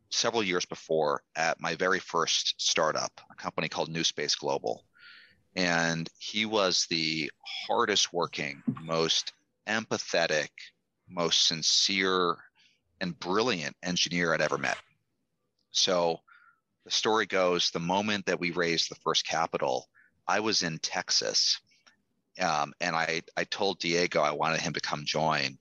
several 0.10 0.44
years 0.44 0.66
before 0.66 1.24
at 1.38 1.62
my 1.62 1.76
very 1.76 2.00
first 2.00 2.56
startup, 2.58 3.12
a 3.32 3.36
company 3.36 3.70
called 3.70 3.90
New 3.90 4.04
Space 4.04 4.36
Global. 4.36 4.84
And 5.56 6.10
he 6.18 6.46
was 6.46 6.86
the 6.90 7.32
hardest 7.68 8.14
working, 8.14 8.62
most 8.82 9.34
empathetic, 9.68 10.50
most 11.10 11.48
sincere, 11.48 12.38
and 13.00 13.20
brilliant 13.20 13.76
engineer 13.84 14.34
I'd 14.34 14.42
ever 14.42 14.58
met. 14.58 14.78
So 15.72 16.20
the 16.86 16.92
story 16.92 17.26
goes 17.26 17.70
the 17.70 17.80
moment 17.80 18.26
that 18.26 18.40
we 18.40 18.52
raised 18.52 18.90
the 18.90 18.96
first 18.96 19.26
capital, 19.26 19.88
I 20.28 20.40
was 20.40 20.64
in 20.64 20.78
Texas. 20.80 21.60
Um, 22.40 22.74
and 22.80 22.96
I, 22.96 23.22
I 23.36 23.44
told 23.44 23.80
Diego 23.80 24.22
I 24.22 24.32
wanted 24.32 24.62
him 24.62 24.74
to 24.74 24.80
come 24.80 25.04
join 25.06 25.58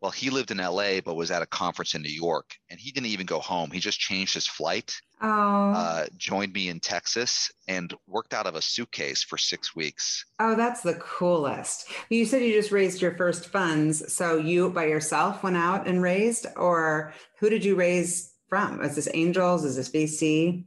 well, 0.00 0.10
he 0.12 0.30
lived 0.30 0.50
in 0.50 0.58
LA 0.58 1.00
but 1.04 1.16
was 1.16 1.30
at 1.30 1.42
a 1.42 1.46
conference 1.46 1.94
in 1.94 2.02
New 2.02 2.12
York, 2.12 2.54
and 2.70 2.78
he 2.78 2.92
didn't 2.92 3.08
even 3.08 3.26
go 3.26 3.40
home. 3.40 3.70
He 3.70 3.80
just 3.80 3.98
changed 3.98 4.34
his 4.34 4.46
flight, 4.46 4.94
oh. 5.20 5.72
uh, 5.72 6.06
joined 6.16 6.52
me 6.52 6.68
in 6.68 6.78
Texas, 6.78 7.50
and 7.66 7.92
worked 8.06 8.32
out 8.32 8.46
of 8.46 8.54
a 8.54 8.62
suitcase 8.62 9.22
for 9.22 9.36
six 9.36 9.74
weeks. 9.74 10.24
Oh, 10.38 10.54
that's 10.54 10.82
the 10.82 10.94
coolest. 10.94 11.88
You 12.10 12.24
said 12.26 12.42
you 12.42 12.52
just 12.52 12.70
raised 12.70 13.02
your 13.02 13.16
first 13.16 13.46
funds, 13.46 14.12
so 14.12 14.36
you 14.36 14.70
by 14.70 14.86
yourself 14.86 15.42
went 15.42 15.56
out 15.56 15.88
and 15.88 16.00
raised, 16.00 16.46
or 16.56 17.12
who 17.40 17.50
did 17.50 17.64
you 17.64 17.74
raise 17.74 18.32
from? 18.48 18.82
Is 18.82 18.94
this 18.94 19.08
angels? 19.14 19.64
Is 19.64 19.76
this 19.76 19.90
VC? 19.90 20.64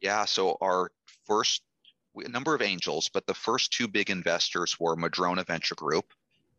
Yeah, 0.00 0.24
so 0.24 0.56
our 0.60 0.90
first 1.26 1.62
a 2.16 2.28
number 2.28 2.54
of 2.54 2.62
angels, 2.62 3.08
but 3.12 3.26
the 3.26 3.34
first 3.34 3.72
two 3.72 3.86
big 3.86 4.10
investors 4.10 4.78
were 4.80 4.96
Madrona 4.96 5.44
Venture 5.44 5.76
Group 5.76 6.12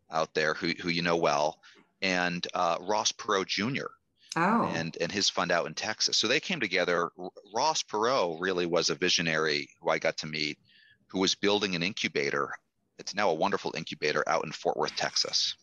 out 0.09 0.33
there, 0.33 0.53
who 0.53 0.73
who 0.81 0.89
you 0.89 1.01
know 1.01 1.17
well 1.17 1.59
and 2.01 2.45
uh, 2.53 2.77
Ross 2.81 3.11
Perot 3.11 3.47
Jr. 3.47 3.87
Oh. 4.35 4.71
And 4.75 4.95
and 5.01 5.11
his 5.11 5.29
fund 5.29 5.51
out 5.51 5.67
in 5.67 5.73
Texas. 5.73 6.17
So 6.17 6.27
they 6.27 6.39
came 6.39 6.59
together. 6.59 7.09
Ross 7.53 7.83
Perot 7.83 8.39
really 8.39 8.65
was 8.65 8.89
a 8.89 8.95
visionary 8.95 9.69
who 9.81 9.89
I 9.89 9.99
got 9.99 10.17
to 10.17 10.27
meet, 10.27 10.59
who 11.07 11.19
was 11.19 11.35
building 11.35 11.75
an 11.75 11.83
incubator. 11.83 12.51
It's 12.99 13.15
now 13.15 13.29
a 13.29 13.35
wonderful 13.35 13.73
incubator 13.75 14.23
out 14.27 14.45
in 14.45 14.51
Fort 14.51 14.77
Worth, 14.77 14.95
Texas. 14.95 15.55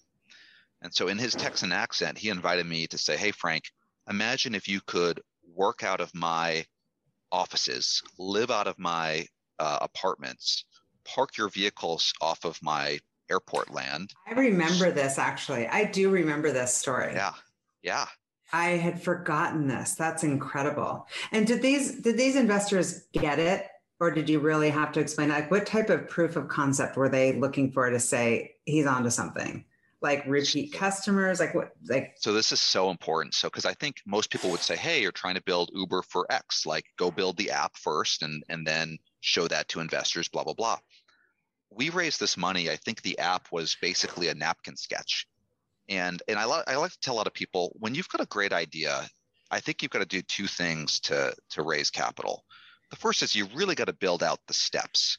And 0.83 0.93
so 0.93 1.09
in 1.09 1.19
his 1.19 1.35
Texan 1.35 1.73
accent, 1.73 2.19
he 2.19 2.29
invited 2.29 2.67
me 2.67 2.87
to 2.89 2.99
say, 2.99 3.17
"Hey 3.17 3.31
Frank, 3.31 3.65
imagine 4.09 4.55
if 4.55 4.69
you 4.69 4.81
could 4.87 5.21
work 5.55 5.83
out 5.83 6.01
of 6.01 6.15
my 6.15 6.65
offices, 7.33 8.03
live 8.19 8.51
out 8.51 8.67
of 8.67 8.79
my 8.79 9.27
uh, 9.59 9.79
apartments, 9.81 10.65
park 11.05 11.37
your 11.37 11.49
vehicles 11.49 12.13
off 12.21 12.45
of 12.45 12.59
my 12.63 12.99
airport 13.31 13.73
land. 13.73 14.13
I 14.27 14.33
remember 14.35 14.91
this 14.91 15.19
actually. 15.19 15.67
I 15.67 15.85
do 15.85 16.11
remember 16.11 16.53
this 16.53 16.75
story. 16.75 17.13
Yeah. 17.15 17.33
Yeah. 17.83 18.07
I 18.53 18.71
had 18.71 19.03
forgotten 19.03 19.67
this. 19.67 19.95
That's 19.95 20.23
incredible. 20.23 21.07
And 21.33 21.47
did 21.47 21.63
these 21.63 22.01
did 22.01 22.17
these 22.17 22.37
investors 22.37 23.07
get 23.13 23.39
it 23.39 23.67
or 23.99 24.11
did 24.11 24.29
you 24.29 24.39
really 24.39 24.71
have 24.71 24.93
to 24.93 25.01
explain 25.01 25.31
like 25.31 25.51
what 25.51 25.67
type 25.67 25.91
of 25.91 26.09
proof 26.09 26.37
of 26.37 26.49
concept 26.49 26.97
were 26.97 27.09
they 27.09 27.33
looking 27.33 27.73
for 27.73 27.91
to 27.91 27.99
say 27.99 28.55
he's 28.65 28.87
onto 28.87 29.11
something? 29.11 29.65
Like 30.07 30.25
repeat 30.27 30.73
customers, 30.73 31.41
like 31.41 31.55
what 31.55 31.73
like 31.89 32.15
So 32.17 32.33
this 32.33 32.53
is 32.53 32.61
so 32.61 32.91
important. 32.91 33.35
So 33.35 33.51
cuz 33.51 33.65
I 33.65 33.75
think 33.75 33.97
most 34.07 34.31
people 34.31 34.51
would 34.51 34.61
say, 34.61 34.77
"Hey, 34.77 35.03
you're 35.03 35.13
trying 35.23 35.35
to 35.35 35.43
build 35.43 35.71
Uber 35.75 36.03
for 36.03 36.27
X, 36.31 36.67
like 36.67 36.85
go 36.97 37.11
build 37.11 37.37
the 37.37 37.51
app 37.51 37.77
first 37.77 38.23
and 38.23 38.43
and 38.49 38.67
then 38.67 38.99
show 39.21 39.49
that 39.49 39.69
to 39.69 39.81
investors, 39.81 40.29
blah 40.29 40.45
blah 40.45 40.55
blah." 40.55 40.79
we 41.71 41.91
raised 41.91 42.21
this 42.21 42.37
money. 42.37 42.71
I 42.71 42.77
think 42.77 43.03
the 43.03 43.19
app 43.19 43.49
was 43.53 43.77
basically 43.81 44.29
a 44.29 44.35
napkin 44.35 44.77
sketch. 44.77 45.27
And 45.89 46.23
and 46.29 46.39
I, 46.39 46.45
lo- 46.45 46.63
I 46.67 46.77
like 46.77 46.93
to 46.93 47.01
tell 47.01 47.15
a 47.15 47.19
lot 47.19 47.27
of 47.27 47.35
people 47.35 47.77
when 47.79 47.95
you've 47.95 48.09
got 48.09 48.21
a 48.21 48.27
great 48.27 48.53
idea, 48.53 49.09
I 49.51 49.61
think 49.61 49.83
you've 49.83 49.93
got 49.93 50.01
to 50.01 50.07
do 50.07 50.23
two 50.23 50.47
things 50.47 51.01
to 51.01 51.35
to 51.51 51.63
raise 51.63 51.91
capital. 51.91 52.45
The 52.91 52.97
first 52.97 53.23
is 53.23 53.35
you 53.35 53.47
really 53.55 53.75
got 53.75 53.87
to 53.87 53.93
build 53.93 54.23
out 54.23 54.41
the 54.47 54.55
steps. 54.55 55.19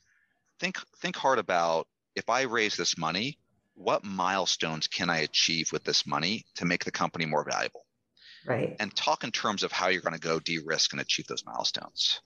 Think 0.59 0.77
think 1.01 1.15
hard 1.15 1.39
about 1.39 1.87
if 2.15 2.29
I 2.29 2.41
raise 2.43 2.75
this 2.75 2.97
money, 2.97 3.37
what 3.77 4.03
milestones 4.03 4.87
can 4.87 5.09
I 5.09 5.19
achieve 5.19 5.71
with 5.71 5.83
this 5.83 6.07
money 6.07 6.45
to 6.55 6.65
make 6.65 6.83
the 6.83 6.91
company 6.91 7.25
more 7.25 7.45
valuable? 7.47 7.85
Right. 8.45 8.75
And 8.79 8.95
talk 8.95 9.23
in 9.23 9.31
terms 9.31 9.61
of 9.61 9.71
how 9.71 9.87
you're 9.87 10.01
going 10.01 10.15
to 10.15 10.19
go 10.19 10.39
de-risk 10.39 10.93
and 10.93 11.01
achieve 11.01 11.27
those 11.27 11.45
milestones. 11.45 12.21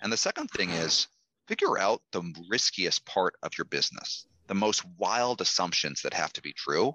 And 0.00 0.10
the 0.10 0.16
second 0.16 0.48
thing 0.48 0.70
is 0.70 1.08
figure 1.46 1.78
out 1.78 2.00
the 2.12 2.22
riskiest 2.48 3.04
part 3.04 3.34
of 3.42 3.52
your 3.58 3.66
business, 3.66 4.26
the 4.46 4.54
most 4.54 4.82
wild 4.98 5.42
assumptions 5.42 6.00
that 6.02 6.14
have 6.14 6.32
to 6.32 6.42
be 6.42 6.54
true, 6.54 6.94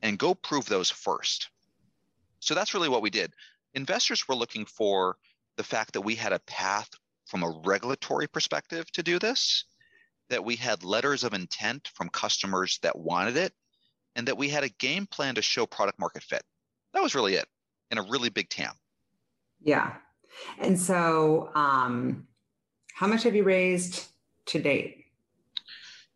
and 0.00 0.18
go 0.18 0.34
prove 0.34 0.66
those 0.66 0.90
first. 0.90 1.48
So 2.38 2.54
that's 2.54 2.74
really 2.74 2.88
what 2.88 3.02
we 3.02 3.10
did. 3.10 3.32
Investors 3.74 4.28
were 4.28 4.34
looking 4.36 4.64
for 4.64 5.16
the 5.56 5.64
fact 5.64 5.92
that 5.94 6.02
we 6.02 6.14
had 6.14 6.32
a 6.32 6.40
path 6.40 6.88
from 7.26 7.42
a 7.42 7.60
regulatory 7.64 8.28
perspective 8.28 8.90
to 8.92 9.02
do 9.02 9.18
this, 9.18 9.64
that 10.32 10.44
we 10.44 10.56
had 10.56 10.82
letters 10.82 11.24
of 11.24 11.34
intent 11.34 11.90
from 11.94 12.08
customers 12.08 12.78
that 12.82 12.98
wanted 12.98 13.36
it, 13.36 13.52
and 14.16 14.26
that 14.26 14.38
we 14.38 14.48
had 14.48 14.64
a 14.64 14.68
game 14.70 15.06
plan 15.06 15.34
to 15.34 15.42
show 15.42 15.66
product 15.66 15.98
market 15.98 16.22
fit. 16.22 16.42
That 16.94 17.02
was 17.02 17.14
really 17.14 17.34
it 17.34 17.46
in 17.90 17.98
a 17.98 18.02
really 18.02 18.30
big 18.30 18.48
TAM. 18.48 18.72
Yeah. 19.62 19.94
And 20.58 20.80
so, 20.80 21.50
um, 21.54 22.26
how 22.94 23.06
much 23.06 23.24
have 23.24 23.34
you 23.34 23.44
raised 23.44 24.06
to 24.46 24.60
date? 24.60 25.04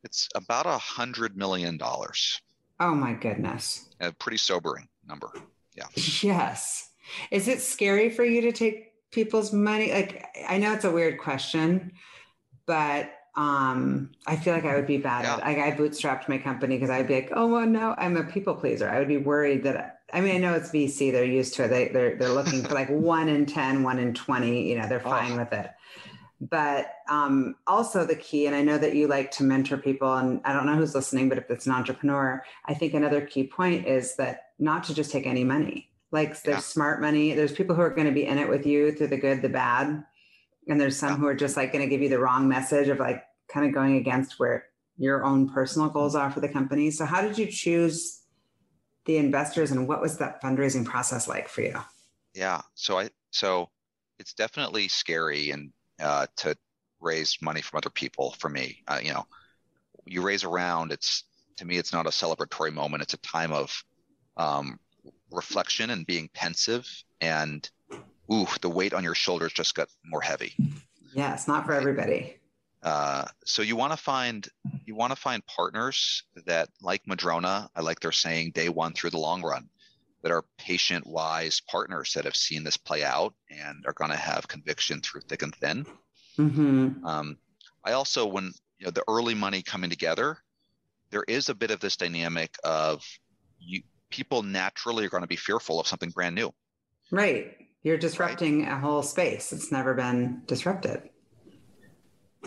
It's 0.03 0.29
about 0.35 0.65
a 0.65 0.79
hundred 0.79 1.37
million 1.37 1.77
dollars. 1.77 2.41
Oh 2.81 2.95
my 2.95 3.13
goodness. 3.13 3.91
A 4.01 4.13
pretty 4.13 4.39
sobering 4.39 4.89
number. 5.07 5.31
Yeah. 5.75 5.87
Yes. 6.23 6.91
Is 7.31 7.49
it 7.49 7.61
scary 7.61 8.09
for 8.09 8.25
you 8.25 8.41
to 8.43 8.53
take 8.53 8.93
people's 9.11 9.53
money? 9.53 9.93
Like 9.93 10.27
I 10.49 10.57
know 10.57 10.73
it's 10.73 10.85
a 10.85 10.91
weird 10.91 11.19
question, 11.19 11.93
but 12.67 13.11
um, 13.37 14.11
I 14.27 14.37
feel 14.37 14.55
like 14.55 14.65
I 14.65 14.75
would 14.77 14.87
be 14.87 14.97
bad 14.97 15.25
yeah. 15.25 15.35
at. 15.35 15.41
Like 15.41 15.59
I 15.59 15.73
bootstrapped 15.73 16.29
my 16.29 16.39
company 16.39 16.77
because 16.77 16.91
I'd 16.91 17.07
be 17.07 17.15
like, 17.15 17.33
oh 17.35 17.47
well, 17.47 17.67
no, 17.67 17.95
I'm 17.99 18.17
a 18.17 18.25
people 18.25 18.55
pleaser. 18.55 18.89
I 18.89 18.99
would 18.99 19.09
be 19.09 19.19
worried 19.19 19.63
that. 19.65 20.01
I 20.13 20.21
mean, 20.21 20.37
I 20.37 20.39
know 20.39 20.55
it's 20.55 20.71
VC; 20.71 21.13
they're 21.13 21.25
used 21.25 21.55
to 21.55 21.65
it. 21.65 21.69
They, 21.69 21.89
they're 21.89 22.17
they're 22.17 22.33
looking 22.33 22.63
for 22.63 22.75
like 22.75 22.89
one 22.91 23.29
in 23.29 23.45
10, 23.45 23.83
one 23.83 23.99
in 23.99 24.15
twenty. 24.15 24.69
You 24.69 24.79
know, 24.79 24.89
they're 24.89 25.01
fine 25.01 25.33
oh. 25.33 25.39
with 25.39 25.53
it 25.53 25.71
but 26.41 26.93
um, 27.09 27.57
also 27.67 28.05
the 28.05 28.15
key 28.15 28.47
and 28.47 28.55
i 28.55 28.63
know 28.63 28.77
that 28.77 28.95
you 28.95 29.07
like 29.07 29.31
to 29.31 29.43
mentor 29.43 29.77
people 29.77 30.13
and 30.15 30.41
i 30.45 30.53
don't 30.53 30.67
know 30.67 30.77
who's 30.77 30.95
listening 30.95 31.29
but 31.29 31.39
if 31.39 31.51
it's 31.51 31.67
an 31.67 31.73
entrepreneur 31.73 32.43
i 32.67 32.75
think 32.75 32.95
another 32.95 33.21
key 33.21 33.45
point 33.45 33.87
is 33.87 34.17
that 34.17 34.51
not 34.59 34.85
to 34.85 34.95
just 34.95 35.11
take 35.11 35.27
any 35.27 35.45
money 35.45 35.91
like 36.11 36.41
there's 36.43 36.57
yeah. 36.57 36.61
smart 36.61 37.01
money 37.01 37.33
there's 37.33 37.53
people 37.53 37.75
who 37.75 37.83
are 37.83 37.91
going 37.91 38.07
to 38.07 38.13
be 38.13 38.27
in 38.27 38.39
it 38.39 38.49
with 38.49 38.67
you 38.67 38.93
through 38.93 39.07
the 39.07 39.17
good 39.17 39.43
the 39.43 39.49
bad 39.49 40.05
and 40.69 40.81
there's 40.81 40.97
some 40.97 41.19
who 41.19 41.27
are 41.27 41.35
just 41.35 41.57
like 41.57 41.73
going 41.73 41.85
to 41.85 41.89
give 41.89 42.03
you 42.03 42.09
the 42.09 42.19
wrong 42.19 42.49
message 42.49 42.89
of 42.89 42.99
like 42.99 43.23
kind 43.49 43.67
of 43.67 43.73
going 43.73 43.97
against 43.97 44.39
where 44.39 44.67
your 44.99 45.25
own 45.25 45.49
personal 45.49 45.89
goals 45.89 46.15
are 46.15 46.31
for 46.31 46.41
the 46.41 46.49
company 46.49 46.91
so 46.91 47.05
how 47.05 47.21
did 47.21 47.39
you 47.39 47.47
choose 47.47 48.23
the 49.05 49.17
investors 49.17 49.71
and 49.71 49.87
what 49.87 50.01
was 50.01 50.19
that 50.19 50.43
fundraising 50.43 50.85
process 50.85 51.29
like 51.29 51.49
for 51.49 51.63
you 51.63 51.75
yeah 52.35 52.61
so 52.75 52.99
i 52.99 53.09
so 53.31 53.69
it's 54.19 54.33
definitely 54.33 54.89
scary 54.89 55.51
and 55.51 55.71
uh, 56.01 56.27
to 56.37 56.57
raise 57.01 57.39
money 57.41 57.61
from 57.61 57.79
other 57.79 57.91
people 57.91 58.35
for 58.39 58.49
me. 58.49 58.83
Uh, 58.89 59.01
you 59.03 59.13
know, 59.13 59.27
you 60.05 60.23
raise 60.23 60.45
a 60.45 60.49
round, 60.49 60.93
it's 60.93 61.25
to 61.57 61.65
me, 61.65 61.79
it's 61.79 61.93
not 61.93 62.07
a 62.07 62.11
celebratory 62.11 62.73
moment. 62.73 63.03
It's 63.03 63.15
a 63.15 63.19
time 63.19 63.53
of 63.53 63.83
um, 64.37 64.79
reflection 65.31 65.91
and 65.91 66.07
being 66.07 66.29
pensive 66.35 66.87
and 67.21 67.69
ooh, 68.33 68.47
the 68.61 68.71
weight 68.71 68.95
on 68.95 69.05
your 69.05 69.15
shoulders 69.15 69.53
just 69.53 69.75
got 69.75 69.89
more 70.05 70.21
heavy. 70.21 70.55
Yeah, 71.15 71.33
it's 71.33 71.49
not 71.49 71.67
for 71.67 71.73
everybody. 71.73 72.37
Uh, 72.83 73.25
so 73.45 73.63
you 73.63 73.75
want 73.75 73.93
to 73.93 73.97
find 73.97 74.49
you 74.85 74.95
want 74.95 75.11
to 75.13 75.17
find 75.17 75.45
partners 75.47 76.23
that 76.47 76.69
like 76.81 77.03
Madrona, 77.07 77.69
I 77.75 77.81
like 77.81 78.01
they're 78.01 78.13
saying 78.13 78.53
day 78.53 78.69
one 78.69 78.93
through 78.93 79.11
the 79.11 79.19
long 79.19 79.43
run, 79.43 79.69
that 80.23 80.31
are 80.31 80.45
patient, 80.59 81.07
wise 81.07 81.61
partners 81.61 82.13
that 82.15 82.25
have 82.25 82.37
seen 82.37 82.65
this 82.65 82.77
play 82.77 83.03
out 83.03 83.35
and 83.51 83.85
are 83.87 83.93
going 83.93 84.11
to 84.11 84.17
have 84.17 84.49
conviction 84.49 85.01
through 85.01 85.23
thick 85.23 85.43
and 85.43 85.55
thin. 85.55 85.87
Mm-hmm. 86.39 87.05
Um, 87.05 87.39
I 87.85 87.93
also, 87.93 88.27
when 88.27 88.53
you 88.79 88.87
know 88.87 88.91
the 88.91 89.05
early 89.09 89.35
money 89.35 89.63
coming 89.63 89.91
together, 89.91 90.39
there 91.11 91.25
is 91.27 91.49
a 91.49 91.55
bit 91.55 91.71
of 91.71 91.81
this 91.81 91.97
dynamic 91.97 92.55
of 92.63 93.05
you 93.59 93.83
people 94.11 94.43
naturally 94.43 95.05
are 95.05 95.09
going 95.09 95.23
to 95.23 95.29
be 95.29 95.37
fearful 95.37 95.81
of 95.81 95.87
something 95.87 96.11
brand 96.11 96.35
new. 96.35 96.53
Right. 97.11 97.57
You're 97.87 97.97
disrupting 97.97 98.65
right? 98.65 98.73
a 98.73 98.81
whole 98.81 99.05
space. 99.05 99.53
It's 99.53 99.71
never 99.71 99.95
been 99.95 100.43
disrupted. 100.47 101.09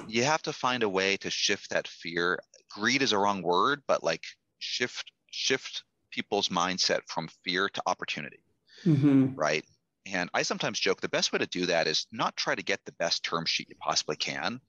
You 0.06 0.26
have 0.26 0.42
to 0.42 0.52
find 0.52 0.84
a 0.84 0.90
way 0.90 1.16
to 1.16 1.30
shift 1.30 1.70
that 1.70 1.88
fear. 1.88 2.40
Greed 2.70 3.02
is 3.02 3.14
a 3.14 3.18
wrong 3.18 3.42
word, 3.42 3.82
but 3.88 4.04
like 4.04 4.26
shift 4.58 5.14
shift 5.32 5.86
people's 6.12 6.50
mindset 6.50 7.00
from 7.08 7.30
fear 7.46 7.70
to 7.70 7.82
opportunity. 7.86 8.44
Mm-hmm. 8.84 9.36
Right. 9.36 9.64
And 10.06 10.30
I 10.34 10.42
sometimes 10.42 10.78
joke 10.78 11.00
the 11.00 11.08
best 11.08 11.32
way 11.32 11.40
to 11.40 11.48
do 11.48 11.68
that 11.68 11.88
is 11.88 12.06
not 12.12 12.36
try 12.36 12.54
to 12.54 12.62
get 12.62 12.82
the 12.84 12.92
best 13.00 13.24
term 13.24 13.46
sheet 13.46 13.70
you 13.70 13.76
possibly 13.80 14.18
can, 14.18 14.60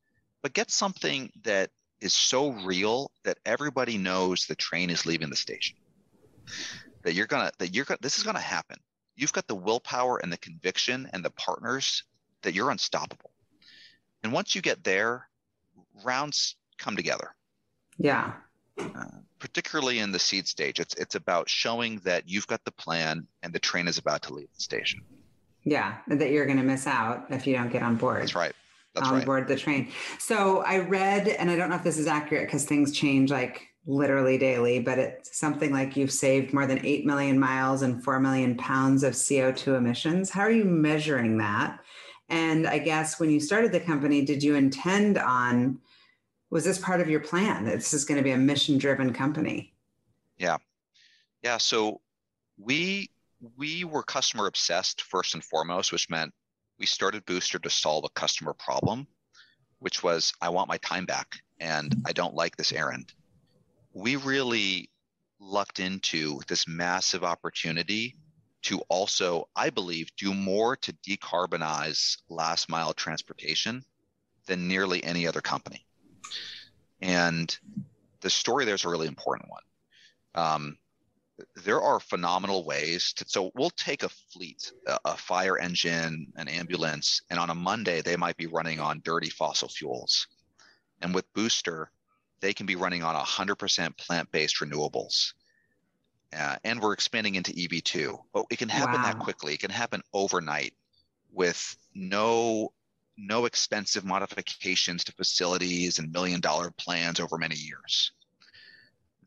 but 0.41 0.53
get 0.53 0.71
something 0.71 1.33
that 1.43 1.71
is 2.01 2.15
so 2.15 2.51
real 2.65 3.11
that 3.25 3.39
everybody 3.45 3.99
knows 3.99 4.47
the 4.47 4.55
train 4.55 4.89
is 4.89 5.05
leaving 5.05 5.31
the 5.31 5.37
station. 5.37 5.77
That 7.03 7.15
you're 7.15 7.27
gonna 7.27 7.51
that 7.59 7.75
you're 7.75 7.87
gonna 7.87 7.99
this 8.01 8.19
is 8.19 8.23
gonna 8.23 8.39
happen. 8.39 8.77
You've 9.21 9.33
got 9.33 9.47
the 9.47 9.55
willpower 9.55 10.19
and 10.19 10.33
the 10.33 10.39
conviction 10.39 11.09
and 11.13 11.23
the 11.23 11.31
partners 11.31 12.05
that 12.43 12.55
you're 12.55 12.71
unstoppable. 12.71 13.31
And 14.23 14.33
once 14.33 14.55
you 14.55 14.63
get 14.63 14.83
there, 14.83 15.29
rounds 16.05 16.57
come 16.79 16.97
together. 16.97 17.35
Yeah. 17.99 18.33
Uh, 18.79 19.05
particularly 19.39 19.99
in 19.99 20.11
the 20.11 20.19
seed 20.19 20.49
stage, 20.49 20.81
it's 20.81 20.95
it's 20.95 21.15
about 21.15 21.51
showing 21.51 21.99
that 22.05 22.27
you've 22.27 22.47
got 22.47 22.65
the 22.65 22.71
plan 22.71 23.27
and 23.43 23.53
the 23.53 23.59
train 23.59 23.89
is 23.89 23.99
about 23.99 24.23
to 24.23 24.33
leave 24.33 24.49
the 24.55 24.63
station. 24.63 25.03
Yeah, 25.65 25.99
that 26.09 26.31
you're 26.31 26.47
going 26.47 26.57
to 26.57 26.65
miss 26.65 26.87
out 26.87 27.27
if 27.29 27.47
you 27.47 27.55
don't 27.55 27.71
get 27.71 27.83
on 27.83 27.97
board. 27.97 28.23
That's 28.23 28.35
right. 28.35 28.55
That's 28.95 29.07
on 29.07 29.15
right. 29.15 29.27
board 29.27 29.49
the 29.49 29.57
train. 29.57 29.91
So 30.19 30.63
I 30.63 30.79
read, 30.79 31.29
and 31.29 31.51
I 31.51 31.57
don't 31.57 31.69
know 31.69 31.77
if 31.77 31.85
this 31.85 31.99
is 31.99 32.07
accurate 32.07 32.47
because 32.47 32.65
things 32.65 32.93
change 32.93 33.31
like 33.31 33.69
literally 33.87 34.39
daily, 34.39 34.79
but 34.79 34.99
it's 34.99 35.39
something 35.39 35.73
like 35.73 35.97
you've 35.97 36.13
saved 36.13 36.53
more 36.53 36.67
than 36.67 36.85
8 36.85 37.07
million 37.07 37.39
miles 37.39 37.83
and 37.83 38.03
4 38.03 38.21
million 38.21 38.57
pounds 38.57 39.03
of 39.03 39.15
CO2 39.15 39.77
emissions. 39.77 40.31
How 40.31 40.43
are 40.43 40.51
you 40.51 40.65
measuring 40.65 41.39
that? 41.39 41.81
And 42.29 42.67
I 42.67 42.79
guess 42.79 43.19
when 43.19 43.31
you 43.31 43.41
started 43.41 43.73
the 43.73 43.81
company, 43.81 44.25
did 44.25 44.43
you 44.43 44.55
intend 44.55 45.19
on, 45.19 45.79
was 46.51 46.65
this 46.65 46.79
part 46.79 47.01
of 47.01 47.09
your 47.09 47.21
plan 47.21 47.65
that 47.65 47.75
this 47.75 47.93
is 47.93 48.05
going 48.05 48.19
to 48.19 48.25
be 48.25 48.31
a 48.31 48.39
mission 48.39 48.79
driven 48.79 49.13
company? 49.13 49.75
Yeah. 50.39 50.59
Yeah. 51.43 51.59
So 51.59 52.01
we, 52.59 53.11
we 53.57 53.85
were 53.85 54.03
customer 54.03 54.47
obsessed 54.47 55.03
first 55.03 55.35
and 55.35 55.43
foremost, 55.43 55.91
which 55.91 56.09
meant 56.11 56.33
we 56.79 56.87
started 56.87 57.25
Booster 57.27 57.59
to 57.59 57.71
solve 57.71 58.05
a 58.05 58.11
customer 58.11 58.53
problem, 58.53 59.07
which 59.81 60.03
was 60.03 60.33
I 60.41 60.51
want 60.51 60.69
my 60.69 60.77
time 60.79 61.07
back 61.07 61.37
and 61.59 61.95
I 62.07 62.13
don't 62.13 62.35
like 62.35 62.57
this 62.57 62.73
errand. 62.73 63.13
We 63.93 64.17
really 64.17 64.91
lucked 65.39 65.81
into 65.81 66.41
this 66.49 66.69
massive 66.69 67.25
opportunity 67.25 68.17
to 68.63 68.81
also, 68.89 69.49
I 69.57 69.71
believe, 69.71 70.15
do 70.17 70.35
more 70.35 70.77
to 70.77 70.93
decarbonize 70.93 72.19
last 72.29 72.69
mile 72.69 72.93
transportation 72.93 73.85
than 74.47 74.69
nearly 74.69 75.03
any 75.03 75.27
other 75.27 75.41
company. 75.41 75.87
And 77.01 77.57
the 78.21 78.31
story 78.31 78.65
there 78.65 78.75
is 78.75 78.85
a 78.85 78.89
really 78.89 79.09
important 79.09 79.51
one. 79.51 79.63
Um, 80.35 80.79
there 81.65 81.81
are 81.81 82.01
phenomenal 82.01 82.65
ways 82.65 83.13
to 83.15 83.25
so 83.27 83.51
we'll 83.55 83.71
take 83.71 84.03
a 84.03 84.09
fleet 84.09 84.73
a, 84.87 84.99
a, 85.07 85.17
fire 85.17 85.59
engine 85.59 86.27
an 86.37 86.49
ambulance 86.49 87.23
and 87.31 87.39
on 87.39 87.49
a 87.49 87.55
monday 87.55 88.03
they 88.03 88.17
might 88.17 88.37
be 88.37 88.47
running 88.47 88.79
on 88.79 89.01
dirty 89.05 89.31
fossil 89.31 89.69
fuels 89.69 90.27
and 91.01 91.15
with 91.15 91.33
booster 91.33 91.91
they 92.41 92.53
can 92.53 92.67
be 92.67 92.77
running 92.77 93.03
on 93.03 93.15
100% 93.15 93.97
plant-based 93.97 94.57
renewables 94.61 95.33
uh, 96.37 96.57
and 96.65 96.81
we're 96.81 96.93
expanding 96.93 97.35
into 97.35 97.53
EV 97.57 97.83
too 97.83 98.19
but 98.33 98.47
it 98.51 98.59
can 98.59 98.69
happen 98.69 99.01
wow. 99.01 99.03
that 99.03 99.19
quickly 99.19 99.55
it 99.55 99.61
can 99.61 99.71
happen 99.71 100.03
overnight 100.13 100.75
with 101.33 101.77
no 101.95 102.73
no 103.17 103.45
expensive 103.45 104.05
modifications 104.05 105.05
to 105.05 105.13
facilities 105.13 105.99
and 105.99 106.13
million 106.13 106.41
dollar 106.41 106.71
plans 106.71 107.21
over 107.21 107.37
many 107.37 107.57
years 107.57 108.13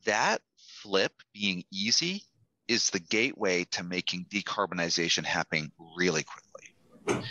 that 0.05 0.41
flip 0.57 1.14
being 1.34 1.64
easy 1.72 2.24
is 2.68 2.89
the 2.89 2.99
gateway 2.99 3.66
to 3.66 3.84
making 3.84 4.26
decarbonization 4.30 5.24
happen 5.24 5.72
really 5.97 6.24
quickly. 6.24 7.26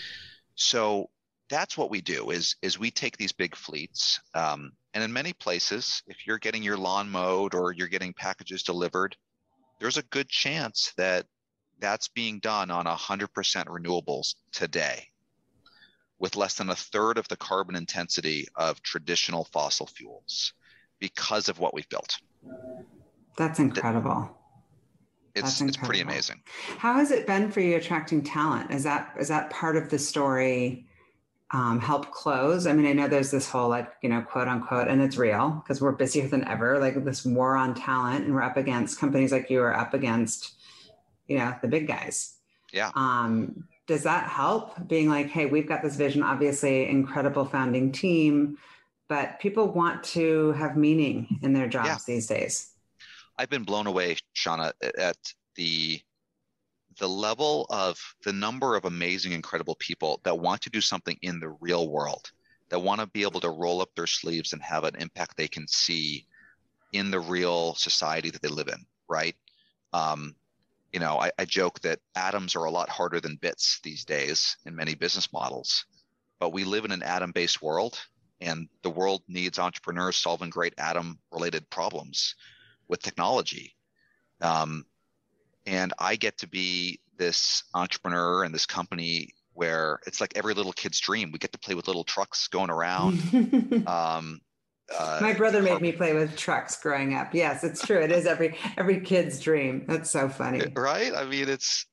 So 0.55 1.11
that's 1.49 1.77
what 1.77 1.91
we 1.91 2.01
do 2.01 2.31
is 2.31 2.57
is 2.63 2.79
we 2.79 2.91
take 2.91 3.17
these 3.17 3.33
big 3.33 3.57
fleets 3.57 4.21
um, 4.35 4.73
and 4.95 5.03
in 5.03 5.13
many 5.13 5.33
places 5.33 6.03
if 6.07 6.27
you're 6.27 6.39
getting 6.39 6.63
your 6.63 6.77
lawn 6.77 7.09
mowed 7.11 7.55
or 7.55 7.73
you're 7.73 7.89
getting 7.89 8.13
packages 8.13 8.63
delivered 8.63 9.17
there's 9.81 9.97
a 9.97 10.03
good 10.05 10.29
chance 10.29 10.93
that 10.97 11.27
that's 11.81 12.09
being 12.09 12.39
done 12.39 12.71
on 12.71 12.87
100% 12.87 13.29
renewables 13.67 14.35
today 14.53 15.09
with 16.19 16.37
less 16.37 16.55
than 16.55 16.71
a 16.71 16.77
third 16.77 17.19
of 17.19 17.27
the 17.29 17.37
carbon 17.37 17.75
intensity 17.75 18.47
of 18.55 18.81
traditional 18.83 19.45
fossil 19.47 19.87
fuels 19.87 20.53
because 21.01 21.49
of 21.49 21.59
what 21.59 21.75
we've 21.75 21.89
built 21.89 22.19
that's 23.37 23.59
incredible. 23.59 24.31
It's 25.35 25.43
That's 25.43 25.61
incredible. 25.61 25.69
it's 25.69 25.89
pretty 25.89 26.01
amazing. 26.03 26.43
How 26.79 26.95
has 26.95 27.11
it 27.11 27.27
been 27.27 27.51
for 27.51 27.61
you 27.61 27.77
attracting 27.77 28.23
talent? 28.23 28.71
Is 28.71 28.85
that 28.85 29.15
is 29.19 29.29
that 29.29 29.51
part 29.51 29.77
of 29.77 29.89
the 29.89 29.99
story? 29.99 30.87
Um, 31.55 31.81
help 31.81 32.11
close. 32.11 32.67
I 32.67 32.73
mean, 32.73 32.87
I 32.87 32.95
know 32.95 33.09
there's 33.09 33.31
this 33.31 33.49
whole 33.49 33.69
like 33.69 33.93
you 34.03 34.09
know 34.09 34.23
quote 34.23 34.49
unquote, 34.49 34.89
and 34.89 35.03
it's 35.03 35.19
real 35.19 35.63
because 35.63 35.81
we're 35.81 35.93
busier 35.93 36.27
than 36.27 36.47
ever. 36.49 36.79
Like 36.79 37.05
this 37.05 37.25
war 37.25 37.57
on 37.57 37.75
talent, 37.75 38.25
and 38.25 38.35
we're 38.35 38.43
up 38.43 38.57
against 38.57 38.99
companies 38.99 39.33
like 39.33 39.51
you 39.51 39.61
are 39.61 39.77
up 39.77 39.93
against, 39.93 40.55
you 41.27 41.39
know, 41.39 41.55
the 41.61 41.69
big 41.69 41.87
guys. 41.87 42.37
Yeah. 42.73 42.91
Um, 42.95 43.65
does 43.87 44.05
that 44.05 44.29
help? 44.29 44.89
Being 44.89 45.09
like, 45.09 45.29
hey, 45.29 45.45
we've 45.47 45.69
got 45.69 45.83
this 45.83 45.97
vision. 45.97 46.23
Obviously, 46.23 46.89
incredible 46.89 47.45
founding 47.45 47.93
team, 47.93 48.57
but 49.09 49.39
people 49.39 49.69
want 49.69 50.03
to 50.05 50.53
have 50.53 50.77
meaning 50.77 51.39
in 51.43 51.53
their 51.53 51.69
jobs 51.69 51.89
yeah. 51.89 51.99
these 52.15 52.27
days. 52.27 52.71
I've 53.37 53.51
been 53.51 53.65
blown 53.65 53.87
away, 53.87 54.17
Shauna, 54.35 54.73
at 54.97 55.17
the 55.57 56.01
the 56.99 57.09
level 57.09 57.67
of 57.71 57.99
the 58.25 58.33
number 58.33 58.77
of 58.77 58.85
amazing, 58.85 59.33
incredible 59.33 59.77
people 59.77 60.21
that 60.25 60.39
want 60.39 60.61
to 60.63 60.71
do 60.71 60.81
something 60.81 61.17
in 61.23 61.41
the 61.41 61.51
real 61.61 61.89
world, 61.89 62.31
that 62.69 62.79
want 62.79 63.01
to 63.01 63.07
be 63.09 63.23
able 63.23 63.41
to 63.41 63.51
roll 63.51 63.81
up 63.81 63.91
their 63.95 64.07
sleeves 64.07 64.53
and 64.53 64.63
have 64.63 64.85
an 64.85 64.97
impact 64.97 65.37
they 65.37 65.49
can 65.49 65.67
see 65.69 66.27
in 66.93 67.11
the 67.11 67.21
real 67.21 67.75
society 67.75 68.31
that 68.31 68.43
they 68.43 68.49
live 68.49 68.69
in, 68.69 68.85
right? 69.09 69.35
Um, 69.93 70.35
you 70.93 71.01
know, 71.01 71.19
I, 71.19 71.31
I 71.39 71.45
joke 71.45 71.81
that 71.81 72.01
atoms 72.17 72.55
are 72.55 72.65
a 72.65 72.71
lot 72.71 72.89
harder 72.89 73.21
than 73.21 73.37
bits 73.37 73.81
these 73.83 74.05
days 74.05 74.57
in 74.67 74.77
many 74.77 74.95
business 74.95 75.33
models, 75.33 75.87
but 76.39 76.53
we 76.53 76.65
live 76.65 76.85
in 76.85 76.93
an 76.93 77.03
atom-based 77.03 77.63
world, 77.63 77.99
and 78.41 78.69
the 78.83 78.91
world 78.91 79.23
needs 79.29 79.59
entrepreneurs 79.59 80.17
solving 80.17 80.51
great 80.51 80.75
atom-related 80.79 81.69
problems 81.71 82.35
with 82.89 83.03
technology. 83.03 83.75
Um, 84.41 84.85
and 85.67 85.93
I 85.99 86.17
get 86.17 86.39
to 86.39 86.49
be 86.49 87.01
this 87.19 87.65
entrepreneur 87.75 88.45
and 88.45 88.55
this 88.55 88.67
company 88.67 89.29
where 89.55 90.01
it's 90.07 90.21
like 90.21 90.33
every 90.37 90.55
little 90.55 90.73
kid's 90.73 90.99
dream. 90.99 91.31
We 91.31 91.39
get 91.39 91.53
to 91.53 91.59
play 91.59 91.75
with 91.75 91.87
little 91.87 92.05
trucks 92.05 92.49
going 92.49 92.71
around. 92.71 93.85
um, 93.87 94.41
uh, 94.97 95.19
My 95.21 95.33
brother 95.35 95.63
made 95.63 95.81
me 95.81 95.93
play 95.93 96.15
with 96.15 96.37
trucks 96.37 96.81
growing 96.81 97.15
up. 97.15 97.35
Yes, 97.35 97.65
it's 97.65 97.85
true. 97.85 98.01
It 98.01 98.11
is 98.11 98.27
every 98.27 98.57
every 98.77 99.01
kid's 99.01 99.41
dream. 99.41 99.85
That's 99.87 100.11
so 100.11 100.29
funny, 100.29 100.63
right? 100.75 101.15
I 101.15 101.25
mean, 101.25 101.49
it's 101.49 101.87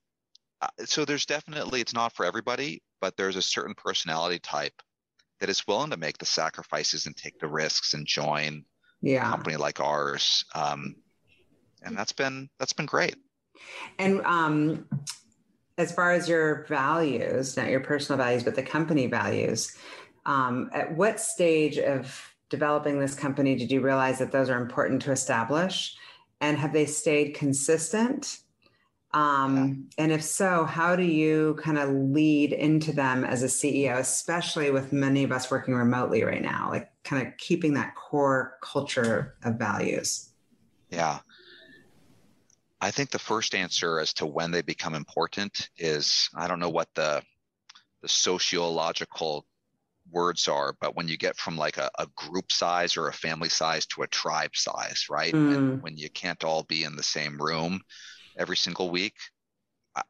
uh, 0.61 0.67
so 0.86 1.05
there's 1.05 1.26
definitely 1.26 1.82
it's 1.82 1.93
not 1.93 2.13
for 2.13 2.26
everybody, 2.26 2.82
but 3.01 3.15
there's 3.15 3.36
a 3.36 3.41
certain 3.41 3.76
personality 3.76 4.39
type 4.39 4.74
that 5.39 5.49
is 5.49 5.65
willing 5.67 5.91
to 5.91 5.97
make 5.97 6.17
the 6.17 6.26
sacrifices 6.26 7.05
and 7.05 7.15
take 7.15 7.39
the 7.39 7.47
risks 7.47 7.93
and 7.93 8.05
join 8.05 8.65
yeah. 9.01 9.26
a 9.26 9.30
company 9.30 9.55
like 9.55 9.80
ours. 9.80 10.43
Um, 10.53 10.95
and 11.82 11.97
that's 11.97 12.11
been 12.11 12.49
that's 12.59 12.74
been 12.74 12.86
great. 12.86 13.15
And 13.97 14.22
um, 14.26 14.88
as 15.78 15.91
far 15.91 16.12
as 16.12 16.28
your 16.28 16.66
values, 16.68 17.55
not 17.55 17.70
your 17.70 17.80
personal 17.80 18.18
values, 18.18 18.43
but 18.43 18.55
the 18.55 18.64
company 18.64 19.07
values, 19.07 19.76
um, 20.26 20.70
at 20.74 20.95
what 20.95 21.20
stage 21.20 21.78
of 21.78 22.34
developing 22.49 22.99
this 22.99 23.16
company 23.16 23.55
did 23.55 23.72
you 23.72 23.82
realize 23.82 24.20
that 24.20 24.32
those 24.32 24.49
are 24.49 24.62
important 24.62 25.01
to 25.03 25.12
establish? 25.12 25.95
And 26.41 26.57
have 26.57 26.74
they 26.74 26.86
stayed 26.86 27.34
consistent? 27.34 28.39
Um, 29.14 29.88
yeah. 29.97 30.03
And 30.03 30.12
if 30.12 30.24
so, 30.24 30.66
how 30.66 30.95
do 30.95 31.03
you 31.03 31.57
kind 31.62 31.78
of 31.78 31.89
lead 31.89 32.53
into 32.53 32.91
them 32.91 33.24
as 33.24 33.43
a 33.43 33.47
CEO, 33.47 33.97
especially 33.97 34.72
with 34.72 34.93
many 34.93 35.24
of 35.24 35.32
us 35.32 35.49
working 35.49 35.74
remotely 35.74 36.24
right 36.24 36.41
now, 36.41 36.70
like 36.70 36.91
kind 37.03 37.26
of 37.26 37.36
keeping 37.38 37.74
that 37.74 37.95
core 37.95 38.57
culture 38.62 39.36
of 39.43 39.55
values? 39.55 40.30
Yeah. 40.89 41.20
I 42.82 42.91
think 42.91 43.09
the 43.09 43.19
first 43.19 43.55
answer 43.55 43.99
as 43.99 44.13
to 44.15 44.25
when 44.25 44.51
they 44.51 44.61
become 44.61 44.95
important 44.95 45.69
is 45.77 46.30
I 46.36 46.47
don't 46.47 46.59
know 46.59 46.69
what 46.69 46.89
the 46.95 47.21
the 48.01 48.07
sociological 48.07 49.45
words 50.11 50.47
are, 50.47 50.75
but 50.80 50.95
when 50.95 51.07
you 51.07 51.17
get 51.17 51.38
from 51.38 51.57
like 51.57 51.77
a, 51.77 51.91
a 51.99 52.07
group 52.15 52.51
size 52.51 52.95
or 52.95 53.07
a 53.07 53.13
family 53.13 53.49
size 53.49 53.86
to 53.88 54.03
a 54.03 54.07
tribe 54.07 54.55
size, 54.55 55.07
right? 55.09 55.34
Mm. 55.34 55.82
when 55.82 55.97
you 55.97 56.09
can't 56.09 56.43
all 56.43 56.63
be 56.63 56.84
in 56.84 56.95
the 56.95 57.03
same 57.03 57.38
room, 57.38 57.82
every 58.38 58.57
single 58.57 58.89
week, 58.89 59.15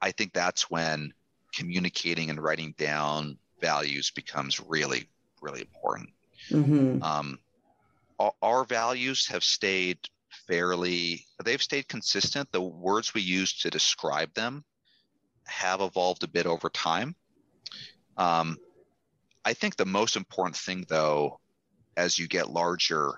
I 0.02 0.12
think 0.12 0.34
that's 0.34 0.70
when 0.70 1.14
communicating 1.54 2.30
and 2.30 2.42
writing 2.42 2.76
down 2.78 3.38
values 3.60 4.12
becomes 4.12 4.60
really, 4.60 5.10
really 5.42 5.62
important. 5.62 6.10
Mm-hmm. 6.50 7.02
Um, 7.04 7.40
our 8.42 8.66
values 8.66 9.28
have 9.28 9.44
stayed 9.44 9.98
fairly, 10.48 11.26
they've 11.44 11.62
stayed 11.62 11.88
consistent. 11.88 12.52
The 12.52 12.62
words 12.62 13.14
we 13.14 13.22
use 13.22 13.60
to 13.60 13.70
describe 13.70 14.34
them 14.34 14.64
have 15.46 15.82
evolved 15.82 16.24
a 16.24 16.28
bit 16.28 16.46
over 16.46 16.70
time. 16.70 17.16
Um, 18.18 18.58
I 19.46 19.54
think 19.54 19.76
the 19.76 19.86
most 19.86 20.16
important 20.16 20.56
thing, 20.56 20.86
though, 20.90 21.40
as 21.98 22.20
you 22.20 22.28
get 22.28 22.50
larger, 22.50 23.14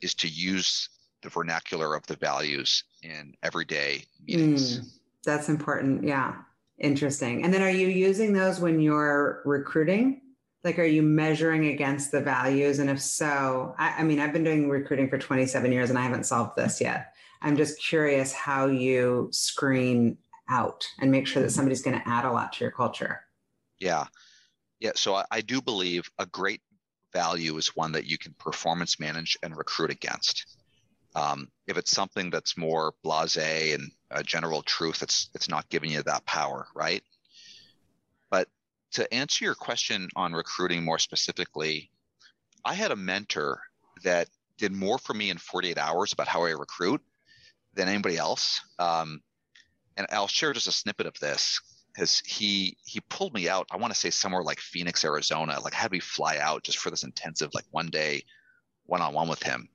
is 0.00 0.14
to 0.16 0.28
use 0.28 0.88
the 1.22 1.28
vernacular 1.28 1.94
of 1.94 2.06
the 2.06 2.16
values 2.16 2.84
in 3.02 3.34
everyday 3.42 4.04
meetings. 4.26 4.80
Mm, 4.80 4.84
that's 5.24 5.48
important. 5.48 6.04
Yeah. 6.04 6.36
Interesting. 6.78 7.44
And 7.44 7.52
then 7.52 7.62
are 7.62 7.70
you 7.70 7.88
using 7.88 8.32
those 8.32 8.60
when 8.60 8.80
you're 8.80 9.42
recruiting? 9.44 10.20
Like, 10.64 10.78
are 10.78 10.84
you 10.84 11.02
measuring 11.02 11.66
against 11.66 12.10
the 12.10 12.20
values? 12.20 12.78
And 12.78 12.90
if 12.90 13.00
so, 13.00 13.74
I, 13.78 13.96
I 13.98 14.02
mean, 14.02 14.20
I've 14.20 14.32
been 14.32 14.44
doing 14.44 14.68
recruiting 14.68 15.08
for 15.08 15.18
27 15.18 15.70
years 15.70 15.90
and 15.90 15.98
I 15.98 16.02
haven't 16.02 16.24
solved 16.24 16.56
this 16.56 16.80
yet. 16.80 17.14
I'm 17.40 17.56
just 17.56 17.80
curious 17.80 18.32
how 18.32 18.66
you 18.66 19.28
screen 19.30 20.18
out 20.48 20.84
and 21.00 21.10
make 21.10 21.26
sure 21.26 21.42
that 21.42 21.50
somebody's 21.50 21.82
going 21.82 21.98
to 21.98 22.08
add 22.08 22.24
a 22.24 22.32
lot 22.32 22.54
to 22.54 22.64
your 22.64 22.72
culture. 22.72 23.20
Yeah. 23.78 24.06
Yeah. 24.80 24.92
So 24.96 25.14
I, 25.14 25.24
I 25.30 25.40
do 25.40 25.60
believe 25.60 26.10
a 26.18 26.26
great 26.26 26.60
value 27.12 27.56
is 27.56 27.76
one 27.76 27.92
that 27.92 28.06
you 28.06 28.18
can 28.18 28.34
performance 28.38 29.00
manage 29.00 29.38
and 29.42 29.56
recruit 29.56 29.90
against. 29.90 30.56
Um, 31.14 31.48
if 31.66 31.76
it's 31.76 31.90
something 31.90 32.30
that's 32.30 32.56
more 32.56 32.94
blasé 33.04 33.74
and 33.74 33.90
a 34.10 34.22
general 34.22 34.62
truth, 34.62 35.02
it's 35.02 35.30
it's 35.34 35.48
not 35.48 35.68
giving 35.68 35.90
you 35.90 36.02
that 36.02 36.26
power, 36.26 36.68
right? 36.74 37.02
To 38.92 39.12
answer 39.14 39.44
your 39.44 39.54
question 39.54 40.08
on 40.16 40.32
recruiting 40.32 40.84
more 40.84 40.98
specifically, 40.98 41.90
I 42.64 42.74
had 42.74 42.90
a 42.90 42.96
mentor 42.96 43.60
that 44.04 44.28
did 44.56 44.72
more 44.72 44.98
for 44.98 45.14
me 45.14 45.30
in 45.30 45.38
48 45.38 45.78
hours 45.78 46.12
about 46.12 46.28
how 46.28 46.44
I 46.44 46.50
recruit 46.50 47.02
than 47.74 47.88
anybody 47.88 48.16
else. 48.16 48.60
Um, 48.78 49.20
and 49.96 50.06
I'll 50.10 50.28
share 50.28 50.52
just 50.52 50.66
a 50.66 50.72
snippet 50.72 51.06
of 51.06 51.18
this 51.20 51.60
because 51.92 52.20
he 52.24 52.76
he 52.84 53.00
pulled 53.08 53.34
me 53.34 53.48
out. 53.48 53.66
I 53.70 53.76
want 53.76 53.92
to 53.92 53.98
say 53.98 54.10
somewhere 54.10 54.42
like 54.42 54.60
Phoenix, 54.60 55.04
Arizona. 55.04 55.58
Like 55.60 55.74
had 55.74 55.90
me 55.90 56.00
fly 56.00 56.38
out 56.38 56.62
just 56.62 56.78
for 56.78 56.90
this 56.90 57.02
intensive, 57.02 57.50
like 57.54 57.64
one 57.70 57.88
day, 57.88 58.22
one 58.86 59.02
on 59.02 59.14
one 59.14 59.28
with 59.28 59.42
him. 59.42 59.68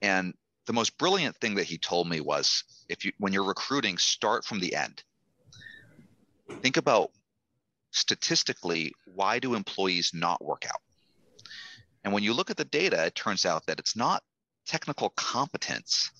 And 0.00 0.34
the 0.66 0.72
most 0.72 0.96
brilliant 0.98 1.36
thing 1.36 1.56
that 1.56 1.64
he 1.64 1.78
told 1.78 2.08
me 2.08 2.20
was 2.20 2.64
if 2.88 3.04
you 3.04 3.12
when 3.18 3.32
you're 3.32 3.44
recruiting, 3.44 3.98
start 3.98 4.44
from 4.44 4.60
the 4.60 4.74
end. 4.74 5.02
Think 6.60 6.76
about 6.76 7.10
statistically, 7.92 8.92
why 9.04 9.38
do 9.38 9.54
employees 9.54 10.10
not 10.12 10.44
work 10.44 10.64
out? 10.66 10.80
And 12.04 12.12
when 12.12 12.22
you 12.22 12.32
look 12.32 12.50
at 12.50 12.56
the 12.56 12.64
data, 12.64 13.06
it 13.06 13.14
turns 13.14 13.46
out 13.46 13.66
that 13.66 13.78
it's 13.78 13.96
not 13.96 14.22
technical 14.66 15.10
competence 15.10 16.10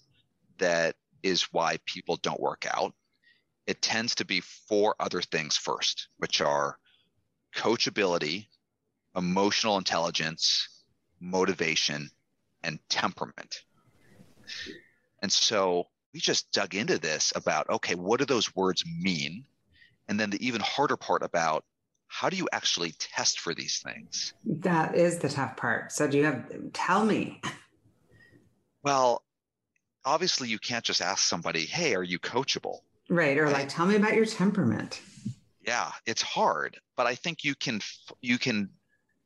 that 0.59 0.95
is 1.23 1.43
why 1.53 1.79
people 1.87 2.17
don't 2.17 2.41
work 2.41 2.67
out. 2.71 2.95
It 3.67 3.83
tends 3.83 4.15
to 4.17 4.25
be 4.25 4.41
four 4.41 4.95
other 5.01 5.23
things 5.23 5.57
first, 5.57 6.09
which 6.19 6.41
are 6.41 6.79
coachability, 7.55 8.47
emotional 9.17 9.79
intelligence, 9.79 10.69
motivation, 11.21 12.11
and 12.63 12.79
temperament. 12.89 13.63
And 15.21 15.33
so 15.33 15.89
we 16.13 16.21
just 16.21 16.51
dug 16.53 16.75
into 16.75 16.99
this 16.99 17.33
about 17.37 17.69
okay, 17.71 17.95
what 17.95 18.19
do 18.19 18.27
those 18.27 18.55
words 18.55 18.85
mean? 18.87 19.45
And 20.13 20.21
then 20.21 20.29
the 20.29 20.47
even 20.47 20.61
harder 20.61 20.99
part 20.99 21.23
about 21.23 21.65
how 22.07 22.29
do 22.29 22.37
you 22.37 22.47
actually 22.53 22.93
test 22.99 23.41
for 23.41 23.55
these 23.55 23.81
things? 23.83 24.35
That 24.45 24.95
is 24.95 25.21
the 25.21 25.31
tough 25.31 25.57
part. 25.57 25.91
So 25.91 26.07
do 26.07 26.19
you 26.19 26.25
have 26.27 26.45
tell 26.75 27.07
me? 27.07 27.41
Well, 28.85 29.25
obviously 30.05 30.51
you 30.51 30.59
can't 30.59 30.85
just 30.85 31.01
ask 31.01 31.27
somebody, 31.27 31.65
"Hey, 31.65 31.95
are 31.95 32.03
you 32.03 32.19
coachable?" 32.19 32.81
Right, 33.09 33.39
or 33.39 33.45
right? 33.45 33.55
like 33.55 33.69
tell 33.71 33.87
me 33.87 33.97
about 33.97 34.13
your 34.13 34.27
temperament. 34.27 35.01
Yeah, 35.63 35.91
it's 36.05 36.21
hard, 36.21 36.79
but 36.95 37.07
I 37.07 37.15
think 37.15 37.43
you 37.43 37.55
can 37.55 37.81
you 38.21 38.37
can 38.37 38.69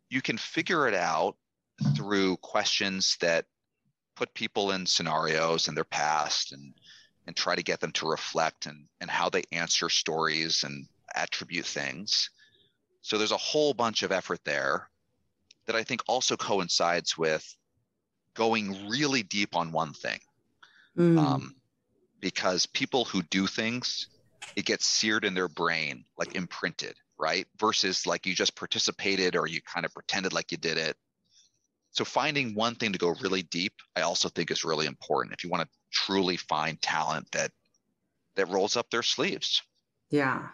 you 0.09 0.22
can 0.22 0.39
figure 0.39 0.87
it 0.87 0.95
out 0.95 1.37
through 1.97 2.37
questions 2.37 3.16
that 3.20 3.47
put 4.14 4.32
people 4.34 4.70
in 4.70 4.87
scenarios 4.87 5.66
and 5.66 5.76
their 5.76 5.82
past 5.82 6.53
and 6.53 6.74
and 7.27 7.37
try 7.37 7.55
to 7.55 7.62
get 7.62 7.81
them 7.81 7.93
to 7.93 8.09
reflect 8.09 8.66
and 8.66 8.87
and 9.01 9.11
how 9.11 9.29
they 9.29 9.43
answer 9.53 9.89
stories 9.89 10.62
and 10.64 10.87
attribute 11.14 11.66
things. 11.66 12.31
So 13.03 13.18
there's 13.18 13.33
a 13.33 13.37
whole 13.37 13.74
bunch 13.74 14.03
of 14.03 14.12
effort 14.12 14.41
there 14.45 14.89
that 15.66 15.77
I 15.77 15.83
think 15.83 16.03
also 16.07 16.37
coincides 16.37 17.16
with 17.18 17.45
going 18.35 18.89
really 18.89 19.22
deep 19.22 19.57
on 19.57 19.72
one 19.72 19.93
thing. 19.93 20.18
Mm. 20.97 21.18
Um, 21.18 21.57
because 22.20 22.66
people 22.66 23.05
who 23.05 23.22
do 23.24 23.47
things, 23.47 24.09
it 24.57 24.64
gets 24.64 24.87
seared 24.87 25.24
in 25.24 25.35
their 25.35 25.49
brain, 25.49 26.05
like 26.18 26.35
imprinted, 26.35 26.97
right? 27.18 27.47
Versus 27.59 28.07
like 28.07 28.27
you 28.27 28.35
just 28.35 28.57
participated 28.57 29.37
or 29.37 29.47
you 29.47 29.61
kind 29.62 29.85
of 29.85 29.93
pretended 29.93 30.33
like 30.33 30.51
you 30.51 30.59
did 30.59 30.79
it 30.79 30.97
so 31.97 32.05
finding 32.05 32.55
one 32.55 32.74
thing 32.74 32.92
to 32.92 32.99
go 32.99 33.14
really 33.22 33.42
deep, 33.42 33.72
I 33.97 34.03
also 34.03 34.28
think 34.28 34.51
is 34.51 34.64
really 34.64 34.86
important 34.86 35.34
if 35.34 35.42
you 35.42 35.49
want 35.49 35.62
to 35.62 35.68
truly 35.90 36.36
find 36.36 36.80
talent 36.82 37.30
that 37.32 37.51
that 38.34 38.49
rolls 38.49 38.76
up 38.76 38.90
their 38.90 39.03
sleeves. 39.03 39.62
Yeah. 40.11 40.49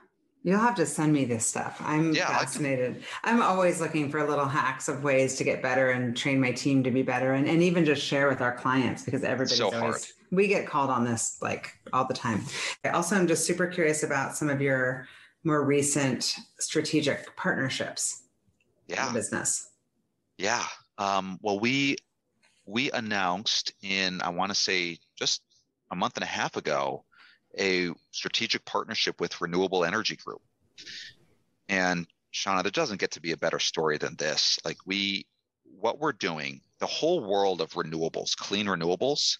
You'll 0.45 0.61
have 0.61 0.77
to 0.77 0.87
send 0.87 1.13
me 1.13 1.25
this 1.25 1.45
stuff. 1.45 1.81
I'm 1.85 2.15
yeah, 2.15 2.27
fascinated. 2.27 3.03
I'm 3.25 3.43
always 3.43 3.81
looking 3.81 4.09
for 4.09 4.27
little 4.27 4.47
hacks 4.47 4.89
of 4.89 5.03
ways 5.03 5.37
to 5.37 5.45
get 5.45 5.63
better 5.63 5.91
and 5.91 6.17
train 6.17 6.41
my 6.41 6.53
team 6.53 6.85
to 6.85 6.93
be 6.93 7.03
better 7.03 7.35
and, 7.35 7.49
and 7.49 7.61
even 7.61 7.85
just 7.85 8.03
share 8.03 8.29
with 8.29 8.41
our 8.41 8.55
clients 8.55 9.05
because 9.05 9.25
everybody's 9.25 9.59
so 9.59 9.67
always 9.67 9.81
hard. 9.81 10.03
we 10.31 10.47
get 10.47 10.67
called 10.67 10.91
on 10.91 11.05
this 11.05 11.39
like 11.43 11.73
all 11.93 12.07
the 12.07 12.15
time. 12.15 12.43
I 12.85 12.91
also 12.91 13.17
am 13.17 13.27
just 13.27 13.47
super 13.47 13.67
curious 13.67 14.05
about 14.05 14.37
some 14.37 14.49
of 14.49 14.61
your 14.61 15.09
more 15.45 15.65
recent 15.65 16.37
strategic 16.61 17.37
partnerships 17.37 18.23
yeah. 18.87 19.09
in 19.09 19.15
business. 19.15 19.71
Yeah. 20.39 20.65
Um, 20.99 21.39
well, 21.43 21.59
we 21.59 21.97
we 22.67 22.91
announced 22.93 23.73
in 23.83 24.23
I 24.23 24.29
want 24.31 24.51
to 24.51 24.55
say 24.55 24.99
just 25.17 25.43
a 25.91 25.97
month 25.97 26.17
and 26.17 26.25
a 26.25 26.27
half 26.27 26.57
ago 26.57 27.05
a 27.59 27.91
strategic 28.11 28.65
partnership 28.65 29.21
with 29.21 29.41
Renewable 29.41 29.85
Energy 29.85 30.17
Group. 30.17 30.41
And 31.69 32.07
Shauna, 32.33 32.63
there 32.63 32.71
doesn't 32.71 33.01
get 33.01 33.11
to 33.13 33.21
be 33.21 33.33
a 33.33 33.37
better 33.37 33.59
story 33.59 33.99
than 33.99 34.17
this. 34.17 34.59
Like 34.65 34.79
we, 34.87 35.27
what 35.65 35.99
we're 35.99 36.13
doing, 36.13 36.63
the 36.79 36.87
whole 36.87 37.23
world 37.23 37.61
of 37.61 37.73
renewables, 37.73 38.37
clean 38.37 38.67
renewables, 38.67 39.39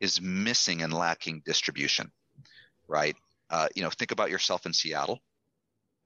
is 0.00 0.20
missing 0.20 0.82
and 0.82 0.92
lacking 0.92 1.42
distribution, 1.46 2.10
right? 2.88 3.16
Uh, 3.50 3.68
you 3.74 3.82
know, 3.82 3.90
think 3.90 4.10
about 4.10 4.30
yourself 4.30 4.66
in 4.66 4.72
Seattle. 4.72 5.20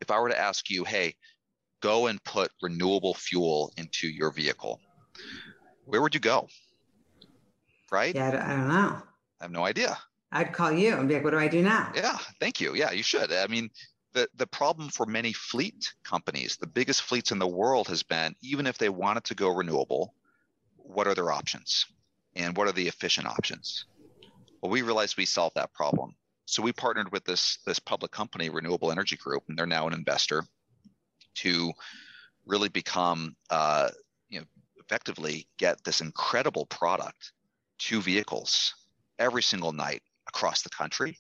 If 0.01 0.11
I 0.11 0.21
were 0.21 0.29
to 0.29 0.39
ask 0.39 0.71
you, 0.71 0.85
hey, 0.85 1.15
go 1.81 2.07
and 2.07 2.23
put 2.25 2.51
renewable 2.63 3.15
fuel 3.15 3.73
into 3.77 4.09
your 4.09 4.31
vehicle, 4.31 4.81
where 5.85 6.03
would 6.03 6.15
you 6.15 6.21
go? 6.21 6.49
Right? 7.91 8.15
Yeah, 8.15 8.29
I 8.29 8.57
don't 8.57 8.69
know. 8.69 9.03
I 9.41 9.45
have 9.45 9.51
no 9.51 9.65
idea. 9.65 9.97
I'd 10.31 10.53
call 10.53 10.73
you 10.73 10.95
and 10.95 11.09
be 11.09 11.15
like, 11.15 11.25
what 11.25 11.31
do 11.31 11.39
I 11.39 11.49
do 11.49 11.63
now? 11.63 11.91
Yeah, 11.95 12.19
thank 12.39 12.61
you. 12.61 12.75
Yeah, 12.75 12.91
you 12.91 13.03
should. 13.03 13.33
I 13.33 13.47
mean, 13.47 13.71
the, 14.13 14.29
the 14.37 14.47
problem 14.47 14.89
for 14.89 15.07
many 15.07 15.33
fleet 15.33 15.93
companies, 16.05 16.57
the 16.57 16.67
biggest 16.67 17.03
fleets 17.03 17.33
in 17.33 17.39
the 17.39 17.47
world 17.47 17.89
has 17.89 18.03
been 18.03 18.35
even 18.43 18.67
if 18.67 18.77
they 18.77 18.89
wanted 18.89 19.25
to 19.25 19.35
go 19.35 19.49
renewable, 19.49 20.15
what 20.77 21.07
are 21.07 21.15
their 21.15 21.33
options? 21.33 21.87
And 22.37 22.57
what 22.57 22.69
are 22.69 22.73
the 22.73 22.89
efficient 22.89 23.27
options? 23.27 23.87
Well, 24.61 24.71
we 24.71 24.83
realized 24.83 25.17
we 25.17 25.25
solved 25.25 25.57
that 25.57 25.73
problem. 25.73 26.15
So 26.45 26.63
we 26.63 26.73
partnered 26.73 27.13
with 27.13 27.25
this 27.25 27.59
this 27.67 27.79
public 27.79 28.11
company, 28.11 28.49
Renewable 28.49 28.91
Energy 28.91 29.17
Group, 29.17 29.45
and 29.49 29.59
they're 29.59 29.67
now 29.67 29.87
an 29.87 29.93
investor 29.93 30.45
to 31.43 31.73
really 32.47 32.69
become, 32.69 33.37
uh, 33.51 33.91
you 34.29 34.41
know, 34.41 34.47
effectively 34.79 35.47
get 35.59 35.83
this 35.85 36.01
incredible 36.01 36.67
product 36.67 37.33
to 37.79 38.01
vehicles 38.01 38.75
every 39.19 39.43
single 39.43 39.73
night 39.73 40.03
across 40.29 40.63
the 40.63 40.71
country. 40.71 41.19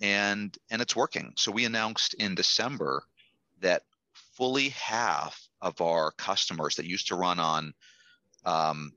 And 0.00 0.56
and 0.70 0.80
it's 0.80 0.94
working. 0.94 1.32
So 1.36 1.50
we 1.50 1.64
announced 1.64 2.14
in 2.14 2.34
December 2.34 3.02
that 3.60 3.82
fully 4.36 4.68
half 4.68 5.48
of 5.60 5.80
our 5.80 6.12
customers 6.12 6.76
that 6.76 6.86
used 6.86 7.08
to 7.08 7.16
run 7.16 7.40
on 7.40 7.74
um, 8.44 8.92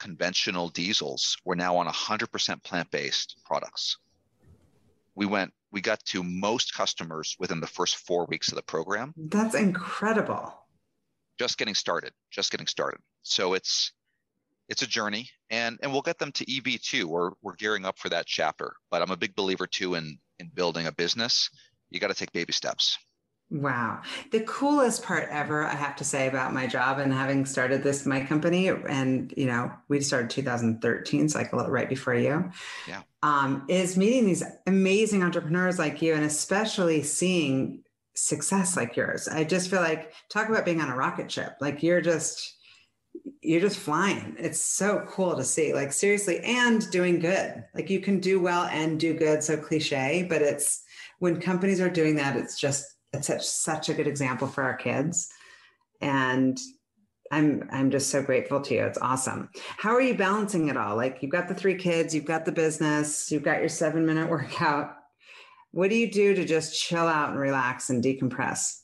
conventional 0.00 0.68
diesels 0.68 1.36
were 1.44 1.54
now 1.54 1.76
on 1.76 1.86
100% 1.86 2.64
plant-based 2.64 3.36
products. 3.44 3.98
We 5.14 5.26
went 5.26 5.52
we 5.72 5.80
got 5.80 6.04
to 6.04 6.22
most 6.22 6.74
customers 6.74 7.34
within 7.38 7.60
the 7.60 7.66
first 7.66 7.96
four 7.96 8.26
weeks 8.26 8.48
of 8.48 8.56
the 8.56 8.62
program. 8.62 9.14
That's 9.16 9.54
incredible. 9.54 10.54
Just 11.38 11.58
getting 11.58 11.74
started. 11.74 12.12
Just 12.30 12.50
getting 12.50 12.66
started. 12.66 13.00
So 13.22 13.54
it's 13.54 13.92
it's 14.68 14.82
a 14.82 14.86
journey, 14.86 15.28
and 15.50 15.78
and 15.82 15.90
we'll 15.90 16.02
get 16.02 16.18
them 16.18 16.30
to 16.32 16.56
EV 16.56 16.80
too. 16.80 17.08
We're 17.08 17.30
we're 17.42 17.56
gearing 17.56 17.84
up 17.84 17.98
for 17.98 18.10
that 18.10 18.26
chapter. 18.26 18.74
But 18.90 19.02
I'm 19.02 19.10
a 19.10 19.16
big 19.16 19.34
believer 19.34 19.66
too 19.66 19.94
in 19.94 20.18
in 20.38 20.50
building 20.54 20.86
a 20.86 20.92
business. 20.92 21.50
You 21.90 22.00
got 22.00 22.08
to 22.08 22.14
take 22.14 22.32
baby 22.32 22.52
steps. 22.52 22.98
Wow. 23.52 24.00
The 24.30 24.40
coolest 24.40 25.02
part 25.02 25.28
ever, 25.30 25.64
I 25.64 25.74
have 25.74 25.94
to 25.96 26.04
say, 26.04 26.26
about 26.26 26.54
my 26.54 26.66
job 26.66 26.98
and 26.98 27.12
having 27.12 27.44
started 27.44 27.82
this, 27.82 28.06
my 28.06 28.24
company, 28.24 28.68
and, 28.68 29.32
you 29.36 29.44
know, 29.44 29.70
we 29.88 30.00
started 30.00 30.30
2013, 30.30 31.28
so 31.28 31.38
like 31.38 31.52
a 31.52 31.56
little 31.56 31.70
right 31.70 31.88
before 31.88 32.14
you. 32.14 32.50
Yeah. 32.88 33.02
Um, 33.22 33.66
is 33.68 33.98
meeting 33.98 34.24
these 34.24 34.42
amazing 34.66 35.22
entrepreneurs 35.22 35.78
like 35.78 36.00
you 36.00 36.14
and 36.14 36.24
especially 36.24 37.02
seeing 37.02 37.82
success 38.14 38.74
like 38.74 38.96
yours. 38.96 39.28
I 39.28 39.44
just 39.44 39.68
feel 39.68 39.82
like, 39.82 40.14
talk 40.30 40.48
about 40.48 40.64
being 40.64 40.80
on 40.80 40.88
a 40.88 40.96
rocket 40.96 41.30
ship. 41.30 41.56
Like 41.60 41.82
you're 41.82 42.00
just, 42.00 42.56
you're 43.42 43.60
just 43.60 43.78
flying. 43.78 44.34
It's 44.38 44.62
so 44.62 45.04
cool 45.06 45.36
to 45.36 45.44
see, 45.44 45.74
like 45.74 45.92
seriously, 45.92 46.40
and 46.40 46.90
doing 46.90 47.18
good. 47.18 47.64
Like 47.74 47.90
you 47.90 48.00
can 48.00 48.18
do 48.18 48.40
well 48.40 48.64
and 48.64 48.98
do 48.98 49.12
good. 49.12 49.44
So 49.44 49.58
cliche, 49.58 50.26
but 50.26 50.40
it's 50.40 50.82
when 51.18 51.38
companies 51.38 51.82
are 51.82 51.90
doing 51.90 52.16
that, 52.16 52.36
it's 52.36 52.58
just 52.58 52.86
it's 53.12 53.26
such 53.26 53.44
such 53.44 53.88
a 53.88 53.94
good 53.94 54.06
example 54.06 54.48
for 54.48 54.62
our 54.62 54.76
kids. 54.76 55.28
And 56.00 56.58
i'm 57.30 57.66
i'm 57.72 57.90
just 57.90 58.10
so 58.10 58.22
grateful 58.22 58.60
to 58.60 58.74
you. 58.74 58.84
It's 58.84 58.98
awesome. 58.98 59.48
How 59.78 59.90
are 59.90 60.00
you 60.00 60.14
balancing 60.14 60.68
it 60.68 60.76
all? 60.76 60.96
Like 60.96 61.18
you've 61.20 61.32
got 61.32 61.48
the 61.48 61.54
three 61.54 61.76
kids 61.76 62.14
you've 62.14 62.24
got 62.24 62.44
the 62.44 62.52
business 62.52 63.30
you've 63.30 63.42
got 63.42 63.60
your 63.60 63.68
seven 63.68 64.06
minute 64.06 64.28
workout. 64.36 64.96
What 65.72 65.88
do 65.88 65.96
you 65.96 66.10
do 66.10 66.34
to 66.34 66.44
just 66.44 66.78
chill 66.78 67.06
out 67.06 67.30
and 67.30 67.38
relax 67.38 67.88
and 67.88 68.02
decompress? 68.02 68.80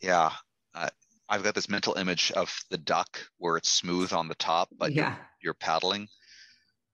Yeah 0.00 0.30
uh, 0.74 0.88
i've 1.28 1.42
got 1.42 1.54
this 1.54 1.68
mental 1.68 1.94
image 1.94 2.30
of 2.32 2.54
the 2.70 2.78
duck 2.78 3.18
where 3.38 3.56
it's 3.56 3.70
smooth 3.70 4.12
on 4.12 4.28
the 4.28 4.34
top 4.34 4.68
but 4.78 4.92
yeah. 4.92 5.10
you're, 5.10 5.18
you're 5.42 5.54
paddling. 5.54 6.08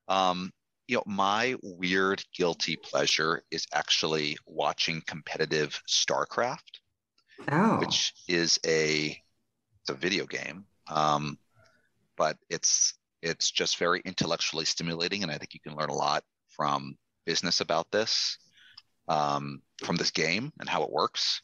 Um, 0.07 0.53
you 0.87 0.97
know, 0.97 1.03
my 1.07 1.57
weird 1.63 2.23
guilty 2.37 2.77
pleasure 2.77 3.43
is 3.51 3.67
actually 3.73 4.37
watching 4.47 5.03
competitive 5.07 5.81
StarCraft, 5.89 6.81
oh. 7.51 7.79
which 7.79 8.13
is 8.29 8.59
a 8.67 9.17
it's 9.81 9.91
a 9.91 9.95
video 9.95 10.27
game, 10.27 10.65
um, 10.89 11.39
but 12.17 12.37
it's 12.51 12.95
it's 13.23 13.51
just 13.51 13.79
very 13.79 14.03
intellectually 14.05 14.65
stimulating, 14.65 15.23
and 15.23 15.33
I 15.33 15.39
think 15.39 15.55
you 15.55 15.61
can 15.61 15.77
learn 15.77 15.89
a 15.89 15.95
lot 15.95 16.23
from 16.49 16.97
business 17.25 17.61
about 17.61 17.91
this, 17.91 18.39
um, 19.09 19.63
from 19.83 19.97
this 19.97 20.11
game 20.11 20.53
and 20.61 20.69
how 20.69 20.83
it 20.83 20.93
works. 20.93 21.41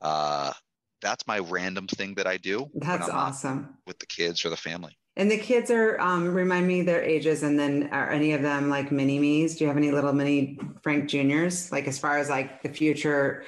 Uh, 0.00 0.52
that's 1.00 1.26
my 1.28 1.38
random 1.38 1.86
thing 1.86 2.14
that 2.16 2.26
I 2.26 2.36
do. 2.36 2.68
That's 2.74 3.08
awesome 3.08 3.76
with 3.86 4.00
the 4.00 4.06
kids 4.06 4.44
or 4.44 4.50
the 4.50 4.56
family. 4.56 4.97
And 5.18 5.28
the 5.28 5.36
kids 5.36 5.68
are 5.72 6.00
um, 6.00 6.32
remind 6.32 6.68
me 6.68 6.82
their 6.82 7.02
ages, 7.02 7.42
and 7.42 7.58
then 7.58 7.88
are 7.90 8.08
any 8.08 8.32
of 8.32 8.42
them 8.42 8.70
like 8.70 8.92
mini 8.92 9.18
me's? 9.18 9.56
Do 9.56 9.64
you 9.64 9.68
have 9.68 9.76
any 9.76 9.90
little 9.90 10.12
mini 10.12 10.60
Frank 10.82 11.10
Juniors? 11.10 11.72
Like 11.72 11.88
as 11.88 11.98
far 11.98 12.18
as 12.18 12.30
like 12.30 12.62
the 12.62 12.68
future 12.68 13.44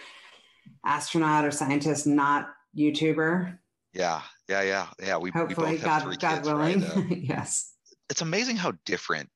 astronaut 0.84 1.44
or 1.44 1.52
scientist, 1.52 2.08
not 2.08 2.48
YouTuber. 2.76 3.56
Yeah, 3.94 4.20
yeah, 4.48 4.62
yeah, 4.62 4.86
yeah. 5.00 5.16
We 5.16 5.30
hopefully 5.30 5.70
we 5.70 5.76
both 5.76 5.84
God, 5.84 5.92
have 5.92 6.02
three 6.02 6.16
God 6.16 6.34
kids, 6.34 6.48
willing. 6.48 6.80
Right? 6.82 6.96
Uh, 6.96 7.02
yes. 7.14 7.72
It's 8.10 8.22
amazing 8.22 8.56
how 8.56 8.72
different 8.84 9.28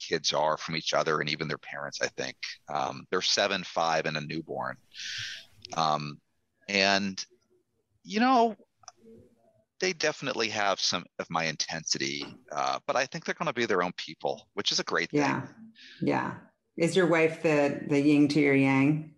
kids 0.00 0.32
are 0.32 0.56
from 0.56 0.74
each 0.74 0.94
other 0.94 1.20
and 1.20 1.28
even 1.28 1.48
their 1.48 1.58
parents. 1.58 2.00
I 2.00 2.08
think 2.16 2.36
um, 2.72 3.06
they're 3.10 3.20
seven, 3.20 3.62
five, 3.62 4.06
and 4.06 4.16
a 4.16 4.22
newborn. 4.22 4.76
Um, 5.76 6.18
and 6.66 7.22
you 8.04 8.20
know, 8.20 8.56
they 9.80 9.92
definitely 9.92 10.48
have 10.48 10.80
some 10.80 11.04
of 11.18 11.28
my 11.30 11.44
intensity, 11.44 12.24
uh, 12.52 12.78
but 12.86 12.96
I 12.96 13.06
think 13.06 13.24
they're 13.24 13.34
going 13.34 13.46
to 13.46 13.52
be 13.52 13.66
their 13.66 13.82
own 13.82 13.92
people, 13.96 14.48
which 14.54 14.72
is 14.72 14.80
a 14.80 14.84
great 14.84 15.10
thing. 15.10 15.20
Yeah, 15.20 15.46
yeah. 16.00 16.34
Is 16.76 16.96
your 16.96 17.06
wife 17.06 17.42
the 17.42 17.80
the 17.88 18.00
yin 18.00 18.28
to 18.28 18.40
your 18.40 18.54
yang? 18.54 19.14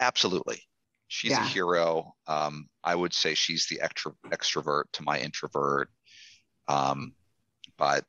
Absolutely, 0.00 0.62
she's 1.08 1.32
yeah. 1.32 1.44
a 1.44 1.48
hero. 1.48 2.14
Um, 2.26 2.68
I 2.84 2.94
would 2.94 3.14
say 3.14 3.34
she's 3.34 3.66
the 3.66 3.80
extro- 3.82 4.16
extrovert 4.28 4.84
to 4.92 5.02
my 5.02 5.18
introvert. 5.18 5.90
Um, 6.68 7.14
but 7.78 8.04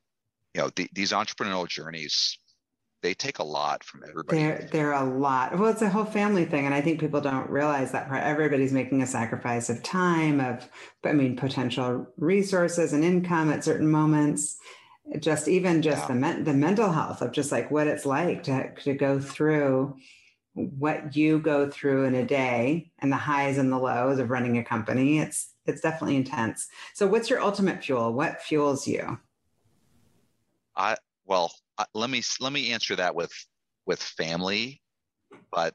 you 0.54 0.62
know, 0.62 0.70
the, 0.76 0.90
these 0.94 1.12
entrepreneurial 1.12 1.68
journeys 1.68 2.40
they 3.02 3.14
take 3.14 3.40
a 3.40 3.44
lot 3.44 3.84
from 3.84 4.04
everybody. 4.08 4.38
They're, 4.38 4.70
they're 4.72 4.92
a 4.94 5.04
lot. 5.04 5.58
Well, 5.58 5.70
it's 5.70 5.82
a 5.82 5.90
whole 5.90 6.06
family 6.06 6.46
thing. 6.46 6.66
And 6.66 6.74
I 6.74 6.82
think 6.82 7.00
people 7.00 7.22
don't 7.22 7.50
realize 7.50 7.92
that 7.92 8.08
part. 8.08 8.24
everybody's 8.24 8.74
making 8.74 9.02
a 9.02 9.08
sacrifice 9.08 9.70
of 9.70 9.84
time, 9.84 10.40
of, 10.40 10.68
I 11.04 11.14
mean, 11.14 11.36
potential 11.36 12.08
resources 12.18 12.94
and 12.94 13.04
income 13.04 13.52
at 13.52 13.64
certain 13.64 13.90
moments. 13.90 14.58
Just 15.20 15.48
even 15.48 15.82
just 15.82 16.04
yeah. 16.04 16.08
the, 16.08 16.16
men, 16.16 16.44
the 16.44 16.54
mental 16.54 16.92
health 16.92 17.22
of 17.22 17.32
just 17.32 17.52
like 17.52 17.72
what 17.72 17.88
it's 17.88 18.06
like 18.06 18.44
to, 18.44 18.74
to 18.82 18.94
go 18.94 19.20
through 19.20 19.96
what 20.54 21.16
you 21.16 21.40
go 21.40 21.70
through 21.70 22.06
in 22.06 22.16
a 22.16 22.26
day 22.26 22.92
and 23.00 23.12
the 23.12 23.18
highs 23.18 23.60
and 23.60 23.72
the 23.72 23.78
lows 23.78 24.18
of 24.18 24.32
running 24.32 24.58
a 24.58 24.64
company. 24.64 25.20
It's, 25.20 25.54
it's 25.68 25.82
definitely 25.82 26.16
intense. 26.16 26.68
So 26.94 27.06
what's 27.08 27.30
your 27.30 27.42
ultimate 27.42 27.84
fuel? 27.84 28.12
What 28.12 28.42
fuels 28.42 28.88
you? 28.88 29.20
I, 30.76 30.98
well, 31.28 31.54
uh, 31.78 31.86
let 31.94 32.10
me 32.10 32.24
let 32.40 32.54
me 32.54 32.72
answer 32.72 32.96
that 32.96 33.14
with 33.14 33.32
with 33.86 34.02
family, 34.02 34.82
but 35.52 35.74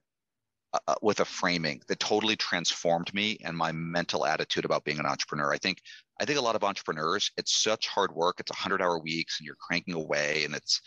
uh, 0.73 0.79
uh, 0.89 0.95
with 1.03 1.21
a 1.21 1.25
framing 1.25 1.81
that 1.87 2.01
totally 2.01 2.35
transformed 2.35 3.13
me 3.13 3.39
and 3.45 3.57
my 3.57 3.71
mental 3.73 4.25
attitude 4.25 4.65
about 4.65 4.85
being 4.85 4.99
an 4.99 5.07
entrepreneur. 5.07 5.53
I 5.53 5.59
think 5.59 5.79
I 6.21 6.25
think 6.25 6.39
a 6.39 6.43
lot 6.43 6.57
of 6.57 6.65
entrepreneurs, 6.65 7.31
it's 7.37 7.63
such 7.63 7.87
hard 7.87 8.13
work. 8.13 8.41
It's 8.41 8.51
a 8.51 8.57
hundred 8.57 8.81
hour 8.81 8.99
weeks, 8.99 9.39
and 9.39 9.47
you're 9.47 9.57
cranking 9.57 9.95
away, 9.95 10.45
and 10.45 10.55
it's 10.55 10.81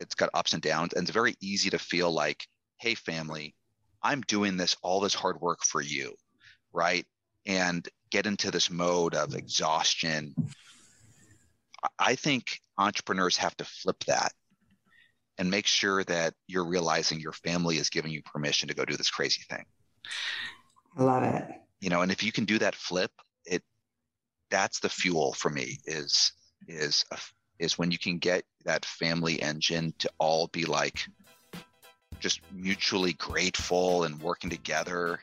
it's 0.00 0.14
got 0.14 0.30
ups 0.34 0.52
and 0.52 0.62
downs, 0.62 0.92
and 0.94 1.02
it's 1.02 1.10
very 1.10 1.34
easy 1.40 1.70
to 1.70 1.78
feel 1.78 2.10
like, 2.10 2.46
hey, 2.78 2.94
family, 2.94 3.54
I'm 4.02 4.20
doing 4.22 4.56
this 4.56 4.76
all 4.82 5.00
this 5.00 5.14
hard 5.14 5.40
work 5.40 5.64
for 5.64 5.80
you, 5.80 6.14
right? 6.72 7.04
And 7.46 7.86
get 8.10 8.26
into 8.26 8.50
this 8.50 8.70
mode 8.70 9.14
of 9.14 9.34
exhaustion. 9.34 10.34
I 11.98 12.14
think 12.14 12.60
entrepreneurs 12.78 13.36
have 13.36 13.56
to 13.56 13.64
flip 13.64 14.04
that 14.06 14.32
and 15.38 15.50
make 15.50 15.66
sure 15.66 16.04
that 16.04 16.34
you're 16.46 16.64
realizing 16.64 17.20
your 17.20 17.32
family 17.32 17.76
is 17.76 17.90
giving 17.90 18.12
you 18.12 18.22
permission 18.22 18.68
to 18.68 18.74
go 18.74 18.84
do 18.84 18.96
this 18.96 19.10
crazy 19.10 19.42
thing. 19.48 19.64
I 20.96 21.02
love 21.02 21.22
it. 21.22 21.44
You 21.80 21.90
know, 21.90 22.02
and 22.02 22.12
if 22.12 22.22
you 22.22 22.32
can 22.32 22.44
do 22.44 22.58
that 22.58 22.74
flip, 22.74 23.10
it 23.44 23.62
that's 24.50 24.80
the 24.80 24.88
fuel 24.88 25.32
for 25.32 25.50
me 25.50 25.78
is 25.86 26.32
is 26.68 27.04
a, 27.10 27.18
is 27.58 27.78
when 27.78 27.90
you 27.90 27.98
can 27.98 28.18
get 28.18 28.44
that 28.64 28.84
family 28.84 29.42
engine 29.42 29.92
to 29.98 30.10
all 30.18 30.48
be 30.48 30.64
like 30.64 31.06
just 32.20 32.40
mutually 32.52 33.12
grateful 33.14 34.04
and 34.04 34.20
working 34.22 34.50
together. 34.50 35.20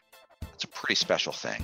It's 0.54 0.66
a 0.66 0.68
pretty 0.68 0.96
special 0.96 1.34
thing. 1.34 1.64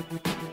Thank 0.00 0.42
you. 0.42 0.47